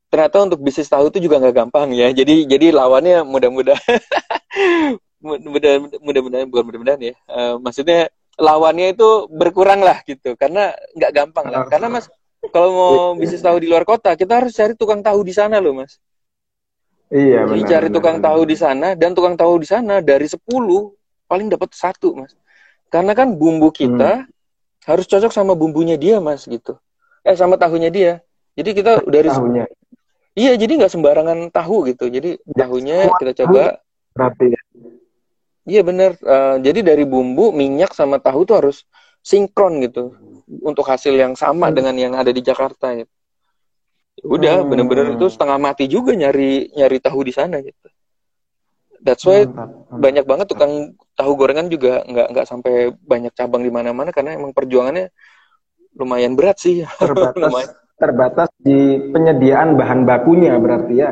ternyata 0.09 0.47
untuk 0.47 0.63
bisnis 0.63 0.89
tahu 0.89 1.13
itu 1.13 1.21
juga 1.21 1.37
nggak 1.41 1.57
gampang 1.65 1.93
ya. 1.93 2.09
Jadi 2.17 2.49
jadi 2.49 2.73
lawannya 2.73 3.29
mudah-mudahan 3.29 3.83
mudah 5.25 5.73
mudah-mudahan 6.01 6.47
bukan 6.49 6.65
mudah-mudahan 6.65 7.01
ya. 7.03 7.15
Eh, 7.17 7.55
maksudnya 7.61 8.09
lawannya 8.41 8.97
itu 8.97 9.29
berkurang 9.29 9.85
lah 9.85 10.01
gitu. 10.09 10.33
Karena 10.37 10.73
nggak 10.97 11.13
gampang 11.13 11.47
lah. 11.53 11.69
Karena 11.69 11.93
Mas 11.93 12.09
kalau 12.53 12.71
mau 12.73 12.95
bisnis 13.17 13.41
tahu 13.41 13.57
di 13.61 13.69
luar 13.69 13.89
kota, 13.89 14.13
kita 14.17 14.45
harus 14.45 14.53
cari 14.53 14.77
tukang 14.77 15.01
tahu 15.01 15.25
di 15.25 15.33
sana 15.33 15.61
loh, 15.61 15.73
Mas. 15.81 15.97
Iya, 17.15 17.47
Jadi 17.47 17.63
benar, 17.63 17.71
cari 17.71 17.87
benar, 17.87 17.95
tukang 17.95 18.17
benar. 18.19 18.27
tahu 18.35 18.41
di 18.43 18.57
sana 18.59 18.89
dan 18.99 19.11
tukang 19.15 19.37
tahu 19.39 19.55
di 19.63 19.67
sana 19.71 19.95
dari 20.03 20.27
10 20.27 20.99
paling 21.31 21.47
dapat 21.47 21.71
satu, 21.71 22.19
Mas. 22.19 22.35
Karena 22.91 23.15
kan 23.15 23.31
bumbu 23.39 23.71
kita 23.71 24.27
harus 24.85 25.07
cocok 25.07 25.31
sama 25.31 25.55
bumbunya 25.55 25.95
dia, 25.95 26.19
Mas, 26.19 26.43
gitu. 26.51 26.75
Eh 27.23 27.39
sama 27.39 27.55
tahunya 27.55 27.91
dia. 27.95 28.13
Jadi 28.59 28.71
kita 28.75 29.07
dari 29.07 29.31
tahunya. 29.31 29.65
Iya, 30.35 30.59
jadi 30.59 30.73
nggak 30.83 30.91
sembarangan 30.91 31.39
tahu 31.55 31.95
gitu. 31.95 32.11
Jadi 32.11 32.43
tahunya 32.51 32.97
semua 33.07 33.19
kita 33.23 33.33
coba. 33.47 33.79
Berarti 34.15 34.47
ya. 34.51 34.61
Iya 35.65 35.81
bener. 35.87 36.19
Eh, 36.19 36.57
jadi 36.67 36.83
dari 36.83 37.07
bumbu, 37.07 37.55
minyak 37.55 37.95
sama 37.95 38.19
tahu 38.19 38.43
tuh 38.43 38.59
harus 38.59 38.83
sinkron 39.23 39.79
gitu 39.81 40.13
untuk 40.61 40.85
hasil 40.85 41.15
yang 41.15 41.39
sama 41.39 41.71
Hmm. 41.71 41.77
dengan 41.79 41.95
yang 41.95 42.13
ada 42.19 42.35
di 42.35 42.43
Jakarta 42.43 42.93
gitu. 42.99 43.09
Udah, 44.25 44.65
Hmm. 44.65 44.73
bener-bener 44.73 45.15
itu 45.15 45.27
setengah 45.29 45.61
mati 45.61 45.85
juga 45.85 46.17
nyari 46.17 46.73
nyari 46.73 46.97
tahu 46.99 47.21
di 47.23 47.33
sana 47.33 47.61
gitu. 47.61 47.87
That's 49.05 49.21
why 49.29 49.45
Mantap, 49.45 49.69
mantap. 49.69 50.01
banyak 50.01 50.25
banget 50.25 50.47
tukang 50.49 50.73
tahu 51.13 51.33
gorengan 51.37 51.69
juga 51.69 52.01
nggak 52.09 52.27
nggak 52.33 52.47
sampai 52.49 52.75
banyak 53.05 53.37
cabang 53.37 53.61
di 53.61 53.69
mana-mana 53.69 54.09
karena 54.09 54.33
emang 54.33 54.57
perjuangannya 54.57 55.13
lumayan 55.95 56.33
berat 56.35 56.57
sih. 56.57 56.89
terbatas 57.05 57.37
Lumayan. 57.37 57.71
terbatas 57.95 58.49
di 58.59 58.99
penyediaan 59.13 59.77
bahan 59.77 60.03
bakunya 60.03 60.57
berarti 60.59 60.95
ya. 60.99 61.11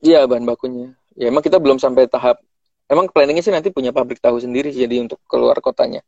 Iya 0.00 0.24
bahan 0.24 0.46
bakunya. 0.46 0.94
Ya 1.18 1.28
emang 1.28 1.42
kita 1.42 1.58
belum 1.58 1.76
sampai 1.76 2.06
tahap. 2.06 2.38
Emang 2.86 3.10
planningnya 3.10 3.42
sih 3.42 3.50
nanti 3.50 3.74
punya 3.74 3.90
pabrik 3.90 4.22
tahu 4.22 4.38
sendiri 4.38 4.70
jadi 4.70 5.02
untuk 5.02 5.18
keluar 5.26 5.58
kotanya. 5.58 6.00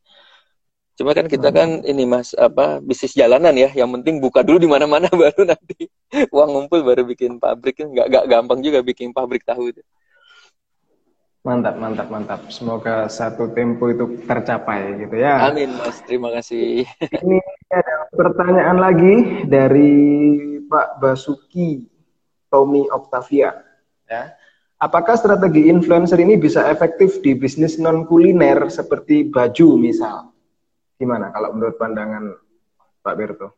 Cuma 0.96 1.12
kan 1.12 1.28
kita 1.28 1.52
kan 1.52 1.84
ini 1.84 2.08
mas 2.08 2.32
apa 2.32 2.80
bisnis 2.80 3.12
jalanan 3.12 3.52
ya. 3.52 3.68
Yang 3.76 4.00
penting 4.00 4.14
buka 4.16 4.40
dulu 4.40 4.56
di 4.56 4.68
mana-mana 4.68 5.12
baru 5.22 5.44
nanti 5.44 5.92
uang 6.32 6.50
ngumpul 6.56 6.80
baru 6.80 7.04
bikin 7.04 7.36
pabrik. 7.36 7.84
Nggak 7.84 8.06
nggak 8.08 8.24
gampang 8.32 8.64
juga 8.64 8.80
bikin 8.80 9.12
pabrik 9.12 9.44
tahu 9.44 9.76
itu. 9.76 9.84
Mantap, 11.44 11.78
mantap, 11.78 12.08
mantap. 12.10 12.40
Semoga 12.50 13.06
satu 13.06 13.54
tempo 13.54 13.86
itu 13.86 14.18
tercapai 14.26 14.98
gitu 14.98 15.14
ya. 15.20 15.46
Amin 15.46 15.70
mas, 15.78 16.02
terima 16.02 16.32
kasih. 16.34 16.82
Ini 17.22 17.38
ada 17.70 18.10
pertanyaan 18.10 18.78
lagi 18.82 19.46
dari 19.46 19.94
Pak 20.66 20.98
Basuki 20.98 21.86
Tommy 22.50 22.88
Octavia. 22.90 23.62
Ya. 24.10 24.34
Apakah 24.76 25.16
strategi 25.16 25.72
influencer 25.72 26.20
ini 26.20 26.36
bisa 26.36 26.68
efektif 26.68 27.24
di 27.24 27.32
bisnis 27.32 27.80
non 27.80 28.04
kuliner 28.04 28.68
seperti 28.68 29.24
baju 29.24 29.80
misal? 29.80 30.35
Gimana 30.96 31.28
kalau 31.28 31.52
menurut 31.52 31.76
pandangan 31.76 32.32
Pak 33.00 33.14
Berto? 33.14 33.48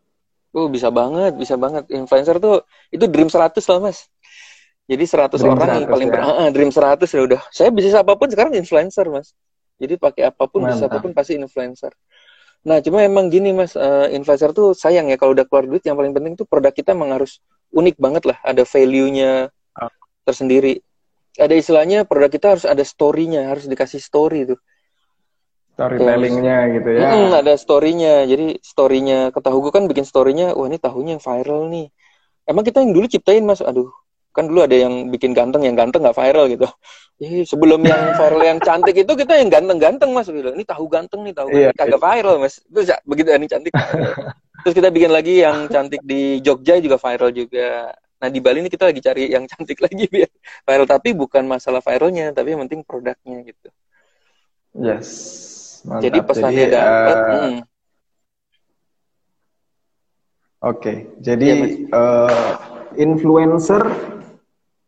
Oh 0.50 0.66
bisa 0.66 0.88
banget, 0.88 1.36
bisa 1.36 1.54
banget. 1.54 1.86
Influencer 1.88 2.40
tuh 2.40 2.64
itu 2.88 3.04
dream 3.06 3.28
100 3.28 3.62
lah 3.62 3.78
mas. 3.80 4.08
Jadi 4.88 5.04
100 5.04 5.38
Dream 5.38 5.52
orang 5.52 5.68
yang 5.68 5.84
100 5.84 5.92
paling 5.92 6.08
ya. 6.08 6.14
ber- 6.16 6.24
Ah, 6.24 6.48
dream 6.50 6.70
100 6.72 7.08
ya 7.12 7.20
udah. 7.22 7.40
Saya 7.52 7.68
bisnis 7.68 7.92
apa 7.92 8.16
pun 8.16 8.26
sekarang 8.26 8.56
influencer 8.56 9.06
mas. 9.06 9.36
Jadi 9.76 9.94
pakai 9.94 10.26
apa 10.26 10.48
pun 10.48 10.64
bisnis 10.64 10.82
Mantap. 10.82 10.90
apa 10.90 11.04
pun 11.04 11.12
pasti 11.12 11.36
influencer. 11.36 11.92
Nah 12.64 12.82
cuma 12.82 13.04
emang 13.04 13.28
gini 13.28 13.52
mas, 13.52 13.76
eh, 13.76 14.16
influencer 14.16 14.50
tuh 14.50 14.72
sayang 14.72 15.06
ya 15.06 15.14
kalau 15.14 15.36
udah 15.36 15.46
keluar 15.46 15.68
duit 15.68 15.84
yang 15.84 15.94
paling 15.94 16.10
penting 16.10 16.34
tuh 16.34 16.42
produk 16.42 16.72
kita 16.72 16.90
emang 16.90 17.12
harus 17.12 17.38
unik 17.70 18.00
banget 18.00 18.24
lah. 18.24 18.38
Ada 18.42 18.64
value-nya 18.64 19.52
Ah. 19.76 19.92
tersendiri. 20.24 20.80
Ada 21.38 21.54
istilahnya 21.54 22.02
produk 22.02 22.26
kita 22.26 22.56
harus 22.56 22.64
ada 22.64 22.82
story-nya, 22.82 23.46
harus 23.46 23.68
dikasih 23.68 24.00
story 24.00 24.48
tuh. 24.48 24.58
Storytellingnya 25.78 26.58
gitu 26.74 26.90
ya. 26.90 27.08
Mm, 27.14 27.30
ada 27.38 27.54
story-nya. 27.54 28.26
Jadi 28.26 28.58
story-nya 28.58 29.30
ketahu 29.30 29.62
gue 29.62 29.72
kan 29.72 29.86
bikin 29.86 30.02
story-nya, 30.02 30.50
wah 30.58 30.66
ini 30.66 30.82
tahunya 30.82 31.14
yang 31.14 31.22
viral 31.22 31.70
nih. 31.70 31.86
Emang 32.50 32.66
kita 32.66 32.82
yang 32.82 32.90
dulu 32.90 33.06
ciptain 33.06 33.46
mas, 33.46 33.62
aduh 33.62 33.86
kan 34.34 34.46
dulu 34.46 34.62
ada 34.62 34.74
yang 34.74 35.10
bikin 35.10 35.34
ganteng, 35.34 35.66
yang 35.66 35.78
ganteng 35.78 36.02
nggak 36.02 36.18
viral 36.18 36.50
gitu. 36.50 36.66
Eh, 37.18 37.42
sebelum 37.42 37.82
yang 37.82 38.14
viral 38.14 38.46
yang 38.46 38.62
cantik 38.62 38.94
itu 38.94 39.10
kita 39.18 39.42
yang 39.42 39.50
ganteng-ganteng 39.50 40.14
mas, 40.14 40.30
ini 40.30 40.62
tahu 40.62 40.86
ganteng 40.86 41.26
nih 41.26 41.34
tahu 41.34 41.50
Iya, 41.50 41.74
kagak 41.74 41.98
viral 41.98 42.38
mas. 42.38 42.62
Terus 42.62 42.94
ya, 42.94 42.96
begitu 43.02 43.34
yang 43.34 43.42
cantik. 43.42 43.74
Terus 44.62 44.74
kita 44.78 44.86
bikin 44.94 45.10
lagi 45.10 45.42
yang 45.42 45.66
cantik 45.66 45.98
di 46.06 46.38
Jogja 46.46 46.78
juga 46.78 46.94
viral 46.94 47.34
juga. 47.34 47.90
Nah 48.22 48.28
di 48.30 48.38
Bali 48.38 48.62
ini 48.62 48.70
kita 48.70 48.86
lagi 48.86 49.02
cari 49.02 49.34
yang 49.34 49.50
cantik 49.50 49.82
lagi 49.82 50.06
biar 50.14 50.30
viral 50.62 50.86
tapi 50.86 51.10
bukan 51.10 51.42
masalah 51.42 51.82
viralnya, 51.82 52.30
tapi 52.30 52.54
yang 52.54 52.62
penting 52.70 52.86
produknya 52.86 53.42
gitu. 53.42 53.68
Yes. 54.78 55.57
Mantap. 55.88 56.04
Jadi 56.04 56.18
pesannya 56.20 56.64
Jadi, 56.68 56.74
dapat. 56.76 57.16
eh, 57.16 57.32
mm. 57.32 57.60
Oke, 60.58 60.94
jadi 61.22 61.48
Iya, 61.48 61.54
Mas. 61.62 61.74
eh, 61.94 62.52
influencer 62.98 63.82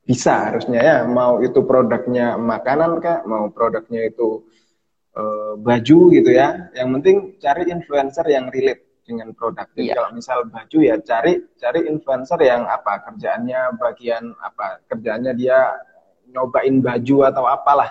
bisa 0.02 0.50
harusnya 0.50 0.80
ya, 0.82 0.96
mau 1.06 1.38
itu 1.38 1.62
produknya 1.62 2.34
makanan 2.34 2.98
kah, 2.98 3.22
mau 3.24 3.48
produknya 3.48 4.10
itu 4.10 4.44
eh, 5.10 5.52
baju 5.58 5.98
gitu 6.14 6.30
ya. 6.30 6.70
Yang 6.74 6.88
penting 6.98 7.16
cari 7.42 7.62
influencer 7.66 8.26
yang 8.30 8.46
relate 8.50 9.02
dengan 9.02 9.34
produk. 9.34 9.66
Jadi 9.74 9.90
Iya. 9.90 9.94
kalau 9.98 10.10
misal 10.14 10.38
baju 10.46 10.78
ya 10.78 10.96
cari 11.02 11.32
cari 11.58 11.80
influencer 11.90 12.38
yang 12.46 12.62
apa 12.66 13.10
kerjaannya 13.10 13.74
bagian 13.74 14.30
apa 14.38 14.78
kerjaannya 14.86 15.34
dia 15.34 15.74
nyobain 16.30 16.78
baju 16.78 17.16
atau 17.26 17.42
apalah. 17.46 17.90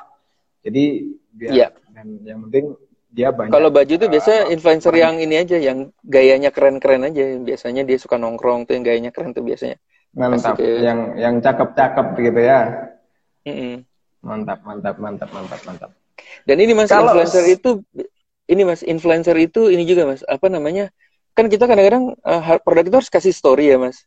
Jadi 0.63 1.11
biar 1.35 1.51
Iya. 1.51 1.67
dan 1.91 2.07
yang 2.23 2.39
penting 2.47 2.71
dia 3.09 3.33
banyak. 3.33 3.49
Kalau 3.51 3.69
baju 3.73 3.93
tuh 3.97 4.09
biasanya 4.09 4.41
apa, 4.45 4.53
influencer 4.53 4.93
yang 4.93 5.15
ini 5.17 5.35
aja, 5.41 5.57
yang 5.57 5.89
gayanya 6.05 6.53
keren-keren 6.53 7.09
aja. 7.09 7.41
Biasanya 7.41 7.81
dia 7.83 7.97
suka 7.97 8.21
nongkrong 8.21 8.69
tuh 8.69 8.77
yang 8.77 8.85
gayanya 8.85 9.11
keren 9.11 9.33
tuh 9.33 9.41
biasanya. 9.43 9.77
mantap, 10.09 10.57
ke- 10.57 10.81
yang 10.81 11.13
yang 11.21 11.35
cakep-cakep 11.37 12.07
gitu 12.17 12.41
ya. 12.41 12.59
Mm-mm. 13.45 13.85
Mantap, 14.25 14.65
mantap, 14.65 14.95
mantap, 14.97 15.29
mantap, 15.29 15.61
mantap. 15.69 15.91
Dan 16.49 16.57
ini 16.57 16.73
mas 16.73 16.89
Kalau- 16.89 17.13
influencer 17.13 17.45
itu, 17.45 17.69
ini 18.49 18.61
mas 18.65 18.81
influencer 18.81 19.37
itu 19.37 19.69
ini 19.69 19.85
juga 19.85 20.09
mas, 20.09 20.25
apa 20.25 20.49
namanya? 20.49 20.89
Kan 21.37 21.45
kita 21.45 21.69
kadang-kadang 21.69 22.17
har- 22.25 22.61
produk 22.65 22.83
itu 22.89 22.97
harus 23.05 23.13
kasih 23.13 23.29
story 23.31 23.69
ya 23.69 23.77
mas. 23.77 24.01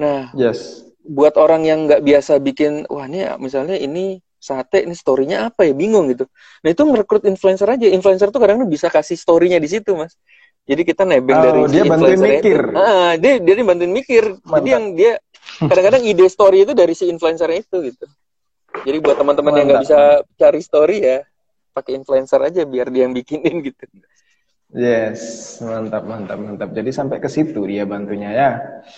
Nah 0.00 0.32
Yes. 0.32 0.80
buat 1.04 1.36
orang 1.36 1.68
yang 1.68 1.84
nggak 1.84 2.00
biasa 2.04 2.40
bikin 2.40 2.88
wah 2.88 3.04
ini 3.04 3.28
misalnya 3.36 3.76
ini 3.76 4.24
sate 4.38 4.86
ini 4.86 4.94
storynya 4.94 5.50
apa 5.50 5.66
ya 5.68 5.74
bingung 5.74 6.10
gitu 6.14 6.24
nah 6.62 6.70
itu 6.72 6.82
merekrut 6.86 7.26
influencer 7.26 7.68
aja 7.68 7.86
influencer 7.90 8.30
tuh 8.30 8.40
kadang-kadang 8.42 8.70
bisa 8.70 8.88
kasih 8.88 9.18
storynya 9.18 9.58
di 9.58 9.68
situ 9.70 9.94
mas 9.98 10.14
jadi 10.68 10.82
kita 10.84 11.02
nebeng 11.08 11.38
Oh, 11.38 11.42
dari 11.42 11.66
dia 11.72 11.82
si 11.82 11.88
bantuin 11.90 12.20
mikir. 12.20 12.60
itu. 12.60 12.76
Ah, 12.76 13.12
dia 13.18 13.38
dia 13.42 13.54
bantuin 13.64 13.92
mikir 13.92 14.24
jadi 14.54 14.68
Mantap. 14.68 14.76
yang 14.78 14.84
dia 14.96 15.12
kadang-kadang 15.68 16.02
ide 16.06 16.26
story 16.30 16.64
itu 16.64 16.72
dari 16.72 16.94
si 16.94 17.04
influencer 17.10 17.50
itu 17.52 17.76
gitu 17.84 18.04
jadi 18.86 18.98
buat 19.02 19.16
teman-teman 19.18 19.54
yang 19.56 19.66
nggak 19.72 19.82
bisa 19.84 19.98
cari 20.38 20.60
story 20.62 20.96
ya 21.02 21.18
pakai 21.76 21.98
influencer 21.98 22.40
aja 22.42 22.62
biar 22.66 22.88
dia 22.94 23.06
yang 23.06 23.14
bikinin 23.16 23.62
gitu 23.64 23.84
Yes, 24.68 25.20
mantap, 25.64 26.04
mantap, 26.04 26.36
mantap. 26.44 26.68
Jadi 26.76 26.90
sampai 26.92 27.16
ke 27.24 27.28
situ 27.32 27.64
dia 27.64 27.88
bantunya 27.88 28.28
ya. 28.36 28.50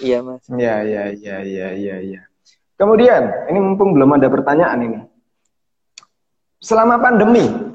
iya 0.03 0.19
mas 0.27 0.45
Ya, 0.51 0.83
ya, 0.83 1.05
ya, 1.15 1.37
ya, 1.47 1.69
ya, 1.79 1.97
ya. 2.03 2.21
Kemudian, 2.81 3.23
ini 3.51 3.59
mumpung 3.63 3.95
belum 3.97 4.11
ada 4.19 4.29
pertanyaan 4.31 4.81
ini. 4.89 5.01
Selama 6.61 7.01
pandemi, 7.01 7.73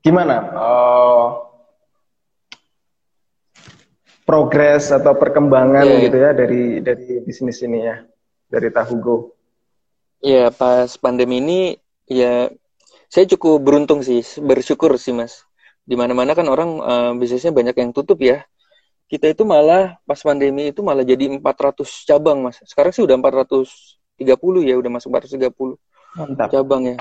gimana? 0.00 0.36
eh, 0.48 1.26
progres 4.24 4.88
atau 4.88 5.12
perkembangan 5.12 5.84
Iya, 5.84 5.92
iya. 5.92 6.04
gitu 6.08 6.16
ya 6.16 6.30
dari 6.32 6.62
dari 6.80 7.08
bisnis 7.20 7.60
ini 7.60 7.84
ya, 7.84 8.04
dari 8.48 8.68
Tahu 8.68 8.94
Go. 8.96 9.16
Iya, 10.20 10.48
pas 10.50 10.96
pandemi 10.96 11.38
ini 11.38 11.60
ya 12.08 12.48
saya 13.08 13.24
cukup 13.28 13.60
beruntung 13.60 14.00
sih, 14.00 14.24
bersyukur 14.40 14.96
sih 14.96 15.12
Mas. 15.12 15.44
Di 15.84 15.96
mana-mana 15.96 16.32
kan 16.32 16.48
orang 16.48 16.70
eh, 16.80 17.12
bisnisnya 17.16 17.52
banyak 17.52 17.76
yang 17.76 17.90
tutup 17.92 18.20
ya. 18.20 18.44
Kita 19.08 19.24
itu 19.24 19.44
malah 19.44 19.96
pas 20.04 20.20
pandemi 20.20 20.68
itu 20.68 20.84
malah 20.84 21.00
jadi 21.00 21.40
400 21.40 21.84
cabang 22.04 22.44
Mas. 22.44 22.60
Sekarang 22.64 22.92
sih 22.92 23.04
udah 23.04 23.16
430 23.16 24.64
ya, 24.64 24.76
udah 24.76 24.90
masuk 24.92 25.08
430 25.12 25.76
Mantap. 26.16 26.48
cabang 26.52 26.82
ya. 26.84 26.96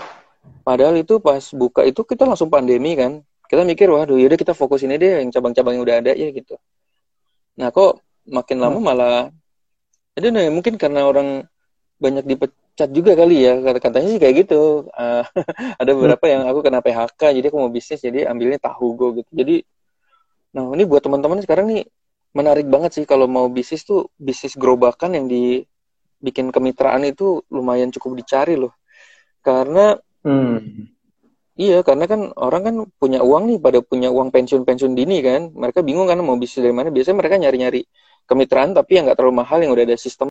Padahal 0.68 1.00
itu 1.00 1.24
pas 1.24 1.40
buka 1.56 1.88
itu 1.88 2.04
kita 2.04 2.28
langsung 2.28 2.52
pandemi 2.52 2.94
kan. 3.00 3.24
Kita 3.48 3.64
mikir, 3.64 3.88
waduh 3.88 4.20
yaudah 4.20 4.36
kita 4.36 4.52
fokus 4.52 4.84
ini 4.84 5.00
deh 5.00 5.24
yang 5.24 5.32
cabang-cabang 5.32 5.80
yang 5.80 5.84
udah 5.88 5.96
ada 6.04 6.12
ya 6.12 6.28
gitu. 6.36 6.60
Nah 7.56 7.72
kok 7.72 8.04
makin 8.28 8.60
lama 8.60 8.80
malah, 8.84 9.32
ada 10.20 10.28
nih 10.28 10.52
mungkin 10.52 10.76
karena 10.76 11.08
orang 11.08 11.48
banyak 11.98 12.28
dipecat 12.28 12.90
juga 12.92 13.16
kali 13.16 13.48
ya 13.48 13.58
kata 13.64 13.80
katanya 13.80 14.08
sih 14.12 14.20
kayak 14.20 14.36
gitu. 14.44 14.92
Eh, 14.92 15.24
ada 15.82 15.92
beberapa 15.96 16.26
yang 16.28 16.44
aku 16.44 16.60
kena 16.60 16.84
PHK 16.84 17.22
jadi 17.40 17.46
aku 17.48 17.58
mau 17.58 17.72
bisnis 17.72 18.04
jadi 18.04 18.28
ambilnya 18.28 18.60
tahu 18.60 19.00
go 19.00 19.16
gitu. 19.16 19.32
Jadi, 19.32 19.64
nah 20.52 20.68
ini 20.76 20.84
buat 20.84 21.00
teman-teman 21.00 21.40
sekarang 21.40 21.72
nih 21.72 21.88
menarik 22.36 22.68
banget 22.68 23.00
sih 23.00 23.06
kalau 23.08 23.26
mau 23.32 23.48
bisnis 23.48 23.88
tuh 23.88 24.12
bisnis 24.20 24.54
gerobakan 24.60 25.16
yang 25.16 25.26
dibikin 25.32 26.52
kemitraan 26.52 27.08
itu 27.08 27.42
lumayan 27.48 27.90
cukup 27.96 28.20
dicari 28.20 28.60
loh. 28.60 28.76
Karena 29.40 29.96
Hmm. 30.26 30.90
Iya, 31.58 31.82
karena 31.82 32.06
kan 32.06 32.30
orang 32.38 32.62
kan 32.62 32.76
punya 33.02 33.26
uang 33.26 33.50
nih, 33.50 33.58
pada 33.58 33.82
punya 33.82 34.14
uang 34.14 34.30
pensiun-pensiun 34.30 34.94
dini 34.94 35.26
kan. 35.26 35.50
Mereka 35.50 35.82
bingung 35.82 36.06
kan 36.06 36.22
mau 36.22 36.38
bisnis 36.38 36.62
dari 36.62 36.76
mana. 36.76 36.94
Biasanya 36.94 37.18
mereka 37.18 37.36
nyari-nyari 37.42 37.82
kemitraan 38.30 38.78
tapi 38.78 39.02
yang 39.02 39.10
nggak 39.10 39.18
terlalu 39.18 39.42
mahal, 39.42 39.58
yang 39.66 39.74
udah 39.74 39.86
ada 39.90 39.98
sistem. 39.98 40.30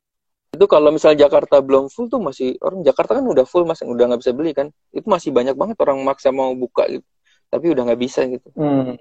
Itu 0.55 0.71
kalau 0.71 0.95
misalnya 0.95 1.27
Jakarta 1.27 1.59
belum 1.59 1.91
full 1.91 2.07
tuh 2.07 2.23
masih, 2.23 2.55
orang 2.63 2.87
Jakarta 2.87 3.19
kan 3.19 3.27
udah 3.27 3.43
full 3.43 3.67
mas, 3.67 3.83
udah 3.83 4.05
nggak 4.07 4.21
bisa 4.23 4.33
beli 4.33 4.55
kan. 4.55 4.71
Itu 4.95 5.11
masih 5.11 5.35
banyak 5.35 5.59
banget 5.59 5.77
orang 5.83 5.99
maksa 6.07 6.31
mau 6.31 6.55
buka 6.55 6.87
gitu. 6.87 7.07
Tapi 7.51 7.67
udah 7.75 7.83
nggak 7.91 8.01
bisa 8.01 8.23
gitu. 8.31 8.47
Hmm. 8.55 8.95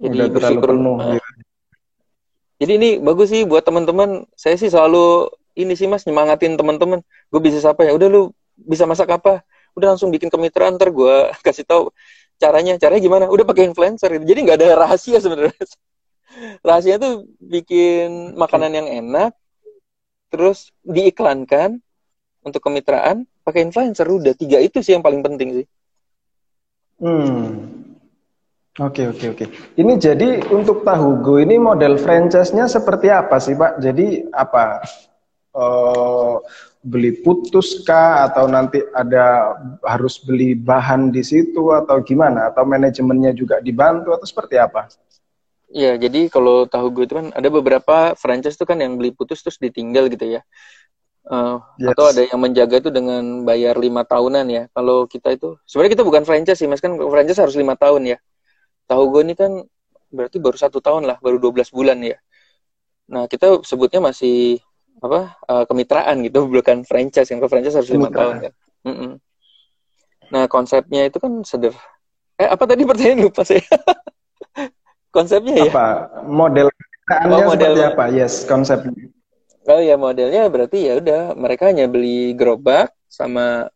Jadi 0.00 0.16
Udah 0.16 0.26
terlalu 0.30 0.36
bersyukur. 0.38 0.68
penuh. 0.72 0.96
Nah, 0.96 1.14
gitu. 1.18 1.30
Jadi 2.60 2.72
ini 2.76 2.90
bagus 3.00 3.28
sih 3.32 3.42
buat 3.48 3.64
teman-teman. 3.66 4.30
Saya 4.38 4.54
sih 4.54 4.70
selalu 4.70 5.26
ini 5.58 5.74
sih 5.74 5.90
mas 5.90 6.06
nyemangatin 6.06 6.54
teman-teman. 6.54 7.02
Gue 7.28 7.40
bisnis 7.42 7.66
apa 7.66 7.82
ya? 7.88 7.92
Udah 7.96 8.08
lu 8.08 8.22
bisa 8.54 8.86
masak 8.86 9.10
apa? 9.10 9.42
Udah 9.76 9.94
langsung 9.94 10.10
bikin 10.10 10.28
kemitraan 10.28 10.76
ntar 10.76 10.90
gue 10.90 11.14
kasih 11.46 11.64
tahu 11.66 11.94
caranya. 12.40 12.76
Caranya 12.80 13.02
gimana? 13.02 13.24
Udah 13.28 13.44
pakai 13.46 13.68
influencer. 13.68 14.10
gitu. 14.16 14.24
Jadi 14.24 14.40
nggak 14.46 14.58
ada 14.60 14.68
rahasia 14.86 15.18
sebenarnya. 15.20 15.56
Rahasia 16.62 16.94
tuh 17.02 17.26
bikin 17.42 18.38
makanan 18.38 18.70
yang 18.70 18.86
enak, 18.86 19.34
terus 20.30 20.70
diiklankan 20.86 21.82
untuk 22.46 22.62
kemitraan 22.62 23.26
pakai 23.42 23.66
influencer. 23.66 24.06
Udah 24.06 24.38
tiga 24.38 24.62
itu 24.62 24.78
sih 24.78 24.94
yang 24.94 25.02
paling 25.02 25.26
penting 25.26 25.62
sih. 25.62 25.66
Hmm. 27.02 27.80
Oke, 28.78 29.02
oke, 29.10 29.34
oke. 29.34 29.44
Ini 29.74 29.92
jadi 29.98 30.40
untuk 30.54 30.86
Tahu 30.86 31.20
Go 31.20 31.42
ini 31.42 31.58
model 31.58 31.98
franchise-nya 31.98 32.70
seperti 32.70 33.10
apa 33.10 33.42
sih, 33.42 33.58
Pak? 33.58 33.82
Jadi 33.82 34.30
apa? 34.30 34.78
Eh, 35.50 36.34
beli 36.80 37.20
putus 37.20 37.84
kah 37.84 38.24
atau 38.28 38.48
nanti 38.48 38.80
ada 38.96 39.56
harus 39.84 40.16
beli 40.20 40.56
bahan 40.56 41.12
di 41.12 41.20
situ 41.20 41.72
atau 41.76 42.00
gimana? 42.00 42.48
Atau 42.52 42.64
manajemennya 42.64 43.36
juga 43.36 43.60
dibantu 43.60 44.16
atau 44.16 44.26
seperti 44.26 44.56
apa? 44.56 44.88
Iya, 45.70 45.94
jadi 46.02 46.26
kalau 46.26 46.66
tahu 46.66 46.90
gue 46.90 47.04
itu 47.06 47.14
kan 47.14 47.30
ada 47.30 47.46
beberapa 47.46 48.18
franchise 48.18 48.58
tuh 48.58 48.66
kan 48.66 48.82
yang 48.82 48.98
beli 48.98 49.14
putus 49.14 49.38
terus 49.44 49.60
ditinggal 49.62 50.10
gitu 50.10 50.26
ya. 50.26 50.42
Eh, 51.30 51.56
Yes. 51.78 51.94
Atau 51.94 52.04
ada 52.10 52.22
yang 52.26 52.40
menjaga 52.42 52.82
itu 52.82 52.90
dengan 52.90 53.46
bayar 53.46 53.78
lima 53.78 54.02
tahunan 54.02 54.46
ya. 54.50 54.62
Kalau 54.74 55.06
kita 55.06 55.30
itu 55.36 55.54
sebenarnya 55.68 55.92
kita 55.94 56.04
bukan 56.08 56.22
franchise 56.26 56.58
sih, 56.58 56.66
mas 56.66 56.82
kan 56.82 56.96
franchise 56.98 57.38
harus 57.38 57.54
lima 57.54 57.78
tahun 57.78 58.16
ya. 58.16 58.18
Tahu 58.90 59.02
gue 59.14 59.22
ini 59.30 59.34
kan 59.38 59.62
berarti 60.10 60.42
baru 60.42 60.58
satu 60.58 60.82
tahun 60.82 61.06
lah, 61.06 61.16
baru 61.22 61.38
12 61.38 61.70
bulan 61.70 62.02
ya. 62.02 62.18
Nah 63.06 63.30
kita 63.30 63.62
sebutnya 63.62 64.02
masih 64.02 64.58
apa 65.00 65.20
eh, 65.48 65.64
kemitraan 65.66 66.16
gitu, 66.22 66.46
bukan 66.46 66.84
franchise. 66.84 67.28
Yang 67.32 67.40
ke 67.44 67.48
franchise 67.48 67.76
harus 67.76 67.90
lima 67.90 68.08
tahun 68.12 68.34
kan. 68.48 68.52
Mm-mm. 68.86 69.12
Nah 70.30 70.44
konsepnya 70.46 71.08
itu 71.08 71.18
kan 71.18 71.42
seder. 71.42 71.74
Eh 72.38 72.48
apa 72.48 72.64
tadi 72.64 72.86
pertanyaan 72.86 73.26
lupa 73.28 73.42
saya. 73.44 73.60
Konsepnya 75.10 75.58
ya. 75.58 75.72
Apa 75.72 75.86
model 76.22 76.70
Oh, 77.10 77.42
model- 77.50 77.74
seperti 77.74 77.82
apa? 77.82 78.04
Yes, 78.14 78.46
konsepnya. 78.46 78.94
Oh 79.66 79.82
ya 79.82 79.98
modelnya 79.98 80.46
berarti 80.46 80.86
ya 80.86 81.02
udah 81.02 81.34
mereka 81.34 81.66
hanya 81.66 81.90
beli 81.90 82.38
gerobak 82.38 82.94
sama 83.10 83.66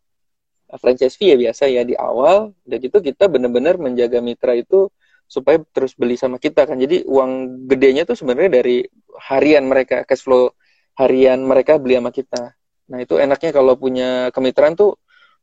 franchise 0.79 1.19
fee 1.19 1.35
ya 1.35 1.37
biasa 1.37 1.67
ya 1.67 1.83
di 1.83 1.99
awal. 1.99 2.55
Dan 2.63 2.79
itu 2.79 3.03
kita 3.03 3.27
benar-benar 3.27 3.75
menjaga 3.83 4.23
mitra 4.23 4.55
itu 4.55 4.87
supaya 5.27 5.59
terus 5.75 5.99
beli 5.99 6.15
sama 6.15 6.39
kita 6.39 6.63
kan. 6.63 6.79
Jadi 6.79 7.03
uang 7.11 7.67
gedenya 7.67 8.07
tuh 8.07 8.15
sebenarnya 8.15 8.63
dari 8.63 8.87
harian 9.27 9.67
mereka, 9.67 10.07
cash 10.07 10.23
flow 10.23 10.55
harian 10.95 11.43
mereka 11.43 11.77
beli 11.79 11.99
sama 11.99 12.11
kita. 12.15 12.55
Nah 12.91 12.99
itu 13.01 13.17
enaknya 13.19 13.51
kalau 13.51 13.75
punya 13.75 14.31
kemitraan 14.31 14.77
tuh 14.77 14.95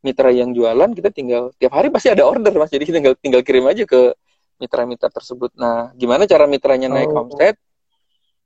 mitra 0.02 0.34
yang 0.34 0.50
jualan 0.50 0.90
kita 0.96 1.14
tinggal 1.14 1.54
tiap 1.60 1.78
hari 1.78 1.92
pasti 1.92 2.10
ada 2.10 2.26
order 2.26 2.50
mas. 2.56 2.70
Jadi 2.72 2.84
kita 2.88 2.96
tinggal 2.98 3.14
tinggal 3.20 3.42
kirim 3.44 3.64
aja 3.68 3.84
ke 3.86 4.16
mitra-mitra 4.58 5.10
tersebut. 5.10 5.52
Nah 5.58 5.90
gimana 5.94 6.24
cara 6.26 6.46
mitranya 6.46 6.88
naik 6.90 7.10
Oh. 7.12 7.26
omset? 7.26 7.58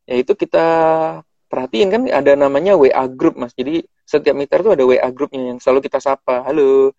Ya 0.06 0.16
itu 0.22 0.32
kita 0.34 0.66
perhatiin 1.46 1.88
kan 1.90 2.02
ada 2.10 2.32
namanya 2.34 2.74
WA 2.74 3.04
group 3.08 3.38
mas. 3.38 3.54
Jadi 3.54 3.86
setiap 4.06 4.34
mitra 4.34 4.62
tuh 4.62 4.74
ada 4.74 4.84
WA 4.86 5.08
grupnya 5.14 5.54
yang 5.54 5.58
selalu 5.62 5.86
kita 5.86 5.98
sapa. 6.02 6.42
Halo, 6.46 6.94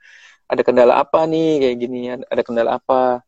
ada 0.47 0.61
kendala 0.63 0.99
apa 1.03 1.23
nih 1.27 1.67
kayak 1.67 1.75
gini? 1.77 1.99
Ada- 2.13 2.45
kendala 2.45 2.79
apa? 2.79 3.21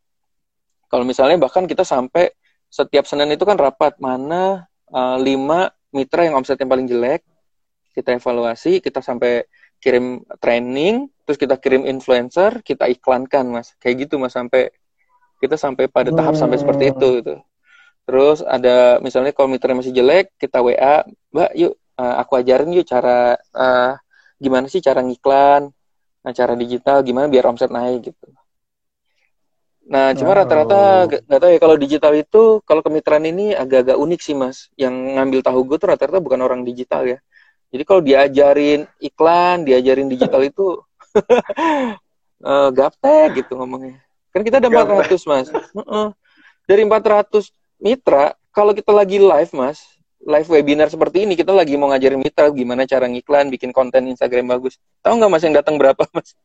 Kalau 0.89 1.05
misalnya 1.05 1.37
bahkan 1.37 1.69
kita 1.69 1.85
sampai 1.85 2.33
setiap 2.69 3.05
Senin 3.05 3.29
itu 3.33 3.45
kan 3.45 3.57
rapat 3.57 3.97
mana 4.01 4.65
eh, 4.89 5.17
lima 5.21 5.69
mitra 5.93 6.25
yang 6.25 6.37
omsetnya 6.37 6.69
paling 6.69 6.85
jelek 6.85 7.25
kita 7.93 8.15
evaluasi, 8.15 8.79
kita 8.79 9.01
sampai 9.03 9.43
kirim 9.79 10.23
training, 10.39 11.11
terus 11.23 11.35
kita 11.39 11.55
kirim 11.59 11.83
influencer, 11.87 12.63
kita 12.63 12.87
iklankan 12.87 13.59
mas, 13.59 13.75
kayak 13.79 14.07
gitu 14.07 14.15
mas 14.21 14.35
sampai 14.35 14.71
kita 15.39 15.55
sampai 15.55 15.87
pada 15.87 16.11
tahap 16.11 16.35
sampai 16.35 16.59
seperti 16.59 16.91
itu 16.91 17.07
gitu. 17.23 17.35
Terus 18.03 18.39
ada 18.43 18.99
misalnya 18.99 19.31
kalau 19.35 19.51
mitranya 19.51 19.83
masih 19.83 19.95
jelek, 19.95 20.33
kita 20.39 20.59
WA, 20.59 21.05
Mbak, 21.31 21.51
yuk 21.55 21.73
eh, 21.75 22.15
aku 22.19 22.31
ajarin 22.39 22.71
yuk 22.75 22.87
cara 22.87 23.37
eh, 23.37 23.93
gimana 24.39 24.65
sih 24.67 24.83
cara 24.83 25.03
ngiklan, 25.03 25.71
nah, 26.23 26.33
cara 26.35 26.53
digital 26.55 27.03
gimana 27.03 27.27
biar 27.31 27.45
omset 27.47 27.71
naik 27.71 28.11
gitu. 28.11 28.27
Nah, 29.89 30.13
cuma 30.13 30.31
Oh. 30.31 30.37
rata-rata 30.37 31.09
gak, 31.09 31.21
gak 31.25 31.39
tahu 31.41 31.49
ya 31.49 31.59
kalau 31.59 31.75
digital 31.81 32.13
itu 32.13 32.43
kalau 32.61 32.81
kemitraan 32.85 33.25
ini 33.25 33.57
agak-agak 33.57 33.97
unik 33.97 34.21
sih 34.21 34.37
mas. 34.37 34.69
Yang 34.77 34.93
ngambil 35.17 35.39
tahu 35.41 35.59
gue 35.65 35.77
tuh 35.81 35.89
rata-rata 35.89 36.21
bukan 36.21 36.39
orang 36.45 36.61
digital 36.61 37.09
ya. 37.09 37.17
Jadi 37.73 37.83
kalau 37.85 38.01
diajarin 38.05 38.85
iklan, 39.01 39.65
diajarin 39.65 40.05
digital 40.05 40.45
itu 40.45 40.77
eh, 42.45 42.69
gaptek 42.69 43.41
gitu 43.41 43.57
ngomongnya. 43.57 43.97
Kan 44.29 44.45
kita 44.45 44.61
ada 44.61 44.69
Gaptek. 44.69 45.09
400 45.09 45.25
mas. 45.25 45.47
Heeh. 45.49 46.07
Dari 46.69 46.81
400 46.85 47.49
mitra, 47.81 48.37
kalau 48.53 48.77
kita 48.77 48.93
lagi 48.93 49.17
live 49.17 49.51
mas, 49.57 49.81
live 50.21 50.45
webinar 50.53 50.85
seperti 50.85 51.25
ini, 51.25 51.33
kita 51.33 51.49
lagi 51.49 51.73
mau 51.81 51.89
ngajarin 51.89 52.21
mitra 52.21 52.45
gimana 52.53 52.85
cara 52.85 53.09
ngiklan, 53.09 53.49
bikin 53.49 53.73
konten 53.73 54.05
Instagram 54.05 54.53
bagus. 54.53 54.77
Tahu 55.01 55.17
nggak 55.17 55.31
mas 55.33 55.41
yang 55.41 55.55
datang 55.57 55.81
berapa 55.81 56.05
mas? 56.15 56.37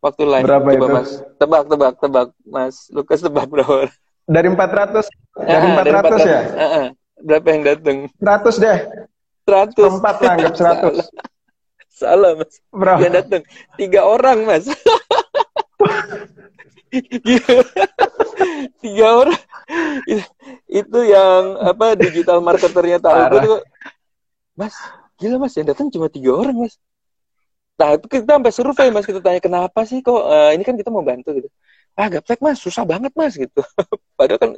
Waktu 0.00 0.22
live. 0.24 0.44
Berapa 0.48 0.64
Coba 0.64 0.76
itu? 0.76 0.86
mas. 0.88 1.10
Tebak, 1.36 1.62
tebak, 1.68 1.94
tebak. 2.00 2.28
Mas 2.48 2.88
Lukas 2.88 3.20
tebak 3.20 3.46
berapa? 3.52 3.92
Dari 4.24 4.48
400, 4.48 5.10
dari 5.42 5.66
Ah, 5.66 5.74
400 5.82 6.24
ya? 6.24 6.40
Ah, 6.56 6.64
ah. 6.64 6.86
Berapa 7.20 7.46
yang 7.52 7.62
datang? 7.68 7.98
100 8.16 8.62
deh. 8.62 8.78
Seratus. 9.44 9.92
Empat 9.98 10.16
lah, 10.22 10.32
anggap 10.38 10.54
seratus. 10.56 10.96
Salah, 12.00 12.32
Mas. 12.32 12.64
Berapa? 12.72 13.00
Yang 13.04 13.14
datang 13.20 13.42
tiga 13.76 14.00
orang, 14.08 14.38
Mas. 14.48 14.64
tiga 18.80 19.06
orang. 19.12 19.40
Itu 20.64 20.98
yang 21.04 21.60
apa 21.60 21.94
digital 21.98 22.40
marketernya 22.40 22.98
tahu 23.04 23.20
gue 23.30 23.40
tuh, 23.44 23.60
Mas, 24.56 24.74
gila 25.20 25.36
Mas, 25.38 25.54
yang 25.60 25.68
datang 25.68 25.92
cuma 25.92 26.08
tiga 26.08 26.34
orang, 26.34 26.56
Mas. 26.56 26.80
Nah, 27.80 27.96
itu 27.96 28.06
kita 28.12 28.36
sampai 28.36 28.52
survei, 28.52 28.88
Mas. 28.92 29.08
Kita 29.08 29.24
tanya, 29.24 29.40
kenapa 29.40 29.80
sih 29.88 30.04
kok 30.04 30.20
eh, 30.28 30.50
ini 30.60 30.62
kan 30.68 30.76
kita 30.76 30.92
mau 30.92 31.00
bantu 31.00 31.32
gitu. 31.32 31.48
Ah, 31.96 32.12
gaptek, 32.12 32.44
Mas. 32.44 32.60
Susah 32.60 32.84
banget, 32.84 33.08
Mas, 33.16 33.40
gitu. 33.40 33.64
Padahal 34.20 34.36
kan 34.36 34.50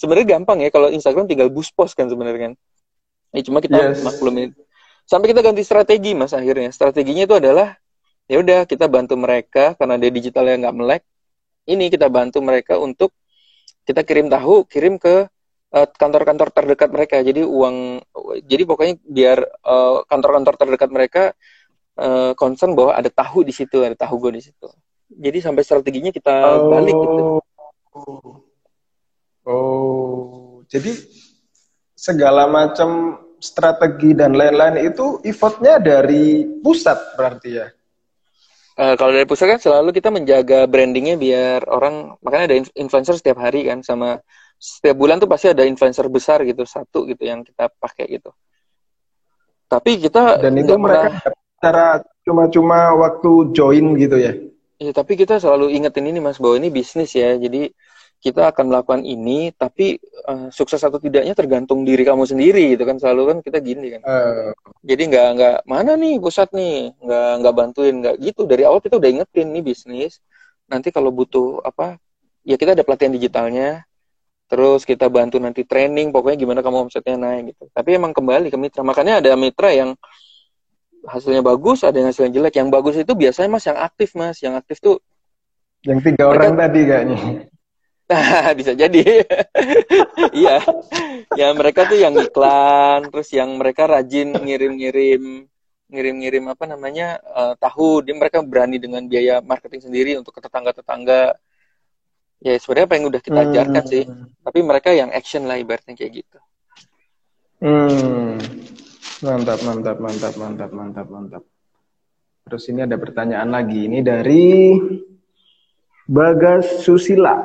sebenarnya 0.00 0.40
gampang 0.40 0.64
ya. 0.64 0.72
Kalau 0.72 0.88
Instagram 0.88 1.28
tinggal 1.28 1.52
boost 1.52 1.76
post 1.76 1.92
kan 1.92 2.08
sebenarnya 2.08 2.40
kan. 2.48 2.52
Ya, 3.36 3.40
cuma 3.44 3.60
kita 3.60 3.76
Yes. 3.76 4.00
maklumin. 4.00 4.56
Sampai 5.04 5.28
kita 5.28 5.44
ganti 5.44 5.60
strategi, 5.60 6.16
Mas, 6.16 6.32
akhirnya. 6.32 6.72
Strateginya 6.72 7.28
itu 7.28 7.36
adalah, 7.36 7.76
ya 8.24 8.40
udah 8.40 8.64
kita 8.64 8.88
bantu 8.88 9.20
mereka, 9.20 9.76
karena 9.76 10.00
dia 10.00 10.08
digitalnya 10.08 10.56
nggak 10.66 10.76
melek. 10.80 11.02
Ini 11.68 11.92
kita 11.92 12.08
bantu 12.08 12.40
mereka 12.40 12.80
untuk 12.80 13.12
kita 13.84 14.00
kirim 14.08 14.32
tahu, 14.32 14.64
kirim 14.64 14.96
ke 14.96 15.28
eh, 15.76 15.88
kantor-kantor 16.00 16.48
terdekat 16.48 16.88
mereka. 16.88 17.20
Jadi 17.20 17.44
uang, 17.44 18.00
jadi 18.48 18.62
pokoknya 18.64 18.94
biar 19.04 19.38
eh, 19.44 19.98
kantor-kantor 20.08 20.54
terdekat 20.56 20.90
mereka 20.90 21.22
eh, 22.00 22.32
concern 22.34 22.72
bahwa 22.72 22.96
ada 22.96 23.12
tahu 23.12 23.44
di 23.44 23.52
situ, 23.52 23.84
ada 23.84 23.94
tahu 23.94 24.16
gue 24.28 24.40
di 24.40 24.42
situ. 24.48 24.68
Jadi 25.10 25.38
sampai 25.44 25.62
strateginya 25.62 26.08
kita 26.08 26.32
balik 26.70 26.96
gitu. 26.96 27.22
Oh. 27.92 28.32
Oh, 29.42 30.62
jadi 30.70 30.94
segala 31.96 32.46
macam 32.46 33.18
strategi 33.40 34.12
dan 34.12 34.36
lain-lain 34.36 34.92
itu 34.92 35.18
effortnya 35.24 35.80
dari 35.80 36.44
pusat 36.60 37.16
berarti 37.16 37.50
ya? 37.56 37.66
Eh, 38.76 38.94
kalau 39.00 39.10
dari 39.16 39.26
pusat 39.26 39.56
kan 39.56 39.60
selalu 39.60 39.96
kita 39.96 40.12
menjaga 40.12 40.68
brandingnya 40.68 41.16
biar 41.16 41.66
orang 41.68 42.14
makanya 42.20 42.44
ada 42.52 42.56
inf- 42.62 42.74
influencer 42.76 43.16
setiap 43.16 43.40
hari 43.40 43.66
kan 43.66 43.80
sama 43.80 44.20
setiap 44.60 44.96
bulan 44.96 45.16
tuh 45.16 45.28
pasti 45.28 45.48
ada 45.50 45.64
influencer 45.64 46.04
besar 46.12 46.44
gitu 46.44 46.68
satu 46.68 47.08
gitu 47.08 47.24
yang 47.24 47.40
kita 47.42 47.72
pakai 47.80 48.06
gitu. 48.20 48.30
Tapi 49.66 50.04
kita 50.04 50.36
Dan 50.36 50.60
itu 50.60 50.76
mereka 50.76 51.16
pernah- 51.16 51.36
cara 51.60 52.00
cuma-cuma 52.24 52.96
waktu 52.96 53.52
join 53.52 53.94
gitu 54.00 54.16
ya? 54.16 54.32
Ya, 54.80 54.96
tapi 54.96 55.12
kita 55.20 55.36
selalu 55.36 55.76
ingetin 55.76 56.08
ini 56.08 56.18
Mas 56.24 56.40
bahwa 56.40 56.56
ini 56.56 56.72
bisnis 56.72 57.12
ya. 57.12 57.36
Jadi 57.36 57.68
kita 58.20 58.52
akan 58.52 58.72
melakukan 58.72 59.02
ini, 59.04 59.52
tapi 59.52 60.00
eh, 60.00 60.46
sukses 60.52 60.80
atau 60.80 60.96
tidaknya 60.96 61.36
tergantung 61.36 61.84
diri 61.84 62.00
kamu 62.04 62.24
sendiri 62.24 62.76
gitu 62.76 62.88
kan. 62.88 62.96
Selalu 62.96 63.22
kan 63.28 63.38
kita 63.44 63.58
gini 63.60 63.96
kan. 63.96 64.00
Eh, 64.04 64.50
Jadi 64.80 65.02
nggak 65.12 65.28
nggak 65.36 65.56
mana 65.68 65.92
nih 66.00 66.16
pusat 66.16 66.48
nih, 66.56 66.96
nggak 66.96 67.30
nggak 67.44 67.54
bantuin 67.56 67.94
nggak 68.00 68.16
gitu. 68.24 68.48
Dari 68.48 68.64
awal 68.64 68.80
kita 68.80 68.96
udah 68.96 69.10
ingetin 69.12 69.52
nih 69.52 69.64
bisnis. 69.64 70.24
Nanti 70.68 70.88
kalau 70.88 71.12
butuh 71.12 71.60
apa, 71.60 72.00
ya 72.44 72.56
kita 72.56 72.72
ada 72.72 72.84
pelatihan 72.84 73.12
digitalnya. 73.12 73.84
Terus 74.50 74.82
kita 74.82 75.06
bantu 75.06 75.38
nanti 75.38 75.62
training, 75.62 76.10
pokoknya 76.10 76.36
gimana 76.40 76.60
kamu 76.64 76.88
omsetnya 76.90 77.14
naik 77.20 77.54
gitu. 77.54 77.70
Tapi 77.70 78.00
emang 78.00 78.10
kembali 78.16 78.50
ke 78.50 78.58
mitra. 78.58 78.82
Makanya 78.82 79.22
ada 79.22 79.30
mitra 79.38 79.70
yang 79.70 79.94
hasilnya 81.06 81.42
bagus, 81.44 81.84
ada 81.86 81.96
yang 81.96 82.08
hasilnya 82.10 82.32
jelek. 82.36 82.54
Yang 82.60 82.68
bagus 82.72 82.94
itu 83.00 83.12
biasanya 83.12 83.48
mas 83.48 83.64
yang 83.64 83.78
aktif 83.78 84.08
mas, 84.16 84.36
yang 84.40 84.54
aktif 84.56 84.80
tuh 84.80 84.98
yang 85.84 86.00
tiga 86.04 86.28
orang 86.28 86.56
tadi 86.60 86.80
kayaknya. 86.84 87.18
Nah, 88.10 88.52
bisa 88.58 88.72
jadi. 88.76 89.02
Iya. 90.30 90.62
ya 91.34 91.48
mereka 91.56 91.88
tuh 91.90 91.98
yang 91.98 92.14
iklan, 92.14 93.10
terus 93.10 93.28
yang 93.34 93.50
mereka 93.56 93.88
rajin 93.88 94.30
ngirim-ngirim 94.36 95.48
ngirim-ngirim 95.90 96.44
apa 96.54 96.64
namanya 96.70 97.18
eh, 97.18 97.54
tahu 97.58 98.06
dia 98.06 98.14
mereka 98.14 98.38
berani 98.46 98.78
dengan 98.78 99.02
biaya 99.10 99.42
marketing 99.42 99.90
sendiri 99.90 100.12
untuk 100.22 100.38
ke 100.38 100.40
tetangga-tetangga 100.46 101.34
ya 102.40 102.54
sebenarnya 102.62 102.86
apa 102.86 102.94
yang 102.94 103.06
udah 103.10 103.20
kita 103.20 103.40
ajarkan 103.50 103.84
sih 103.90 104.04
tapi 104.46 104.58
mereka 104.62 104.94
yang 104.94 105.10
action 105.10 105.50
lah 105.50 105.58
ibaratnya 105.58 105.98
kayak 105.98 106.22
gitu 106.22 106.38
Hmm. 107.60 108.40
Mantap, 109.20 109.60
mantap, 109.66 109.96
mantap, 110.00 110.34
mantap, 110.40 110.70
mantap, 110.72 111.06
mantap. 111.12 111.42
Terus 112.48 112.64
ini 112.72 112.80
ada 112.88 112.96
pertanyaan 112.96 113.52
lagi. 113.52 113.86
Ini 113.86 114.00
dari 114.00 114.46
Bagas 116.08 116.82
Susila. 116.82 117.36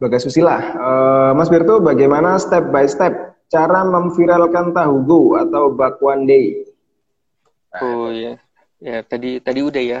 Bagas 0.00 0.24
Susila. 0.26 0.56
Eh, 0.58 1.30
Mas 1.36 1.48
Berto, 1.52 1.78
bagaimana 1.84 2.40
step 2.40 2.72
by 2.72 2.88
step 2.88 3.12
cara 3.46 3.84
memviralkan 3.86 4.72
tahu 4.74 4.94
go 5.06 5.20
atau 5.38 5.70
bakwan 5.70 6.26
day? 6.26 6.64
oh 7.82 8.08
ya 8.08 8.40
ya 8.80 9.04
tadi 9.04 9.38
tadi 9.44 9.60
udah 9.60 9.82
ya 9.84 10.00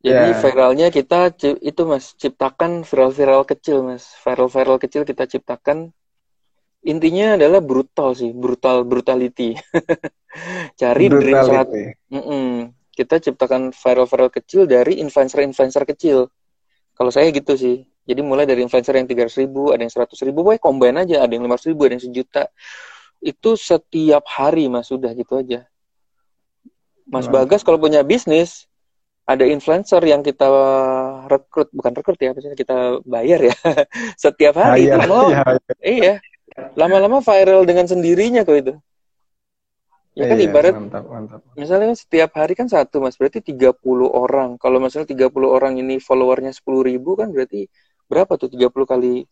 jadi 0.00 0.32
Ya. 0.32 0.40
viralnya 0.40 0.88
kita 0.88 1.32
itu 1.60 1.82
mas 1.84 2.16
ciptakan 2.16 2.82
viral-viral 2.88 3.44
kecil 3.44 3.84
mas 3.84 4.16
viral-viral 4.24 4.80
kecil 4.80 5.04
kita 5.04 5.28
ciptakan 5.28 5.92
intinya 6.80 7.36
adalah 7.36 7.60
brutal 7.60 8.16
sih 8.16 8.32
brutal 8.32 8.88
brutality. 8.88 9.52
Cari 10.80 11.06
dream 11.10 11.36
saat 11.44 11.68
Brutality. 11.68 12.12
Mm-mm. 12.12 12.48
kita 12.90 13.16
ciptakan 13.16 13.72
viral-viral 13.72 14.28
kecil 14.28 14.68
dari 14.68 15.00
influencer-influencer 15.00 15.88
kecil. 15.88 16.28
Kalau 16.92 17.08
saya 17.08 17.32
gitu 17.32 17.56
sih. 17.56 17.88
Jadi 18.04 18.20
mulai 18.20 18.44
dari 18.44 18.60
influencer 18.60 18.92
yang 18.92 19.08
300 19.08 19.40
ribu 19.40 19.72
ada 19.72 19.80
yang 19.80 19.92
100 19.92 20.10
ribu 20.26 20.44
pokoknya 20.44 20.60
combine 20.60 20.96
aja. 21.00 21.16
Ada 21.24 21.32
yang 21.32 21.48
500 21.48 21.70
ribu 21.72 21.80
ada 21.88 21.94
yang 21.96 22.04
sejuta. 22.04 22.42
Itu 23.24 23.56
setiap 23.56 24.24
hari 24.28 24.68
mas. 24.68 24.92
Sudah 24.92 25.16
gitu 25.16 25.40
aja. 25.40 25.64
Mas 27.08 27.24
Wow. 27.30 27.40
Bagas 27.40 27.64
kalau 27.64 27.80
punya 27.80 28.04
bisnis 28.04 28.68
ada 29.24 29.48
influencer 29.48 30.02
yang 30.04 30.20
kita 30.20 30.48
rekrut. 31.30 31.72
Bukan 31.72 31.92
rekrut 31.96 32.20
ya 32.20 32.36
maksudnya 32.36 32.58
kita 32.58 33.00
bayar 33.08 33.40
ya. 33.48 33.56
Setiap 34.28 34.60
hari 34.60 34.92
Bayar, 34.92 35.08
lama 35.08 35.20
iya, 35.30 35.40
iya 35.80 36.14
lama-lama 36.78 37.18
viral 37.20 37.62
dengan 37.66 37.86
sendirinya 37.88 38.42
kok 38.46 38.56
itu 38.58 38.74
ya 40.18 40.24
kan 40.26 40.36
Iya, 40.38 40.46
ibarat 40.50 40.74
mantap, 40.74 41.04
mantap. 41.06 41.40
misalnya 41.54 41.94
setiap 41.94 42.34
hari 42.34 42.58
kan 42.58 42.66
satu 42.66 42.98
mas 42.98 43.14
berarti 43.14 43.40
30 43.40 44.10
orang 44.10 44.58
kalau 44.58 44.82
misalnya 44.82 45.06
30 45.14 45.48
orang 45.54 45.78
ini 45.78 46.02
followernya 46.02 46.50
10 46.50 46.82
ribu 46.82 47.14
kan 47.14 47.30
berarti 47.30 47.70
berapa 48.10 48.32
tuh 48.34 48.50
30 48.50 48.86
kali 48.90 49.22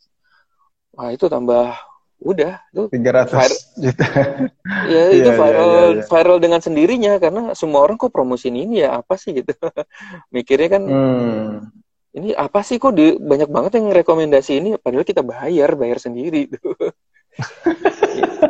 wah 0.95 1.11
itu 1.11 1.27
tambah 1.27 1.75
udah 2.19 2.63
tuh 2.75 2.87
300 2.91 3.31
Vir- 3.31 3.63
juta. 3.79 4.07
ya 4.93 5.03
itu 5.15 5.31
iya, 5.31 5.39
viral 5.39 5.71
iya, 5.71 5.83
iya. 5.99 6.03
viral 6.07 6.39
dengan 6.43 6.61
sendirinya 6.63 7.13
karena 7.23 7.43
semua 7.55 7.83
orang 7.87 7.95
kok 7.99 8.11
promosiin 8.15 8.59
ini 8.59 8.83
ya 8.83 8.99
apa 9.03 9.15
sih 9.19 9.35
gitu 9.35 9.55
mikirnya 10.35 10.69
kan 10.79 10.83
Hmm. 10.87 11.71
ini 12.15 12.35
apa 12.35 12.63
sih 12.67 12.79
kok 12.83 12.95
di, 12.95 13.15
banyak 13.19 13.51
banget 13.51 13.79
yang 13.79 13.91
rekomendasi 13.95 14.63
ini 14.63 14.69
padahal 14.79 15.07
kita 15.07 15.23
bayar 15.23 15.75
bayar 15.79 15.99
sendiri 16.03 16.51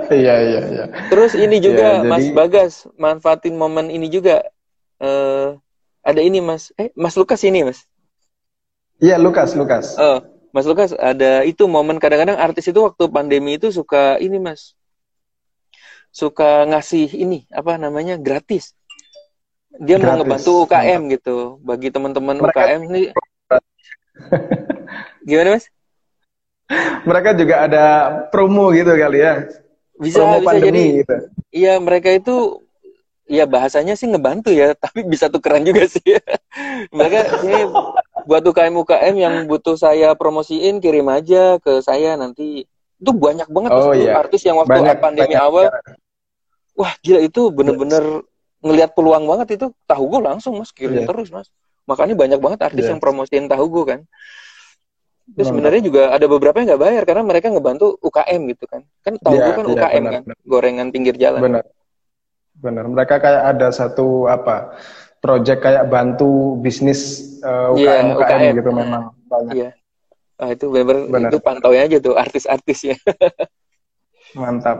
Iya, 0.08 0.34
iya, 0.40 0.60
iya. 0.68 0.84
terus 1.12 1.36
ini 1.36 1.60
juga 1.60 2.00
Ya, 2.00 2.04
Mas 2.04 2.24
jadi- 2.24 2.34
Bagas 2.34 2.72
manfaatin 2.96 3.54
momen 3.54 3.88
ini 3.88 4.08
juga. 4.08 4.40
Eh 4.98 5.48
ada 6.00 6.20
ini 6.20 6.40
Mas. 6.40 6.72
Eh 6.76 6.90
Mas 6.96 7.14
Lukas 7.14 7.44
ini 7.44 7.64
Mas. 7.64 7.84
Iya, 8.98 9.20
Lukas, 9.20 9.52
Lukas. 9.52 9.94
oh 9.96 10.24
Mas 10.50 10.64
Lukas 10.64 10.96
ada 10.96 11.44
itu 11.44 11.68
momen 11.68 12.00
kadang-kadang 12.00 12.34
artis 12.34 12.66
itu 12.66 12.80
waktu 12.80 13.04
pandemi 13.06 13.60
itu 13.60 13.68
suka 13.68 14.16
ini 14.16 14.40
Mas. 14.40 14.72
Suka 16.08 16.64
ngasih 16.64 17.12
ini 17.12 17.44
apa 17.52 17.76
namanya 17.76 18.16
gratis. 18.16 18.72
Dia 19.78 20.00
mau 20.00 20.16
Gratis, 20.16 20.18
ngebantu 20.24 20.52
UKM 20.66 21.00
gitu 21.12 21.36
bagi 21.62 21.92
teman-teman 21.92 22.40
UKM 22.40 22.80
nih. 22.88 23.06
Gimana 25.28 25.54
Mas 25.54 25.68
Mereka 27.02 27.32
juga 27.32 27.64
ada 27.64 27.84
promo 28.28 28.68
gitu 28.70 28.92
kali 28.92 29.18
ya. 29.18 29.48
bisa 29.96 30.20
promo 30.20 30.38
bisa 30.38 30.54
jadi 30.54 30.62
pandemi 30.62 30.84
gitu. 31.02 31.14
Iya 31.50 31.74
mereka 31.78 32.08
itu 32.12 32.62
ya 33.24 33.44
bahasanya 33.44 33.92
sih 33.92 34.06
ngebantu 34.06 34.52
ya, 34.52 34.72
tapi 34.82 35.02
bisa 35.02 35.26
tukeran 35.26 35.64
juga 35.64 35.84
sih. 35.84 36.04
mereka 36.96 37.18
ini 37.42 37.66
buat 38.22 38.42
UKM 38.42 38.74
UKM 38.78 39.14
yang 39.16 39.34
butuh 39.44 39.74
saya 39.74 40.12
promosiin 40.12 40.78
kirim 40.78 41.08
aja 41.08 41.56
ke 41.58 41.80
saya 41.80 42.14
nanti. 42.14 42.68
Itu 42.98 43.10
banyak 43.10 43.46
banget 43.46 43.70
Oh, 43.70 43.94
iya. 43.94 44.18
artis 44.18 44.42
yang 44.42 44.58
waktu 44.58 44.74
Banyak, 44.74 44.98
pandemi 44.98 45.32
banyak. 45.32 45.38
awal, 45.40 45.70
wah 46.74 46.92
gila 46.98 47.22
itu 47.22 47.46
bener-bener 47.48 48.26
ngelihat 48.58 48.90
peluang 48.92 49.22
banget 49.24 49.54
itu 49.54 49.66
tahu 49.82 50.04
gue 50.08 50.20
langsung 50.20 50.58
mas 50.58 50.70
kirim 50.70 51.02
Iya. 51.02 51.06
terus 51.06 51.30
mas. 51.30 51.46
Makanya 51.86 52.18
banyak 52.18 52.38
banget 52.38 52.58
artis 52.60 52.84
Iya. 52.84 52.90
yang 52.94 53.00
promosiin 53.00 53.46
tahu 53.46 53.64
gue 53.70 53.84
kan. 53.86 54.00
Terus 55.36 55.46
sebenarnya 55.52 55.82
juga 55.84 56.02
ada 56.10 56.26
beberapa 56.26 56.56
yang 56.58 56.74
nggak 56.74 56.82
bayar 56.82 57.02
karena 57.04 57.22
mereka 57.26 57.46
ngebantu 57.52 58.00
UKM 58.00 58.40
gitu 58.54 58.64
kan. 58.64 58.80
Kan 59.04 59.14
tahu 59.20 59.36
gue 59.36 59.52
kan 59.52 59.64
iya, 59.66 59.74
UKM 59.74 60.02
benar, 60.02 60.12
kan, 60.12 60.22
benar. 60.24 60.36
gorengan 60.48 60.88
pinggir 60.88 61.14
jalan. 61.20 61.40
Benar. 61.44 61.64
Benar. 62.58 62.84
Mereka 62.90 63.14
kayak 63.22 63.42
ada 63.56 63.68
satu 63.70 64.26
apa? 64.26 64.74
Project 65.18 65.60
kayak 65.62 65.90
bantu 65.90 66.56
bisnis 66.62 67.34
eh, 67.42 67.68
Iya, 67.74 68.06
UKM 68.06 68.06
UKM 68.14 68.40
UKM. 68.40 68.56
gitu 68.62 68.70
memang 68.70 69.02
banyak. 69.26 69.54
Iya. 69.54 69.70
Ah, 70.38 70.54
itu 70.54 70.70
bener, 70.70 71.10
Benar. 71.10 71.34
itu 71.34 71.38
pantauin 71.42 71.82
aja 71.82 71.98
tuh 71.98 72.14
artis-artisnya. 72.14 72.94
Mantap. 74.38 74.78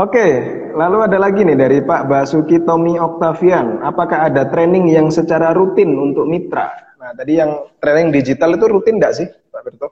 Oke, 0.00 0.24
lalu 0.72 1.04
ada 1.04 1.20
lagi 1.20 1.44
nih 1.44 1.56
dari 1.56 1.78
Pak 1.84 2.08
Basuki 2.08 2.60
Tommy 2.64 2.96
Octavian. 2.96 3.84
Apakah 3.84 4.32
ada 4.32 4.48
training 4.48 4.88
yang 4.88 5.12
secara 5.12 5.52
rutin 5.52 5.92
untuk 5.96 6.24
mitra? 6.24 6.72
Nah, 7.02 7.10
tadi 7.18 7.34
yang 7.34 7.66
training 7.82 8.14
digital 8.14 8.54
itu 8.54 8.64
rutin 8.70 9.02
nggak 9.02 9.14
sih, 9.18 9.26
Pak 9.50 9.60
Berto? 9.66 9.90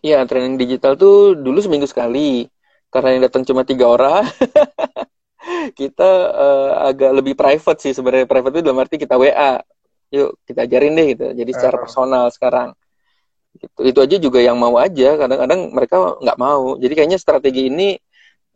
Iya, 0.00 0.24
training 0.24 0.56
digital 0.56 0.96
tuh 0.96 1.36
dulu 1.36 1.60
seminggu 1.60 1.84
sekali. 1.84 2.48
Karena 2.88 3.12
yang 3.12 3.22
datang 3.28 3.44
cuma 3.44 3.60
tiga 3.68 3.92
orang, 3.92 4.24
kita 5.80 6.10
uh, 6.32 6.88
agak 6.88 7.12
lebih 7.12 7.36
private 7.36 7.84
sih 7.84 7.92
sebenarnya. 7.92 8.24
Private 8.24 8.56
itu 8.56 8.62
dalam 8.64 8.80
arti 8.80 8.96
kita 8.96 9.20
WA. 9.20 9.60
Yuk, 10.16 10.40
kita 10.48 10.64
ajarin 10.64 10.96
deh 10.96 11.06
gitu. 11.12 11.26
Jadi 11.36 11.50
secara 11.52 11.76
uh. 11.76 11.80
personal 11.84 12.24
sekarang. 12.32 12.72
Gitu. 13.60 13.92
Itu 13.92 13.98
aja 14.00 14.16
juga 14.16 14.40
yang 14.40 14.56
mau 14.56 14.80
aja. 14.80 15.20
Kadang-kadang 15.20 15.60
mereka 15.76 16.16
nggak 16.24 16.38
mau. 16.40 16.80
Jadi 16.80 16.92
kayaknya 16.96 17.20
strategi 17.20 17.68
ini 17.68 18.00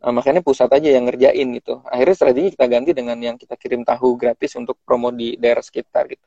uh, 0.01 0.09
makanya 0.09 0.41
pusat 0.41 0.73
aja 0.73 0.89
yang 0.89 1.05
ngerjain 1.05 1.47
gitu. 1.53 1.85
Akhirnya 1.85 2.15
strategi 2.17 2.57
kita 2.57 2.65
ganti 2.65 2.97
dengan 2.97 3.21
yang 3.21 3.37
kita 3.37 3.53
kirim 3.61 3.85
tahu 3.85 4.17
gratis 4.17 4.57
untuk 4.57 4.81
promo 4.81 5.13
di 5.13 5.37
daerah 5.37 5.61
sekitar 5.61 6.09
gitu. 6.09 6.25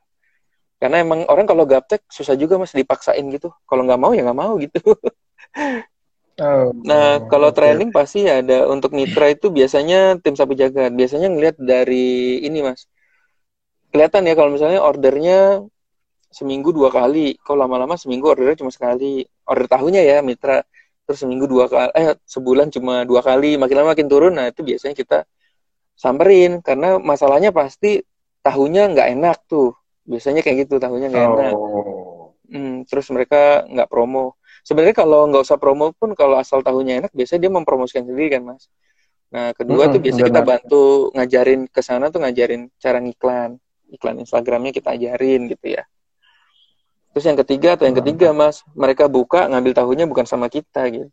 Karena 0.79 1.03
emang 1.03 1.27
orang 1.27 1.47
kalau 1.47 1.67
gaptek 1.67 2.07
susah 2.07 2.39
juga 2.39 2.55
mas 2.57 2.71
dipaksain 2.71 3.27
gitu. 3.35 3.51
Kalau 3.67 3.83
nggak 3.83 4.01
mau 4.01 4.15
ya 4.15 4.23
nggak 4.23 4.39
mau 4.39 4.55
gitu. 4.63 4.79
Oh, 6.39 6.71
nah, 6.87 7.19
kalau 7.27 7.51
okay. 7.51 7.75
training 7.75 7.91
pasti 7.91 8.23
ada 8.31 8.71
untuk 8.71 8.95
mitra 8.95 9.27
itu 9.27 9.51
biasanya 9.51 10.23
tim 10.23 10.39
sapu 10.39 10.55
jagat. 10.55 10.95
Biasanya 10.95 11.35
ngelihat 11.35 11.59
dari 11.59 12.39
ini, 12.47 12.63
Mas. 12.63 12.87
Kelihatan 13.91 14.23
ya 14.23 14.39
kalau 14.39 14.55
misalnya 14.55 14.79
ordernya 14.79 15.67
seminggu 16.31 16.71
dua 16.71 16.95
kali. 16.95 17.35
Kalau 17.43 17.67
lama-lama 17.67 17.99
seminggu 17.99 18.31
ordernya 18.31 18.55
cuma 18.63 18.71
sekali. 18.71 19.27
Order 19.51 19.67
tahunya 19.67 20.03
ya 20.07 20.17
mitra. 20.23 20.63
Terus 21.11 21.27
seminggu 21.27 21.51
dua 21.51 21.67
kali, 21.67 21.91
eh 21.99 22.15
sebulan 22.23 22.71
cuma 22.71 23.03
dua 23.03 23.19
kali. 23.19 23.59
Makin 23.59 23.75
lama 23.75 23.99
makin 23.99 24.07
turun. 24.07 24.39
Nah, 24.39 24.47
itu 24.47 24.63
biasanya 24.63 24.95
kita 24.95 25.19
samperin 25.99 26.63
karena 26.63 27.03
masalahnya 27.03 27.51
pasti 27.51 27.99
tahunya 28.47 28.95
nggak 28.95 29.09
enak 29.19 29.39
tuh. 29.51 29.75
Biasanya 30.09 30.41
kayak 30.41 30.65
gitu 30.65 30.81
tahunya 30.81 31.13
nggak 31.13 31.27
enak. 31.37 31.53
Oh. 31.53 32.33
Hmm, 32.49 32.89
terus 32.89 33.13
mereka 33.13 33.69
nggak 33.69 33.89
promo. 33.93 34.41
Sebenarnya 34.65 34.97
kalau 34.97 35.29
nggak 35.29 35.45
usah 35.45 35.61
promo 35.61 35.93
pun 35.93 36.17
kalau 36.17 36.41
asal 36.41 36.65
tahunya 36.65 37.05
enak 37.05 37.13
biasanya 37.13 37.45
dia 37.45 37.53
mempromosikan 37.53 38.09
sendiri 38.09 38.41
kan 38.41 38.43
mas. 38.49 38.73
Nah 39.29 39.53
kedua 39.53 39.87
hmm, 39.87 39.93
tuh 39.93 40.01
biasa 40.01 40.21
kita 40.25 40.41
bantu 40.41 40.85
ngajarin 41.13 41.61
ke 41.69 41.81
sana 41.85 42.09
tuh 42.09 42.25
ngajarin 42.25 42.73
cara 42.81 42.99
ngiklan. 43.05 43.61
Iklan 43.89 44.17
Instagramnya 44.25 44.73
kita 44.73 44.97
ajarin 44.97 45.49
gitu 45.53 45.77
ya. 45.77 45.85
Terus 47.13 47.25
yang 47.25 47.39
ketiga 47.45 47.77
atau 47.77 47.85
yang 47.89 47.97
ketiga 48.01 48.33
mas 48.33 48.65
mereka 48.73 49.09
buka 49.09 49.49
ngambil 49.49 49.73
tahunya 49.77 50.05
bukan 50.09 50.25
sama 50.25 50.49
kita 50.49 50.89
gitu. 50.89 51.09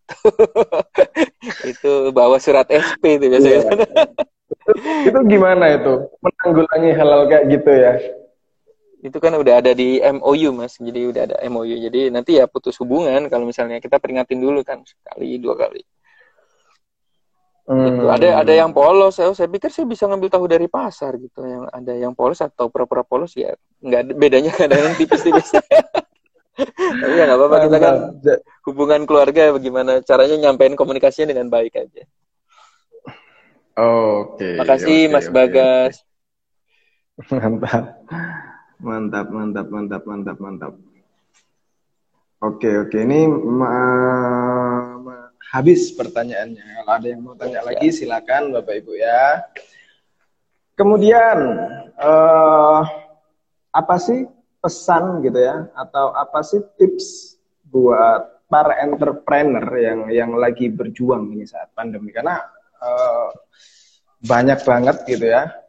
Itu 1.71 2.15
bawa 2.15 2.39
surat 2.39 2.67
SP 2.71 3.19
itu 3.19 3.27
biasanya. 3.27 3.59
Yeah. 3.63 5.07
itu 5.09 5.19
gimana 5.29 5.77
itu? 5.77 6.09
Menanggulangi 6.21 6.91
halal 6.97 7.21
kayak 7.29 7.45
gitu 7.53 7.69
ya 7.69 7.93
itu 9.05 9.17
kan 9.21 9.37
udah 9.37 9.61
ada 9.61 9.71
di 9.77 10.01
MOU 10.01 10.49
mas. 10.49 10.81
Jadi 10.81 11.01
udah 11.05 11.21
ada 11.29 11.35
MOU 11.45 11.77
jadi 11.77 12.09
nanti 12.09 12.41
ya 12.41 12.49
putus 12.49 12.73
hubungan 12.81 13.29
kalau 13.29 13.45
misalnya 13.45 13.77
kita 13.77 14.01
peringatin 14.01 14.41
dulu 14.41 14.65
kan 14.65 14.81
sekali 14.81 15.37
dua 15.37 15.53
kali. 15.53 15.85
Gitu. 17.65 17.73
hmm. 17.73 17.85
gitu. 17.97 18.05
ada 18.09 18.27
ada 18.41 18.53
yang 18.53 18.73
polos. 18.73 19.21
Saya 19.21 19.29
saya 19.37 19.45
pikir 19.45 19.69
saya 19.69 19.85
bisa 19.85 20.09
ngambil 20.09 20.29
tahu 20.33 20.45
dari 20.49 20.65
pasar 20.65 21.21
gitu. 21.21 21.45
Yang 21.45 21.63
ada 21.69 21.93
yang 21.93 22.13
polos 22.17 22.41
atau 22.41 22.65
pura-pura 22.73 23.05
polos 23.05 23.37
ya 23.37 23.53
nggak 23.85 24.17
bedanya 24.17 24.49
kadang 24.49 24.97
tipis-tipis. 24.97 25.53
Tapi 27.01 27.13
ya 27.13 27.29
nggak 27.29 27.37
apa-apa. 27.37 27.57
Kita 27.69 27.77
kan 27.77 27.95
hubungan 28.65 29.01
keluarga 29.05 29.53
bagaimana 29.53 30.01
caranya 30.01 30.49
nyampein 30.49 30.73
komunikasinya 30.73 31.29
dengan 31.29 31.53
baik 31.53 31.77
aja. 31.77 32.03
Oke 33.75 34.39
okay, 34.39 34.53
makasih 34.55 34.99
okay, 35.05 35.13
mas 35.13 35.27
okay. 35.27 35.35
Bagas. 35.35 35.93
mantap 37.31 37.95
Mantap, 38.83 39.31
mantap, 39.31 39.67
mantap, 39.71 40.03
mantap, 40.03 40.37
mantap. 40.39 40.73
Oke, 42.43 42.67
oke. 42.83 42.97
Ini 42.99 43.31
ma 43.31 43.71
ma 44.99 45.15
habis 45.55 45.95
pertanyaannya. 45.95 46.83
Kalau 46.83 46.93
ada 46.99 47.07
yang 47.07 47.21
mau 47.23 47.35
tanya 47.39 47.63
ya. 47.63 47.67
lagi, 47.71 47.87
silakan 47.95 48.51
Bapak 48.51 48.75
Ibu 48.83 48.93
ya. 48.99 49.47
Kemudian, 50.75 51.37
uh, 51.95 52.83
apa 53.71 53.95
sih 53.95 54.27
pesan 54.59 55.23
gitu 55.23 55.39
ya? 55.39 55.71
Atau 55.71 56.11
apa 56.11 56.43
sih 56.43 56.59
tips 56.75 57.39
buat 57.71 58.43
para 58.51 58.83
entrepreneur 58.83 59.65
yang 59.79 59.99
yang 60.11 60.31
lagi 60.35 60.67
berjuang 60.67 61.31
ini 61.31 61.47
saat 61.47 61.71
pandemi? 61.71 62.11
Karena 62.11 62.43
uh, 62.83 63.31
banyak 64.19 64.59
banget 64.67 64.97
gitu 65.07 65.31
ya 65.31 65.64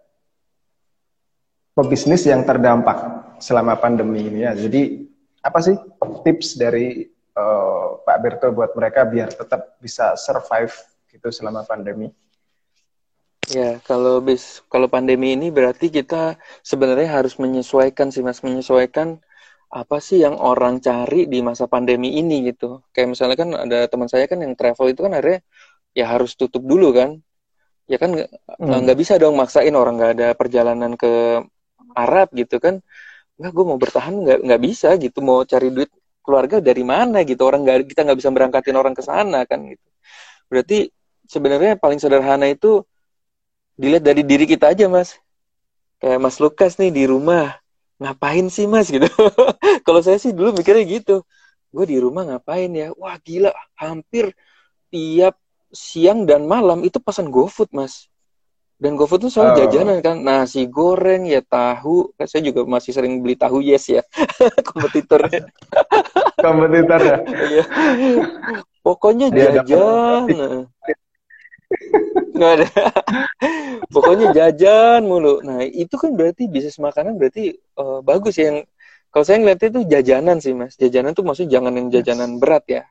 pebisnis 1.76 2.24
yang 2.24 2.40
terdampak 2.48 3.28
selama 3.36 3.76
pandemi 3.76 4.24
ini 4.24 4.48
ya. 4.48 4.56
Jadi 4.56 5.04
apa 5.44 5.60
sih 5.60 5.76
tips 6.24 6.56
dari 6.56 7.04
uh, 7.36 8.00
Pak 8.00 8.18
Berto 8.24 8.48
buat 8.56 8.72
mereka 8.72 9.04
biar 9.04 9.36
tetap 9.36 9.76
bisa 9.78 10.16
survive 10.16 10.72
gitu 11.12 11.28
selama 11.28 11.68
pandemi? 11.68 12.08
Ya, 13.46 13.78
kalau 13.86 14.18
bis 14.18 14.64
kalau 14.66 14.90
pandemi 14.90 15.38
ini 15.38 15.54
berarti 15.54 15.86
kita 15.86 16.34
sebenarnya 16.66 17.22
harus 17.22 17.38
menyesuaikan 17.38 18.10
sih 18.10 18.24
Mas, 18.24 18.42
menyesuaikan 18.42 19.22
apa 19.70 20.02
sih 20.02 20.24
yang 20.24 20.34
orang 20.40 20.82
cari 20.82 21.30
di 21.30 21.44
masa 21.46 21.70
pandemi 21.70 22.18
ini 22.18 22.50
gitu. 22.50 22.82
Kayak 22.90 23.14
misalnya 23.14 23.36
kan 23.38 23.50
ada 23.54 23.78
teman 23.86 24.10
saya 24.10 24.26
kan 24.26 24.42
yang 24.42 24.58
travel 24.58 24.90
itu 24.90 25.06
kan 25.06 25.14
akhirnya 25.14 25.46
ya 25.94 26.10
harus 26.10 26.34
tutup 26.34 26.66
dulu 26.66 26.90
kan. 26.90 27.22
Ya 27.86 28.02
kan 28.02 28.18
nggak 28.18 28.96
hmm. 28.98 28.98
bisa 28.98 29.14
dong 29.14 29.38
maksain 29.38 29.70
orang 29.78 29.94
nggak 29.94 30.12
ada 30.18 30.28
perjalanan 30.34 30.98
ke 30.98 31.46
Arab 31.96 32.28
gitu 32.36 32.60
kan 32.60 32.84
nggak 33.36 33.52
gue 33.52 33.64
mau 33.68 33.78
bertahan 33.80 34.14
nggak 34.16 34.38
nggak 34.44 34.60
bisa 34.60 34.88
gitu 34.96 35.18
mau 35.20 35.44
cari 35.44 35.68
duit 35.72 35.90
keluarga 36.24 36.58
dari 36.58 36.82
mana 36.82 37.22
gitu 37.22 37.44
orang 37.44 37.64
nggak 37.64 37.88
kita 37.92 38.00
nggak 38.04 38.18
bisa 38.18 38.30
berangkatin 38.32 38.76
orang 38.76 38.94
ke 38.96 39.02
sana 39.04 39.44
kan 39.48 39.60
gitu. 39.64 39.86
Berarti 40.50 40.78
sebenarnya 41.28 41.76
paling 41.76 42.00
sederhana 42.00 42.48
itu 42.50 42.82
dilihat 43.76 44.04
dari 44.04 44.22
diri 44.24 44.44
kita 44.48 44.72
aja 44.72 44.88
mas. 44.88 45.16
Kayak 46.00 46.18
mas 46.20 46.36
Lukas 46.40 46.76
nih 46.80 46.92
di 46.92 47.04
rumah 47.08 47.56
ngapain 48.00 48.46
sih 48.48 48.64
mas? 48.66 48.88
gitu. 48.94 49.08
Kalau 49.86 50.00
saya 50.04 50.18
sih 50.20 50.32
dulu 50.32 50.56
mikirnya 50.56 50.84
gitu 50.84 51.22
gue 51.76 51.84
di 51.84 51.98
rumah 52.00 52.24
ngapain 52.24 52.72
ya? 52.72 52.88
Wah 52.96 53.20
gila 53.20 53.52
hampir 53.76 54.32
tiap 54.88 55.36
siang 55.70 56.24
dan 56.24 56.48
malam 56.48 56.80
itu 56.88 56.96
pesan 56.96 57.28
GoFood 57.28 57.70
mas 57.76 58.08
dan 58.76 58.92
GoFood 58.92 59.24
tuh 59.24 59.32
selalu 59.32 59.50
oh. 59.50 59.56
jajanan 59.64 59.98
kan, 60.04 60.16
nasi 60.20 60.68
goreng 60.68 61.24
ya 61.24 61.40
tahu. 61.40 62.12
Saya 62.28 62.44
juga 62.44 62.68
masih 62.68 62.92
sering 62.92 63.24
beli 63.24 63.32
tahu 63.32 63.64
yes 63.64 63.88
ya, 63.88 64.04
kompetitornya. 64.68 65.48
Kompetitor 66.44 67.00
ya. 67.00 67.18
Iya. 67.24 67.64
Pokoknya 68.84 69.32
jajan. 69.32 70.28
Nggak 72.36 72.50
ada. 72.60 72.66
Pokoknya 73.94 74.26
jajan 74.36 75.08
mulu. 75.08 75.40
Nah 75.40 75.64
itu 75.64 75.96
kan 75.96 76.12
berarti 76.12 76.44
bisnis 76.46 76.76
makanan 76.76 77.16
berarti 77.16 77.56
uh, 77.80 78.04
bagus 78.04 78.36
ya. 78.36 78.52
Yang 78.52 78.68
kalau 79.08 79.24
saya 79.24 79.40
ngeliatnya 79.40 79.68
itu 79.72 79.82
jajanan 79.88 80.36
sih 80.44 80.52
mas. 80.52 80.76
Jajanan 80.76 81.16
tuh 81.16 81.24
maksudnya 81.24 81.56
jangan 81.56 81.72
yang 81.72 81.88
jajanan 81.88 82.36
berat 82.36 82.64
ya. 82.68 82.82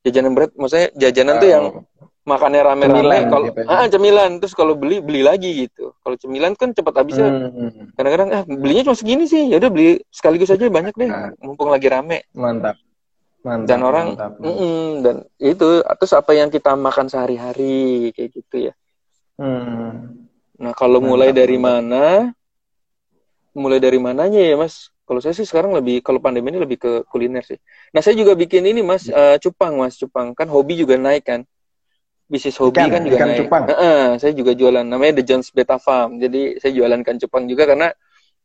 Jajanan 0.00 0.32
berat, 0.32 0.50
maksudnya 0.56 0.88
jajanan 0.96 1.34
oh. 1.36 1.40
tuh 1.42 1.48
yang 1.50 1.64
makannya 2.26 2.60
rame-rame 2.66 3.30
kalau 3.30 3.46
ah 3.70 3.86
cemilan. 3.86 4.42
Terus 4.42 4.52
kalau 4.52 4.74
beli 4.74 4.98
beli 4.98 5.22
lagi 5.22 5.66
gitu. 5.66 5.94
Kalau 6.02 6.16
cemilan 6.18 6.58
kan 6.58 6.74
cepat 6.74 6.94
habisnya. 6.98 7.30
Hmm, 7.30 7.50
hmm, 7.54 7.70
hmm. 7.70 7.86
kadang-kadang 7.94 8.28
ah 8.34 8.42
belinya 8.44 8.82
cuma 8.90 8.98
segini 8.98 9.24
sih. 9.30 9.46
Ya 9.46 9.62
udah 9.62 9.70
beli 9.70 10.02
sekaligus 10.10 10.50
aja 10.50 10.66
banyak 10.66 10.92
deh. 10.98 11.08
Nah. 11.08 11.30
mumpung 11.38 11.70
lagi 11.70 11.86
rame. 11.86 12.26
Mantap. 12.34 12.76
Mantap 13.46 13.68
dan 13.70 13.80
orang 13.86 14.06
mantap. 14.18 14.32
Mm 14.42 14.54
-mm, 14.58 14.84
dan 15.06 15.16
itu 15.38 15.68
terus 15.86 16.12
apa 16.18 16.34
yang 16.34 16.50
kita 16.50 16.74
makan 16.74 17.06
sehari-hari 17.06 18.10
kayak 18.10 18.30
gitu 18.34 18.56
ya. 18.70 18.74
Hmm. 19.38 20.26
nah 20.56 20.72
kalau 20.72 20.98
mantap, 20.98 21.10
mulai 21.14 21.30
dari 21.30 21.56
mantap. 21.56 21.86
mana? 21.86 22.04
Mulai 23.56 23.78
dari 23.80 23.98
mananya 24.02 24.42
ya 24.42 24.58
mas? 24.58 24.90
Kalau 25.06 25.22
saya 25.22 25.32
sih 25.38 25.46
sekarang 25.46 25.70
lebih 25.70 26.02
kalau 26.02 26.18
pandemi 26.18 26.50
ini 26.50 26.58
lebih 26.58 26.82
ke 26.82 26.92
kuliner 27.06 27.46
sih. 27.46 27.56
Nah 27.94 28.02
saya 28.02 28.18
juga 28.18 28.34
bikin 28.34 28.66
ini 28.66 28.82
mas 28.82 29.06
uh, 29.06 29.38
cupang 29.38 29.78
mas. 29.78 29.94
Cupang 29.94 30.34
kan 30.34 30.50
hobi 30.50 30.74
juga 30.74 30.98
naik 30.98 31.22
kan 31.22 31.46
bisnis 32.26 32.58
hobi 32.58 32.82
ikan, 32.82 32.90
kan 32.90 33.02
juga 33.06 33.16
ikan 33.16 33.28
naik. 33.30 33.40
Cupang. 33.46 33.64
Uh, 33.66 33.74
uh, 33.74 34.04
saya 34.18 34.32
juga 34.34 34.52
jualan 34.52 34.82
namanya 34.82 35.22
The 35.22 35.24
Jones 35.24 35.48
Beta 35.54 35.78
Farm. 35.78 36.18
Jadi 36.18 36.58
saya 36.58 36.74
jualan 36.74 36.98
ikan 37.06 37.16
cupang 37.22 37.46
juga 37.46 37.64
karena 37.70 37.88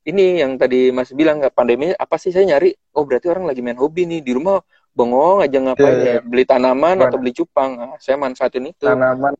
ini 0.05 0.41
yang 0.41 0.57
tadi 0.57 0.89
Mas 0.89 1.13
bilang 1.13 1.41
nggak 1.41 1.53
pandemi 1.53 1.93
apa 1.93 2.15
sih 2.21 2.29
saya 2.29 2.45
nyari? 2.45 2.73
Oh 2.97 3.05
berarti 3.05 3.29
orang 3.29 3.49
lagi 3.49 3.61
main 3.65 3.77
hobi 3.77 4.05
nih 4.05 4.21
di 4.21 4.31
rumah 4.33 4.61
bengong 4.93 5.45
aja 5.45 5.57
ngapain 5.57 5.97
yeah, 5.97 6.15
ya? 6.17 6.21
Beli 6.21 6.43
tanaman 6.45 6.97
atau 7.01 7.17
beli 7.17 7.33
cupang? 7.33 7.77
Nah, 7.77 7.97
saya 8.01 8.17
manfaatin 8.17 8.69
itu. 8.69 8.85
Tanaman. 8.85 9.33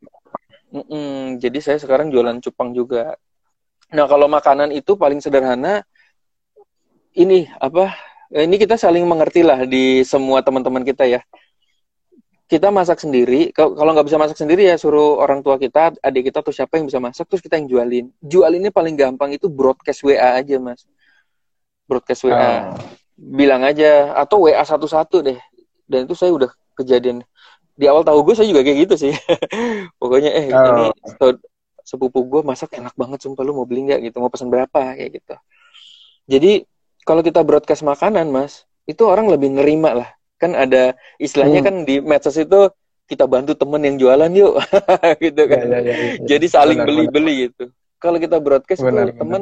Mm 0.71 0.83
-mm, 0.87 1.17
jadi 1.43 1.59
saya 1.59 1.77
sekarang 1.77 2.09
jualan 2.09 2.39
cupang 2.39 2.71
juga. 2.71 3.19
Nah 3.91 4.05
kalau 4.07 4.31
makanan 4.31 4.71
itu 4.71 4.95
paling 4.95 5.19
sederhana 5.19 5.83
ini 7.11 7.51
apa 7.59 7.91
ini 8.31 8.55
kita 8.55 8.79
saling 8.79 9.03
mengerti 9.03 9.43
lah 9.43 9.67
di 9.67 10.07
semua 10.07 10.39
teman-teman 10.39 10.87
kita 10.87 11.03
ya 11.03 11.19
kita 12.51 12.67
masak 12.67 12.99
sendiri. 12.99 13.55
Kalau 13.55 13.95
nggak 13.95 14.11
bisa 14.11 14.19
masak 14.19 14.35
sendiri 14.35 14.67
ya 14.67 14.75
suruh 14.75 15.23
orang 15.23 15.39
tua 15.39 15.55
kita, 15.55 15.95
adik 16.03 16.27
kita 16.27 16.43
atau 16.43 16.51
siapa 16.51 16.75
yang 16.75 16.91
bisa 16.91 16.99
masak, 16.99 17.23
terus 17.31 17.39
kita 17.39 17.55
yang 17.55 17.71
jualin. 17.71 18.05
Jualinnya 18.19 18.75
paling 18.75 18.99
gampang 18.99 19.31
itu 19.31 19.47
broadcast 19.47 20.03
WA 20.03 20.35
aja 20.35 20.59
mas. 20.59 20.83
Broadcast 21.87 22.27
WA. 22.27 22.35
Oh. 22.35 22.75
Bilang 23.15 23.63
aja 23.63 24.11
atau 24.19 24.51
WA 24.51 24.59
satu-satu 24.67 25.23
deh. 25.23 25.39
Dan 25.87 26.03
itu 26.03 26.11
saya 26.11 26.35
udah 26.35 26.51
kejadian 26.75 27.23
di 27.79 27.87
awal 27.87 28.03
tahu 28.03 28.19
gue 28.27 28.35
saya 28.35 28.51
juga 28.51 28.67
kayak 28.67 28.77
gitu 28.83 28.95
sih. 29.07 29.13
Pokoknya 30.01 30.35
eh 30.35 30.51
oh. 30.51 30.91
ini 30.91 31.39
sepupu 31.87 32.27
gue 32.27 32.41
masak 32.43 32.75
enak 32.75 32.93
banget 32.99 33.23
sumpah 33.23 33.47
lu 33.47 33.55
mau 33.55 33.65
beli 33.65 33.87
nggak 33.87 34.11
gitu 34.11 34.19
mau 34.19 34.27
pesan 34.27 34.51
berapa 34.51 34.99
kayak 34.99 35.23
gitu. 35.23 35.35
Jadi 36.27 36.67
kalau 37.07 37.23
kita 37.23 37.47
broadcast 37.47 37.87
makanan 37.87 38.27
mas 38.27 38.67
itu 38.85 39.01
orang 39.07 39.31
lebih 39.31 39.55
nerima 39.55 39.95
lah 39.95 40.09
kan 40.41 40.57
ada 40.57 40.97
istilahnya 41.21 41.61
hmm. 41.61 41.67
kan 41.69 41.75
di 41.85 41.95
medsos 42.01 42.33
itu 42.41 42.73
kita 43.11 43.27
bantu 43.27 43.51
temen 43.59 43.83
yang 43.83 43.95
jualan 43.99 44.31
yuk. 44.31 44.55
Gitu 45.23 45.43
kan. 45.51 45.67
Ya, 45.67 45.79
ya, 45.79 45.81
ya, 45.83 45.93
ya. 45.93 46.13
jadi 46.23 46.45
saling 46.47 46.79
beli 46.87 47.05
beli 47.11 47.35
gitu. 47.51 47.67
Kalau 47.99 48.17
kita 48.17 48.39
broadcast 48.39 48.81
benar, 48.81 49.11
tuh 49.11 49.19
teman 49.21 49.41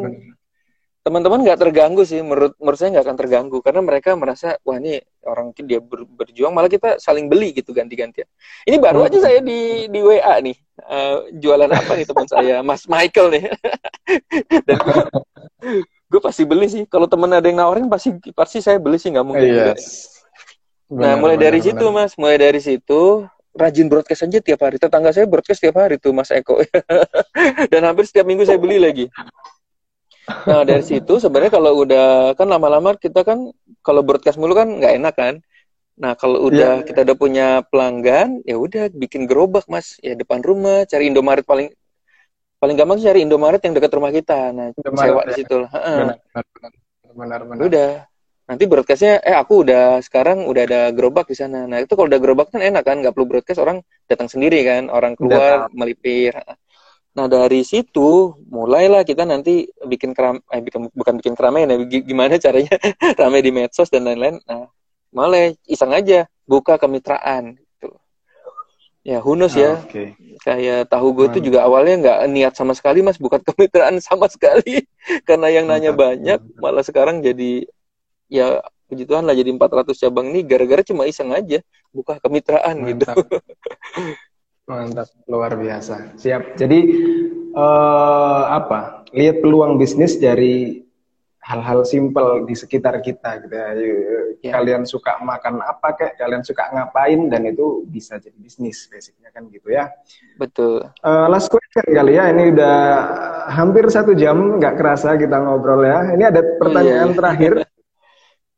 teman-teman 1.00 1.40
nggak 1.46 1.60
terganggu 1.62 2.04
sih. 2.04 2.20
Menurut 2.26 2.58
menurut 2.58 2.76
saya 2.82 2.98
nggak 2.98 3.06
akan 3.06 3.18
terganggu. 3.22 3.58
Karena 3.62 3.80
mereka 3.86 4.18
merasa 4.18 4.58
wah 4.66 4.76
ini 4.82 5.00
orang 5.24 5.54
dia 5.64 5.80
ber, 5.80 6.04
berjuang 6.04 6.52
malah 6.52 6.68
kita 6.68 6.98
saling 6.98 7.30
beli 7.30 7.56
gitu 7.56 7.72
ganti-gantian. 7.72 8.28
Ini 8.66 8.82
baru 8.82 9.06
aja 9.06 9.22
saya 9.22 9.40
di 9.40 9.86
di 9.88 10.00
WA 10.02 10.42
nih. 10.44 10.58
Uh, 10.80 11.30
jualan 11.40 11.70
apa 11.70 11.92
nih 11.94 12.08
teman 12.10 12.28
saya? 12.28 12.56
Mas 12.66 12.84
Michael 12.90 13.28
nih. 13.38 13.44
Dan 14.68 14.78
gue 16.10 16.22
pasti 16.26 16.44
beli 16.44 16.68
sih. 16.68 16.84
Kalau 16.90 17.06
temen 17.06 17.32
ada 17.32 17.46
yang 17.48 17.64
nawarin 17.64 17.88
pasti 17.88 18.12
pasti 18.36 18.60
saya 18.60 18.76
beli 18.76 19.00
sih. 19.00 19.14
Nggak 19.14 19.24
mungkin 19.30 19.46
yes. 19.46 20.19
Benar, 20.90 21.06
nah, 21.06 21.14
mulai 21.22 21.38
benar, 21.38 21.46
dari 21.46 21.60
benar. 21.62 21.68
situ, 21.70 21.86
Mas. 21.94 22.12
Mulai 22.18 22.38
dari 22.42 22.60
situ, 22.66 23.02
rajin 23.54 23.86
broadcast 23.86 24.26
aja 24.26 24.40
tiap 24.42 24.60
hari. 24.66 24.82
Tetangga 24.82 25.14
saya 25.14 25.30
broadcast 25.30 25.62
tiap 25.62 25.78
hari 25.78 26.02
tuh, 26.02 26.18
Mas 26.18 26.34
Eko. 26.34 26.66
Dan 27.72 27.82
hampir 27.86 28.10
setiap 28.10 28.26
minggu 28.26 28.42
saya 28.42 28.58
beli 28.58 28.82
lagi. 28.82 29.06
Nah, 30.50 30.62
dari 30.66 30.86
situ 30.86 31.18
sebenarnya 31.18 31.58
kalau 31.58 31.86
udah 31.86 32.38
kan 32.38 32.46
lama-lama 32.46 32.94
kita 32.98 33.26
kan 33.26 33.50
kalau 33.82 34.06
broadcast 34.06 34.38
mulu 34.38 34.58
kan 34.58 34.70
nggak 34.70 34.94
enak 34.98 35.16
kan. 35.18 35.36
Nah, 36.00 36.18
kalau 36.18 36.48
udah 36.48 36.82
yeah. 36.82 36.86
kita 36.86 37.06
udah 37.06 37.18
punya 37.18 37.48
pelanggan, 37.68 38.42
ya 38.48 38.56
udah 38.56 38.90
bikin 38.90 39.30
gerobak, 39.30 39.70
Mas. 39.70 39.98
Ya 40.02 40.18
depan 40.18 40.42
rumah, 40.42 40.90
cari 40.90 41.10
Indomaret 41.10 41.46
paling 41.46 41.70
paling 42.58 42.76
gampang 42.78 42.98
cari 42.98 43.22
Indomaret 43.22 43.62
yang 43.62 43.74
dekat 43.78 43.92
rumah 43.94 44.10
kita. 44.10 44.54
Nah, 44.54 44.74
Indomaret, 44.74 45.06
sewa 45.06 45.22
ya. 45.22 45.28
di 45.30 45.34
situ 45.38 45.56
lah. 45.60 45.70
Benar, 45.70 46.18
benar, 46.34 46.74
benar, 47.14 47.40
benar. 47.46 47.62
Udah, 47.62 47.92
nanti 48.50 48.66
broadcastnya 48.66 49.22
eh 49.22 49.38
aku 49.38 49.62
udah 49.62 50.02
sekarang 50.02 50.50
udah 50.50 50.64
ada 50.66 50.82
gerobak 50.90 51.30
di 51.30 51.38
sana. 51.38 51.70
Nah 51.70 51.78
itu 51.78 51.94
kalau 51.94 52.10
udah 52.10 52.18
gerobak 52.18 52.50
kan 52.50 52.66
enak 52.66 52.82
kan 52.82 52.98
nggak 52.98 53.14
perlu 53.14 53.30
broadcast 53.30 53.62
orang 53.62 53.86
datang 54.10 54.26
sendiri 54.26 54.66
kan 54.66 54.90
orang 54.90 55.14
keluar 55.14 55.70
Datang. 55.70 55.78
melipir 55.78 56.34
nah 57.10 57.26
dari 57.26 57.66
situ 57.66 58.38
mulailah 58.54 59.02
kita 59.02 59.26
nanti 59.26 59.66
bikin 59.82 60.14
keram 60.14 60.40
eh 60.54 60.62
bikin, 60.62 60.94
bukan 60.94 61.18
bikin 61.18 61.34
keramaian 61.34 61.74
ya 61.74 61.78
gimana 62.02 62.38
caranya? 62.44 62.78
Ramai 63.18 63.42
di 63.42 63.52
medsos 63.54 63.90
dan 63.94 64.06
lain-lain. 64.06 64.42
Nah 64.46 64.70
mulai 65.10 65.58
iseng 65.66 65.90
aja 65.94 66.30
buka 66.46 66.78
kemitraan 66.78 67.58
gitu 67.58 67.94
ya 69.02 69.20
hunus 69.26 69.58
ya. 69.58 69.78
Ah, 69.78 69.86
okay. 69.86 70.14
kayak 70.46 70.88
tahu 70.88 71.18
gue 71.18 71.28
tuh 71.34 71.42
juga 71.44 71.66
awalnya 71.66 71.96
nggak 71.98 72.20
niat 72.30 72.54
sama 72.54 72.78
sekali 72.78 73.02
mas 73.02 73.18
bukan 73.18 73.42
kemitraan 73.48 73.98
sama 74.02 74.30
sekali. 74.30 74.86
Karena 75.26 75.50
yang 75.50 75.66
nanya 75.66 75.92
banyak 75.94 76.40
malah 76.62 76.86
sekarang 76.86 77.26
jadi 77.26 77.66
ya 78.30 78.64
puji 78.90 79.06
Tuhan 79.06 79.26
lah 79.26 79.38
jadi 79.38 79.50
400 79.54 79.94
cabang 79.94 80.34
ini 80.34 80.42
gara-gara 80.42 80.82
cuma 80.82 81.06
iseng 81.06 81.30
aja 81.30 81.62
buka 81.94 82.18
kemitraan 82.22 82.86
gitu. 82.90 83.06
Mantap. 83.06 83.18
gitu. 83.26 83.38
Mantap, 84.70 85.08
luar 85.26 85.58
biasa. 85.58 86.14
Siap. 86.18 86.58
Jadi 86.58 86.80
uh, 87.58 88.44
apa? 88.54 89.06
Lihat 89.14 89.42
peluang 89.42 89.82
bisnis 89.82 90.22
dari 90.22 90.86
hal-hal 91.42 91.82
simpel 91.82 92.46
di 92.46 92.54
sekitar 92.54 93.02
kita 93.02 93.42
gitu 93.42 93.56
ya. 93.58 93.70
ya. 94.46 94.52
Kalian 94.54 94.86
suka 94.86 95.18
makan 95.26 95.66
apa 95.66 95.98
kayak 95.98 96.22
kalian 96.22 96.46
suka 96.46 96.70
ngapain 96.70 97.34
dan 97.34 97.50
itu 97.50 97.82
bisa 97.90 98.22
jadi 98.22 98.38
bisnis 98.38 98.86
basicnya 98.86 99.34
kan 99.34 99.50
gitu 99.50 99.74
ya. 99.74 99.90
Betul. 100.38 100.86
Uh, 101.02 101.26
last 101.26 101.50
question 101.50 101.90
kali 101.90 102.22
ya. 102.22 102.30
Ini 102.30 102.54
udah 102.54 102.78
hampir 103.50 103.90
satu 103.90 104.14
jam 104.14 104.62
nggak 104.62 104.78
kerasa 104.78 105.18
kita 105.18 105.42
ngobrol 105.42 105.82
ya. 105.82 106.14
Ini 106.14 106.30
ada 106.30 106.42
pertanyaan 106.62 107.10
iya. 107.10 107.18
terakhir. 107.18 107.54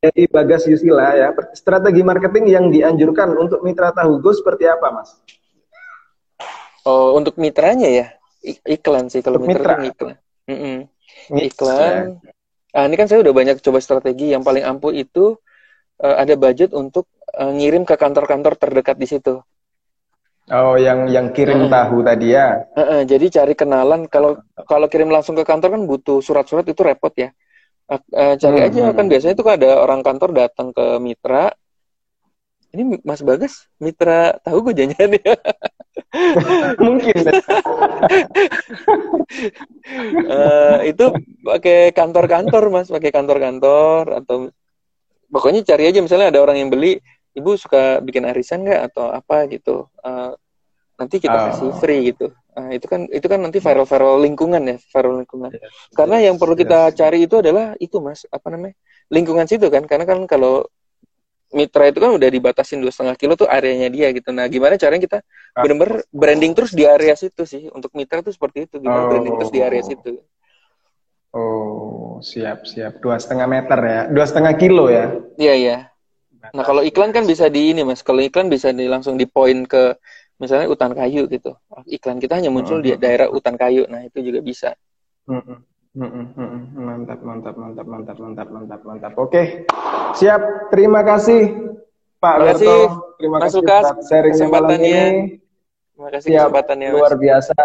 dari 0.01 0.25
Bagas 0.25 0.65
Yusila 0.65 1.13
ya, 1.13 1.29
strategi 1.53 2.01
marketing 2.01 2.49
yang 2.49 2.65
dianjurkan 2.73 3.37
untuk 3.37 3.61
mitra 3.61 3.93
tahu 3.93 4.17
go 4.17 4.33
seperti 4.33 4.65
apa, 4.65 4.89
Mas? 4.89 5.13
Oh, 6.81 7.13
untuk 7.13 7.37
mitranya 7.37 7.85
ya, 7.85 8.05
iklan 8.65 9.13
sih 9.13 9.21
kalau 9.21 9.37
mitra, 9.37 9.77
mitra. 9.77 9.93
iklan. 9.93 10.15
Mm 10.49 10.57
-mm. 10.57 10.77
Iklan. 11.37 12.17
Ya. 12.17 12.31
Ah, 12.73 12.89
ini 12.89 12.97
kan 12.97 13.05
saya 13.05 13.21
udah 13.21 13.29
banyak 13.29 13.61
coba 13.61 13.77
strategi. 13.77 14.33
Yang 14.33 14.41
paling 14.41 14.63
ampuh 14.65 14.89
itu 14.89 15.37
uh, 16.01 16.15
ada 16.17 16.33
budget 16.33 16.73
untuk 16.73 17.05
uh, 17.37 17.53
ngirim 17.53 17.85
ke 17.85 17.93
kantor-kantor 17.93 18.57
terdekat 18.57 18.97
di 18.97 19.05
situ. 19.05 19.37
Oh, 20.49 20.75
yang 20.81 21.05
yang 21.13 21.29
kirim 21.29 21.69
hmm. 21.69 21.69
tahu 21.69 22.01
tadi 22.01 22.33
ya? 22.33 22.65
Uh, 22.73 22.81
uh, 22.81 23.01
jadi 23.05 23.29
cari 23.29 23.53
kenalan. 23.53 24.09
Kalau 24.09 24.41
kalau 24.65 24.89
kirim 24.89 25.13
langsung 25.13 25.37
ke 25.37 25.45
kantor 25.45 25.77
kan 25.77 25.83
butuh 25.85 26.25
surat-surat 26.25 26.65
itu 26.65 26.81
repot 26.81 27.13
ya 27.13 27.29
uh, 27.91 28.35
cari 28.39 28.59
hmm, 28.63 28.67
aja 28.71 28.83
hmm. 28.87 28.95
kan 28.95 29.05
biasanya 29.11 29.33
itu 29.35 29.43
kan 29.43 29.53
ada 29.59 29.71
orang 29.83 30.01
kantor 30.01 30.29
datang 30.31 30.71
ke 30.71 30.85
mitra. 31.03 31.51
Ini 32.71 33.03
Mas 33.03 33.19
Bagas 33.19 33.67
mitra 33.83 34.39
tahu 34.47 34.71
gue 34.71 34.73
janjian 34.79 35.11
ya 35.19 35.35
mungkin. 36.87 37.19
Uh, 40.23 40.79
itu 40.91 41.05
pakai 41.43 41.91
kantor-kantor 41.91 42.71
mas 42.71 42.87
pakai 42.87 43.11
kantor-kantor 43.11 44.23
atau 44.23 44.55
pokoknya 45.27 45.67
cari 45.67 45.91
aja 45.91 45.99
misalnya 45.99 46.31
ada 46.31 46.39
orang 46.39 46.63
yang 46.63 46.71
beli 46.71 46.95
ibu 47.35 47.59
suka 47.59 47.99
bikin 47.99 48.23
arisan 48.23 48.63
nggak? 48.63 48.95
atau 48.95 49.11
apa 49.11 49.51
gitu. 49.51 49.91
Uh, 49.99 50.31
nanti 50.95 51.19
kita 51.19 51.35
oh. 51.35 51.43
kasih 51.51 51.69
free 51.75 52.15
gitu 52.15 52.31
Nah, 52.51 52.67
itu 52.75 52.83
kan 52.83 53.07
itu 53.07 53.23
kan 53.31 53.39
nanti 53.39 53.63
viral-viral 53.63 54.19
lingkungan 54.19 54.59
ya, 54.59 54.77
viral 54.91 55.23
lingkungan. 55.23 55.55
Yes, 55.55 55.71
Karena 55.95 56.19
yes, 56.19 56.25
yang 56.27 56.35
perlu 56.35 56.55
kita 56.59 56.91
yes. 56.91 56.95
cari 56.99 57.19
itu 57.23 57.35
adalah 57.39 57.65
itu 57.79 57.97
Mas, 58.03 58.27
apa 58.27 58.47
namanya? 58.51 58.75
lingkungan 59.11 59.47
situ 59.47 59.67
kan. 59.67 59.83
Karena 59.87 60.07
kan 60.07 60.23
kalau 60.27 60.67
mitra 61.51 61.91
itu 61.91 61.99
kan 61.99 62.15
udah 62.15 62.29
dibatasin 62.31 62.79
dua 62.79 62.95
setengah 62.95 63.15
kilo 63.19 63.35
tuh 63.35 63.47
areanya 63.47 63.91
dia 63.91 64.11
gitu. 64.15 64.31
Nah, 64.31 64.47
gimana 64.47 64.79
caranya 64.79 65.03
kita 65.03 65.17
ah. 65.55 65.63
benar-benar 65.63 66.07
branding 66.11 66.55
terus 66.55 66.71
di 66.71 66.87
area 66.87 67.15
situ 67.15 67.43
sih. 67.43 67.67
Untuk 67.71 67.91
mitra 67.95 68.23
tuh 68.23 68.31
seperti 68.31 68.67
itu, 68.67 68.79
gimana 68.79 69.07
oh. 69.07 69.09
branding 69.11 69.35
terus 69.39 69.51
di 69.51 69.59
area 69.59 69.83
situ. 69.83 70.19
Oh, 71.31 72.19
siap 72.19 72.67
siap. 72.67 72.99
Dua 72.99 73.15
setengah 73.15 73.47
meter 73.47 73.79
ya, 73.79 74.01
dua 74.11 74.25
setengah 74.27 74.53
kilo 74.59 74.91
ya. 74.91 75.15
Iya 75.39 75.55
iya. 75.55 75.77
Nah 76.51 76.63
kalau 76.65 76.81
iklan 76.81 77.13
kan 77.13 77.23
bisa 77.23 77.47
di 77.47 77.71
ini 77.71 77.85
mas. 77.85 78.01
Kalau 78.01 78.19
iklan 78.19 78.49
bisa 78.49 78.73
di 78.73 78.89
langsung 78.89 79.15
di 79.15 79.29
point 79.29 79.63
ke 79.69 79.95
misalnya 80.41 80.65
hutan 80.65 80.97
kayu 80.97 81.29
gitu. 81.29 81.53
Iklan 81.85 82.17
kita 82.17 82.41
hanya 82.41 82.49
muncul 82.49 82.81
di 82.81 82.97
daerah 82.97 83.29
hutan 83.29 83.53
kayu. 83.53 83.85
Nah 83.85 84.01
itu 84.01 84.25
juga 84.25 84.41
bisa. 84.41 84.73
Mantap 85.93 87.21
mantap 87.21 87.53
mantap 87.53 87.85
mantap 87.85 88.17
mantap 88.17 88.47
mantap 88.49 88.81
mantap. 88.81 89.13
Oke. 89.21 89.69
Siap. 90.17 90.73
Terima 90.73 91.05
kasih 91.05 91.71
Pak 92.21 92.35
terima 92.37 92.49
kasih. 92.53 92.81
Terima 93.17 93.37
kasih 93.41 93.57
Lukas, 93.65 93.85
sharing 94.05 94.33
kesempatannya. 94.37 95.05
terima 95.93 96.09
kasih 96.13 96.29
siap, 96.29 96.49
kesempatannya 96.53 96.89
luar 96.93 97.13
biasa. 97.17 97.57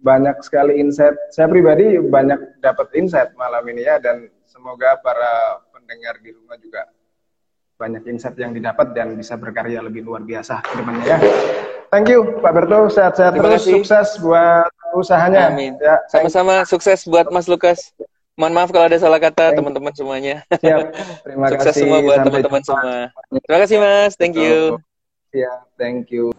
Banyak 0.00 0.36
sekali 0.40 0.72
insight. 0.80 1.16
Saya 1.28 1.52
pribadi 1.52 2.00
banyak 2.00 2.64
dapat 2.64 2.96
insight 2.96 3.36
malam 3.36 3.60
ini 3.68 3.84
ya 3.84 4.00
dan 4.00 4.28
semoga 4.48 4.96
para 5.04 5.60
pendengar 5.68 6.16
di 6.24 6.32
rumah 6.32 6.56
juga 6.56 6.88
banyak 7.74 8.02
insight 8.06 8.38
yang 8.38 8.54
didapat 8.54 8.94
dan 8.94 9.18
bisa 9.18 9.34
berkarya 9.34 9.82
lebih 9.82 10.06
luar 10.06 10.22
biasa 10.22 10.62
ke 10.62 10.72
depannya 10.78 11.04
ya. 11.04 11.18
Thank 11.90 12.10
you 12.10 12.42
Pak 12.42 12.52
Berto, 12.54 12.90
sehat-sehat 12.90 13.38
terus, 13.38 13.62
kasih. 13.62 13.72
sukses 13.78 14.08
buat 14.18 14.70
usahanya. 14.98 15.50
Amin. 15.50 15.78
Ya, 15.78 16.02
Sama-sama 16.10 16.66
sukses 16.66 17.06
buat 17.06 17.30
Mas 17.30 17.46
Lukas. 17.46 17.94
Mohon 18.34 18.52
maaf 18.58 18.70
kalau 18.74 18.90
ada 18.90 18.98
salah 18.98 19.22
kata 19.22 19.54
teman-teman 19.54 19.94
semuanya. 19.94 20.42
Siap. 20.58 20.90
Terima 21.22 21.46
sukses 21.54 21.70
kasih. 21.70 21.80
semua 21.86 21.98
buat 22.02 22.18
teman-teman 22.26 22.62
semua. 22.66 22.94
Terima 23.46 23.58
kasih 23.62 23.76
Mas. 23.78 24.12
Thank 24.18 24.34
you. 24.34 24.82
Ya, 25.30 25.62
thank 25.78 26.10
you. 26.10 26.34